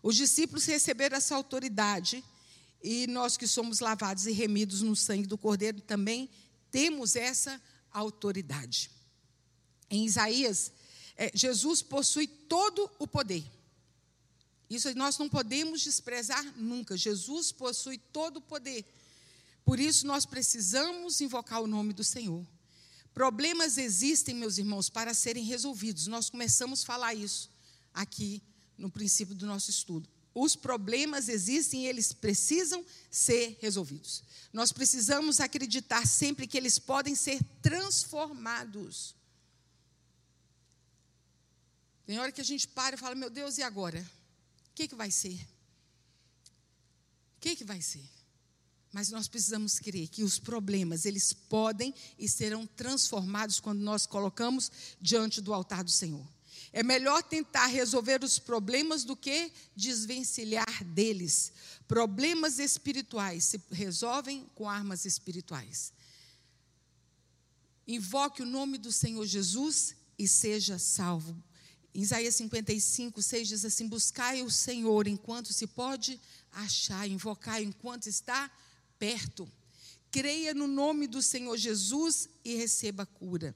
Os 0.00 0.14
discípulos 0.14 0.64
receberam 0.64 1.16
essa 1.16 1.34
autoridade 1.34 2.22
e 2.80 3.08
nós 3.08 3.36
que 3.36 3.48
somos 3.48 3.80
lavados 3.80 4.26
e 4.26 4.32
remidos 4.32 4.80
no 4.80 4.94
sangue 4.94 5.26
do 5.26 5.36
Cordeiro 5.36 5.80
também 5.80 6.30
temos 6.70 7.16
essa 7.16 7.60
autoridade. 7.90 9.01
Em 9.92 10.06
Isaías, 10.06 10.72
é, 11.18 11.30
Jesus 11.34 11.82
possui 11.82 12.26
todo 12.26 12.90
o 12.98 13.06
poder. 13.06 13.44
Isso 14.70 14.92
nós 14.96 15.18
não 15.18 15.28
podemos 15.28 15.82
desprezar 15.82 16.42
nunca. 16.56 16.96
Jesus 16.96 17.52
possui 17.52 17.98
todo 17.98 18.38
o 18.38 18.40
poder. 18.40 18.86
Por 19.66 19.78
isso 19.78 20.06
nós 20.06 20.24
precisamos 20.24 21.20
invocar 21.20 21.60
o 21.60 21.66
nome 21.66 21.92
do 21.92 22.02
Senhor. 22.02 22.42
Problemas 23.12 23.76
existem, 23.76 24.34
meus 24.34 24.56
irmãos, 24.56 24.88
para 24.88 25.12
serem 25.12 25.44
resolvidos. 25.44 26.06
Nós 26.06 26.30
começamos 26.30 26.82
a 26.82 26.86
falar 26.86 27.12
isso 27.12 27.50
aqui 27.92 28.42
no 28.78 28.90
princípio 28.90 29.34
do 29.34 29.44
nosso 29.44 29.68
estudo. 29.68 30.08
Os 30.34 30.56
problemas 30.56 31.28
existem 31.28 31.84
e 31.84 31.86
eles 31.86 32.14
precisam 32.14 32.82
ser 33.10 33.58
resolvidos. 33.60 34.24
Nós 34.54 34.72
precisamos 34.72 35.38
acreditar 35.38 36.06
sempre 36.06 36.46
que 36.46 36.56
eles 36.56 36.78
podem 36.78 37.14
ser 37.14 37.44
transformados. 37.60 39.14
Tem 42.04 42.18
hora 42.18 42.32
que 42.32 42.40
a 42.40 42.44
gente 42.44 42.66
para 42.68 42.96
e 42.96 42.98
fala: 42.98 43.14
Meu 43.14 43.30
Deus, 43.30 43.58
e 43.58 43.62
agora? 43.62 44.00
O 44.70 44.74
que, 44.74 44.88
que 44.88 44.94
vai 44.94 45.10
ser? 45.10 45.38
O 47.36 47.40
que, 47.40 47.56
que 47.56 47.64
vai 47.64 47.80
ser? 47.80 48.04
Mas 48.92 49.10
nós 49.10 49.26
precisamos 49.26 49.78
crer 49.78 50.08
que 50.08 50.22
os 50.22 50.38
problemas, 50.38 51.06
eles 51.06 51.32
podem 51.32 51.94
e 52.18 52.28
serão 52.28 52.66
transformados 52.66 53.58
quando 53.58 53.80
nós 53.80 54.06
colocamos 54.06 54.70
diante 55.00 55.40
do 55.40 55.54
altar 55.54 55.82
do 55.82 55.90
Senhor. 55.90 56.26
É 56.72 56.82
melhor 56.82 57.22
tentar 57.22 57.66
resolver 57.66 58.22
os 58.24 58.38
problemas 58.38 59.04
do 59.04 59.16
que 59.16 59.52
desvencilhar 59.76 60.84
deles. 60.84 61.52
Problemas 61.86 62.58
espirituais 62.58 63.44
se 63.44 63.62
resolvem 63.70 64.48
com 64.54 64.68
armas 64.68 65.04
espirituais. 65.04 65.92
Invoque 67.86 68.42
o 68.42 68.46
nome 68.46 68.78
do 68.78 68.92
Senhor 68.92 69.26
Jesus 69.26 69.94
e 70.18 70.26
seja 70.28 70.78
salvo. 70.78 71.42
Isaías 71.94 72.34
55, 72.36 73.22
6 73.22 73.48
diz 73.48 73.64
assim: 73.64 73.86
Buscai 73.86 74.42
o 74.42 74.50
Senhor 74.50 75.06
enquanto 75.06 75.52
se 75.52 75.66
pode 75.66 76.18
achar, 76.50 77.08
invocar 77.08 77.62
enquanto 77.62 78.06
está 78.06 78.50
perto. 78.98 79.50
Creia 80.10 80.54
no 80.54 80.66
nome 80.66 81.06
do 81.06 81.22
Senhor 81.22 81.56
Jesus 81.56 82.28
e 82.44 82.54
receba 82.54 83.04
cura. 83.04 83.54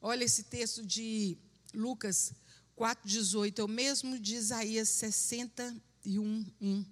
Olha 0.00 0.24
esse 0.24 0.44
texto 0.44 0.84
de 0.84 1.36
Lucas 1.74 2.32
4,18 2.78 3.58
é 3.58 3.64
o 3.64 3.68
mesmo 3.68 4.18
de 4.18 4.36
Isaías 4.36 4.88
61, 4.90 6.46
1. 6.60 6.84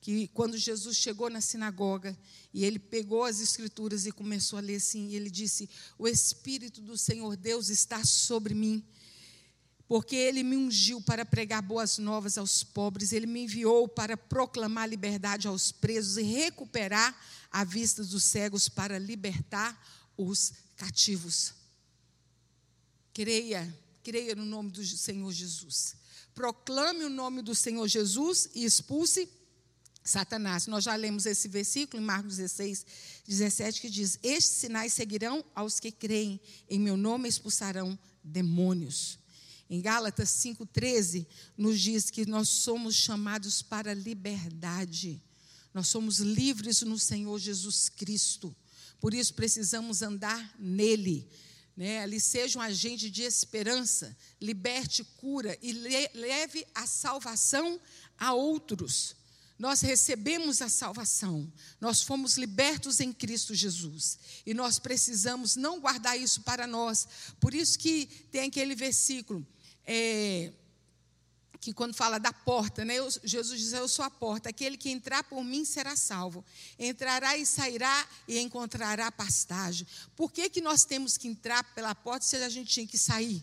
Que 0.00 0.28
quando 0.28 0.58
Jesus 0.58 0.96
chegou 0.96 1.30
na 1.30 1.40
sinagoga 1.40 2.18
e 2.52 2.64
ele 2.64 2.78
pegou 2.78 3.24
as 3.24 3.40
escrituras 3.40 4.04
e 4.04 4.12
começou 4.12 4.58
a 4.58 4.62
ler 4.62 4.76
assim, 4.76 5.14
ele 5.14 5.30
disse: 5.30 5.70
O 5.96 6.06
Espírito 6.06 6.82
do 6.82 6.98
Senhor 6.98 7.36
Deus 7.36 7.70
está 7.70 8.04
sobre 8.04 8.52
mim, 8.52 8.84
porque 9.86 10.16
ele 10.16 10.42
me 10.42 10.56
ungiu 10.56 11.00
para 11.00 11.24
pregar 11.24 11.62
boas 11.62 11.98
novas 11.98 12.38
aos 12.38 12.64
pobres, 12.64 13.12
ele 13.12 13.26
me 13.26 13.44
enviou 13.44 13.86
para 13.86 14.16
proclamar 14.16 14.88
liberdade 14.88 15.46
aos 15.46 15.70
presos 15.70 16.16
e 16.16 16.22
recuperar 16.22 17.14
a 17.50 17.64
vista 17.64 18.02
dos 18.02 18.24
cegos 18.24 18.68
para 18.68 18.98
libertar 18.98 19.78
os 20.16 20.52
cativos. 20.76 21.54
Creia 23.12 23.84
creia 24.04 24.34
no 24.34 24.44
nome 24.44 24.70
do 24.70 24.84
Senhor 24.84 25.32
Jesus. 25.32 25.96
Proclame 26.34 27.04
o 27.04 27.08
nome 27.08 27.40
do 27.40 27.54
Senhor 27.54 27.88
Jesus 27.88 28.50
e 28.54 28.64
expulse 28.64 29.26
Satanás. 30.04 30.66
Nós 30.66 30.84
já 30.84 30.94
lemos 30.94 31.24
esse 31.24 31.48
versículo 31.48 32.02
em 32.02 32.04
Marcos 32.04 32.36
16, 32.36 32.84
17, 33.26 33.80
que 33.80 33.88
diz: 33.88 34.18
Estes 34.22 34.58
sinais 34.58 34.92
seguirão 34.92 35.42
aos 35.54 35.80
que 35.80 35.90
creem, 35.90 36.38
em 36.68 36.78
meu 36.78 36.96
nome 36.96 37.28
expulsarão 37.28 37.98
demônios. 38.22 39.18
Em 39.74 39.80
Gálatas 39.80 40.30
5,13, 40.30 41.26
nos 41.56 41.80
diz 41.80 42.10
que 42.10 42.24
nós 42.26 42.48
somos 42.48 42.94
chamados 42.94 43.60
para 43.60 43.92
liberdade. 43.92 45.22
Nós 45.72 45.88
somos 45.88 46.18
livres 46.18 46.82
no 46.82 46.98
Senhor 46.98 47.38
Jesus 47.38 47.88
Cristo. 47.88 48.54
Por 49.00 49.12
isso 49.12 49.34
precisamos 49.34 50.00
andar 50.02 50.54
nele 50.58 51.28
né, 51.76 52.00
ali 52.00 52.20
seja 52.20 52.58
um 52.58 52.62
agente 52.62 53.10
de 53.10 53.22
esperança, 53.22 54.16
liberte, 54.40 55.02
cura 55.16 55.58
e 55.60 55.72
le 55.72 56.08
leve 56.14 56.64
a 56.74 56.86
salvação 56.86 57.80
a 58.16 58.32
outros. 58.32 59.16
Nós 59.58 59.80
recebemos 59.80 60.60
a 60.62 60.68
salvação, 60.68 61.52
nós 61.80 62.02
fomos 62.02 62.36
libertos 62.36 63.00
em 63.00 63.12
Cristo 63.12 63.54
Jesus 63.54 64.18
e 64.44 64.52
nós 64.52 64.78
precisamos 64.78 65.54
não 65.54 65.80
guardar 65.80 66.18
isso 66.18 66.42
para 66.42 66.66
nós. 66.66 67.06
Por 67.40 67.54
isso 67.54 67.78
que 67.78 68.06
tem 68.30 68.42
aquele 68.42 68.74
versículo. 68.74 69.46
É, 69.86 70.52
que 71.64 71.72
quando 71.72 71.94
fala 71.94 72.18
da 72.18 72.32
porta, 72.32 72.84
né, 72.84 72.96
eu, 72.96 73.08
Jesus 73.24 73.58
diz: 73.58 73.72
Eu 73.72 73.88
sou 73.88 74.04
a 74.04 74.10
porta, 74.10 74.50
aquele 74.50 74.76
que 74.76 74.90
entrar 74.90 75.24
por 75.24 75.42
mim 75.42 75.64
será 75.64 75.96
salvo. 75.96 76.44
Entrará 76.78 77.38
e 77.38 77.46
sairá 77.46 78.06
e 78.28 78.38
encontrará 78.38 79.10
pastagem. 79.10 79.86
Por 80.14 80.30
que, 80.30 80.50
que 80.50 80.60
nós 80.60 80.84
temos 80.84 81.16
que 81.16 81.26
entrar 81.26 81.64
pela 81.74 81.94
porta 81.94 82.26
se 82.26 82.36
a 82.36 82.48
gente 82.50 82.70
tinha 82.70 82.86
que 82.86 82.98
sair? 82.98 83.42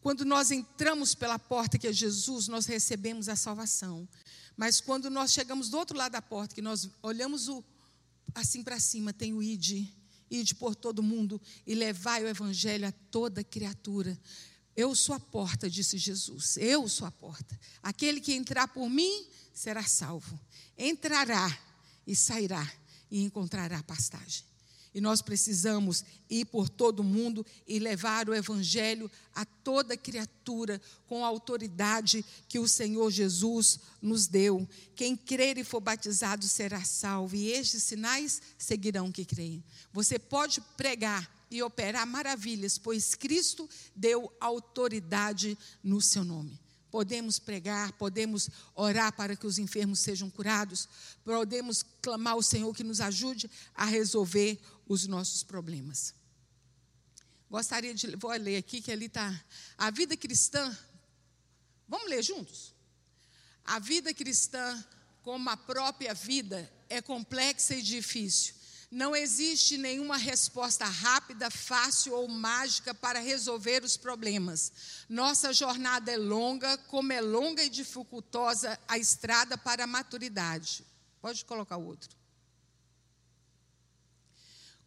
Quando 0.00 0.24
nós 0.24 0.50
entramos 0.50 1.14
pela 1.14 1.38
porta 1.38 1.78
que 1.78 1.86
é 1.86 1.92
Jesus, 1.92 2.48
nós 2.48 2.64
recebemos 2.64 3.28
a 3.28 3.36
salvação. 3.36 4.08
Mas 4.56 4.80
quando 4.80 5.10
nós 5.10 5.32
chegamos 5.32 5.68
do 5.68 5.76
outro 5.76 5.96
lado 5.96 6.12
da 6.12 6.22
porta, 6.22 6.54
que 6.54 6.62
nós 6.62 6.88
olhamos 7.02 7.48
o, 7.48 7.62
assim 8.34 8.62
para 8.62 8.80
cima, 8.80 9.12
tem 9.12 9.34
o 9.34 9.42
ide, 9.42 9.94
ide 10.30 10.54
por 10.54 10.74
todo 10.74 11.02
mundo 11.02 11.40
e 11.66 11.74
levai 11.74 12.24
o 12.24 12.28
evangelho 12.28 12.88
a 12.88 12.92
toda 12.92 13.44
criatura. 13.44 14.18
Eu 14.76 14.94
sou 14.94 15.14
a 15.14 15.20
porta, 15.20 15.68
disse 15.68 15.98
Jesus. 15.98 16.56
Eu 16.56 16.88
sou 16.88 17.06
a 17.06 17.10
porta. 17.10 17.58
Aquele 17.82 18.20
que 18.20 18.32
entrar 18.32 18.68
por 18.68 18.88
mim 18.88 19.26
será 19.52 19.82
salvo. 19.82 20.38
Entrará 20.76 21.58
e 22.06 22.16
sairá 22.16 22.70
e 23.10 23.22
encontrará 23.22 23.82
pastagem. 23.82 24.44
E 24.94 25.00
nós 25.00 25.22
precisamos 25.22 26.04
ir 26.28 26.44
por 26.46 26.68
todo 26.68 27.02
mundo 27.02 27.46
e 27.66 27.78
levar 27.78 28.28
o 28.28 28.34
Evangelho 28.34 29.10
a 29.34 29.44
toda 29.44 29.96
criatura 29.96 30.80
com 31.06 31.24
a 31.24 31.28
autoridade 31.28 32.22
que 32.46 32.58
o 32.58 32.68
Senhor 32.68 33.10
Jesus 33.10 33.78
nos 34.02 34.26
deu. 34.26 34.68
Quem 34.94 35.16
crer 35.16 35.56
e 35.56 35.64
for 35.64 35.80
batizado 35.80 36.46
será 36.46 36.84
salvo, 36.84 37.34
e 37.34 37.50
estes 37.50 37.84
sinais 37.84 38.42
seguirão 38.58 39.10
que 39.10 39.24
creem. 39.24 39.64
Você 39.94 40.18
pode 40.18 40.60
pregar 40.76 41.30
e 41.52 41.62
operar 41.62 42.06
maravilhas, 42.06 42.78
pois 42.78 43.14
Cristo 43.14 43.68
deu 43.94 44.34
autoridade 44.40 45.56
no 45.82 46.00
seu 46.00 46.24
nome. 46.24 46.58
Podemos 46.90 47.38
pregar, 47.38 47.92
podemos 47.92 48.48
orar 48.74 49.12
para 49.14 49.36
que 49.36 49.46
os 49.46 49.58
enfermos 49.58 50.00
sejam 50.00 50.30
curados, 50.30 50.88
podemos 51.24 51.82
clamar 52.00 52.34
ao 52.34 52.42
Senhor 52.42 52.74
que 52.74 52.82
nos 52.82 53.00
ajude 53.00 53.50
a 53.74 53.84
resolver 53.84 54.60
os 54.86 55.06
nossos 55.06 55.42
problemas. 55.42 56.14
Gostaria 57.50 57.94
de. 57.94 58.16
Vou 58.16 58.30
ler 58.32 58.56
aqui 58.56 58.80
que 58.80 58.90
ali 58.90 59.06
está. 59.06 59.44
A 59.76 59.90
vida 59.90 60.16
cristã. 60.16 60.76
Vamos 61.86 62.08
ler 62.08 62.22
juntos? 62.22 62.74
A 63.64 63.78
vida 63.78 64.14
cristã, 64.14 64.82
como 65.22 65.50
a 65.50 65.56
própria 65.56 66.14
vida, 66.14 66.70
é 66.88 67.02
complexa 67.02 67.74
e 67.74 67.82
difícil 67.82 68.54
não 68.92 69.16
existe 69.16 69.78
nenhuma 69.78 70.18
resposta 70.18 70.84
rápida, 70.84 71.50
fácil 71.50 72.12
ou 72.12 72.28
mágica 72.28 72.92
para 72.92 73.20
resolver 73.20 73.82
os 73.82 73.96
problemas. 73.96 74.70
Nossa 75.08 75.50
jornada 75.50 76.12
é 76.12 76.16
longa, 76.18 76.76
como 76.76 77.10
é 77.10 77.18
longa 77.18 77.64
e 77.64 77.70
dificultosa 77.70 78.78
a 78.86 78.98
estrada 78.98 79.56
para 79.56 79.84
a 79.84 79.86
maturidade. 79.86 80.84
Pode 81.22 81.42
colocar 81.46 81.78
o 81.78 81.86
outro. 81.86 82.14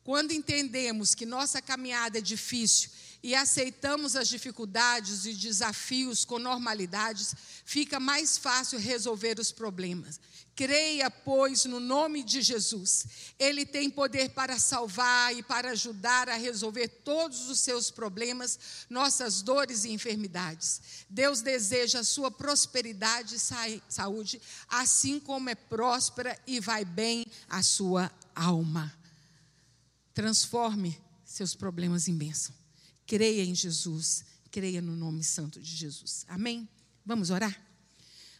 Quando 0.03 0.33
entendemos 0.33 1.15
que 1.15 1.25
nossa 1.25 1.59
caminhada 1.59 2.19
é 2.19 2.21
difícil 2.21 2.91
e 3.25 3.33
aceitamos 3.33 4.15
as 4.15 4.27
dificuldades 4.27 5.25
e 5.25 5.33
desafios 5.33 6.23
com 6.23 6.37
normalidades, 6.37 7.33
fica 7.65 7.99
mais 7.99 8.37
fácil 8.37 8.77
resolver 8.77 9.39
os 9.39 9.51
problemas. 9.51 10.19
Creia, 10.55 11.09
pois, 11.09 11.65
no 11.65 11.79
nome 11.79 12.23
de 12.23 12.39
Jesus. 12.43 13.07
Ele 13.39 13.65
tem 13.65 13.89
poder 13.89 14.29
para 14.29 14.59
salvar 14.59 15.35
e 15.35 15.41
para 15.41 15.71
ajudar 15.71 16.29
a 16.29 16.35
resolver 16.35 16.87
todos 16.87 17.49
os 17.49 17.61
seus 17.61 17.89
problemas, 17.89 18.59
nossas 18.91 19.41
dores 19.41 19.85
e 19.85 19.89
enfermidades. 19.89 20.79
Deus 21.09 21.41
deseja 21.41 22.01
a 22.01 22.03
sua 22.03 22.29
prosperidade 22.29 23.37
e 23.37 23.81
saúde, 23.89 24.39
assim 24.69 25.19
como 25.19 25.49
é 25.49 25.55
próspera 25.55 26.39
e 26.45 26.59
vai 26.59 26.85
bem 26.85 27.25
a 27.49 27.63
sua 27.63 28.11
alma. 28.35 28.95
Transforme 30.13 30.95
seus 31.25 31.55
problemas 31.55 32.07
em 32.07 32.15
bênção. 32.15 32.64
Creia 33.05 33.43
em 33.43 33.53
Jesus, 33.53 34.25
creia 34.51 34.81
no 34.81 34.95
nome 34.95 35.23
santo 35.23 35.59
de 35.59 35.75
Jesus. 35.75 36.25
Amém? 36.27 36.67
Vamos 37.05 37.29
orar? 37.29 37.61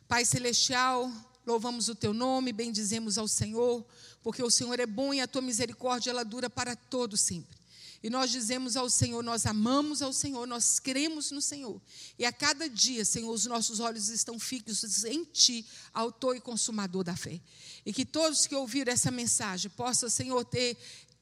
Pai 0.07 0.25
Celestial, 0.25 1.11
Louvamos 1.45 1.89
o 1.89 1.95
teu 1.95 2.11
nome, 2.11 2.51
bendizemos 2.51 3.19
ao 3.19 3.27
Senhor, 3.27 3.85
porque 4.23 4.41
o 4.41 4.49
Senhor 4.49 4.79
é 4.79 4.85
bom 4.87 5.13
e 5.13 5.21
a 5.21 5.27
tua 5.27 5.43
misericórdia 5.43 6.09
ela 6.09 6.25
dura 6.25 6.49
para 6.49 6.75
todo 6.75 7.15
sempre. 7.15 7.55
E 8.01 8.09
nós 8.09 8.31
dizemos 8.31 8.75
ao 8.75 8.89
Senhor, 8.89 9.23
nós 9.23 9.45
amamos 9.45 10.01
ao 10.01 10.11
Senhor, 10.11 10.47
nós 10.47 10.79
cremos 10.79 11.29
no 11.29 11.41
Senhor. 11.41 11.79
E 12.17 12.25
a 12.25 12.31
cada 12.31 12.67
dia, 12.67 13.05
Senhor, 13.05 13.31
os 13.31 13.45
nossos 13.45 13.79
olhos 13.79 14.09
estão 14.09 14.39
fixos 14.39 15.03
em 15.05 15.23
Ti, 15.23 15.65
autor 15.93 16.35
e 16.35 16.41
consumador 16.41 17.03
da 17.03 17.15
fé. 17.15 17.39
E 17.85 17.93
que 17.93 18.05
todos 18.05 18.47
que 18.47 18.55
ouviram 18.55 18.91
essa 18.91 19.11
mensagem 19.11 19.69
possam, 19.71 20.09
Senhor, 20.09 20.43
ter 20.45 20.77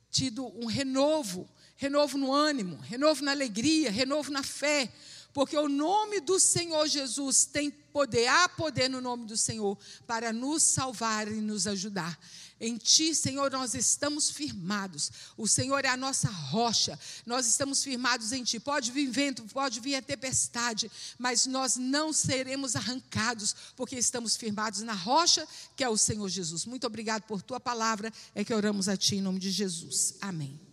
tido 0.10 0.46
um 0.58 0.68
renovo, 0.68 1.50
renovo 1.76 2.18
no 2.18 2.32
ânimo, 2.34 2.78
renovo 2.78 3.24
na 3.24 3.32
alegria, 3.32 3.92
renovo 3.92 4.32
na 4.32 4.44
fé, 4.44 4.92
porque 5.34 5.58
o 5.58 5.68
nome 5.68 6.20
do 6.20 6.40
Senhor 6.40 6.88
Jesus 6.88 7.46
tem 7.46 7.72
poder, 7.72 8.28
há 8.28 8.48
poder 8.48 8.88
no 8.88 9.02
nome 9.02 9.26
do 9.26 9.36
Senhor 9.36 9.78
para 10.06 10.32
nos 10.32 10.62
salvar 10.62 11.28
e 11.28 11.42
nos 11.42 11.66
ajudar. 11.66 12.20
Em 12.60 12.78
Ti, 12.78 13.14
Senhor, 13.14 13.52
nós 13.52 13.74
estamos 13.74 14.30
firmados. 14.30 15.12
O 15.36 15.48
Senhor 15.48 15.84
é 15.84 15.90
a 15.90 15.98
nossa 15.98 16.30
rocha. 16.30 16.98
Nós 17.26 17.48
estamos 17.48 17.84
firmados 17.84 18.32
em 18.32 18.44
Ti. 18.44 18.60
Pode 18.60 18.92
vir 18.92 19.10
vento, 19.10 19.44
pode 19.46 19.80
vir 19.80 19.96
a 19.96 20.02
tempestade, 20.02 20.90
mas 21.18 21.46
nós 21.46 21.76
não 21.76 22.14
seremos 22.14 22.76
arrancados, 22.76 23.56
porque 23.76 23.98
estamos 23.98 24.38
firmados 24.38 24.82
na 24.82 24.94
rocha, 24.94 25.46
que 25.76 25.84
é 25.84 25.90
o 25.90 25.98
Senhor 25.98 26.30
Jesus. 26.30 26.66
Muito 26.66 26.88
obrigado 26.88 27.24
por 27.24 27.42
Tua 27.42 27.60
palavra. 27.60 28.14
É 28.34 28.46
que 28.46 28.54
oramos 28.54 28.88
a 28.88 28.96
Ti 28.96 29.16
em 29.16 29.22
nome 29.22 29.40
de 29.40 29.52
Jesus. 29.52 30.16
Amém. 30.22 30.73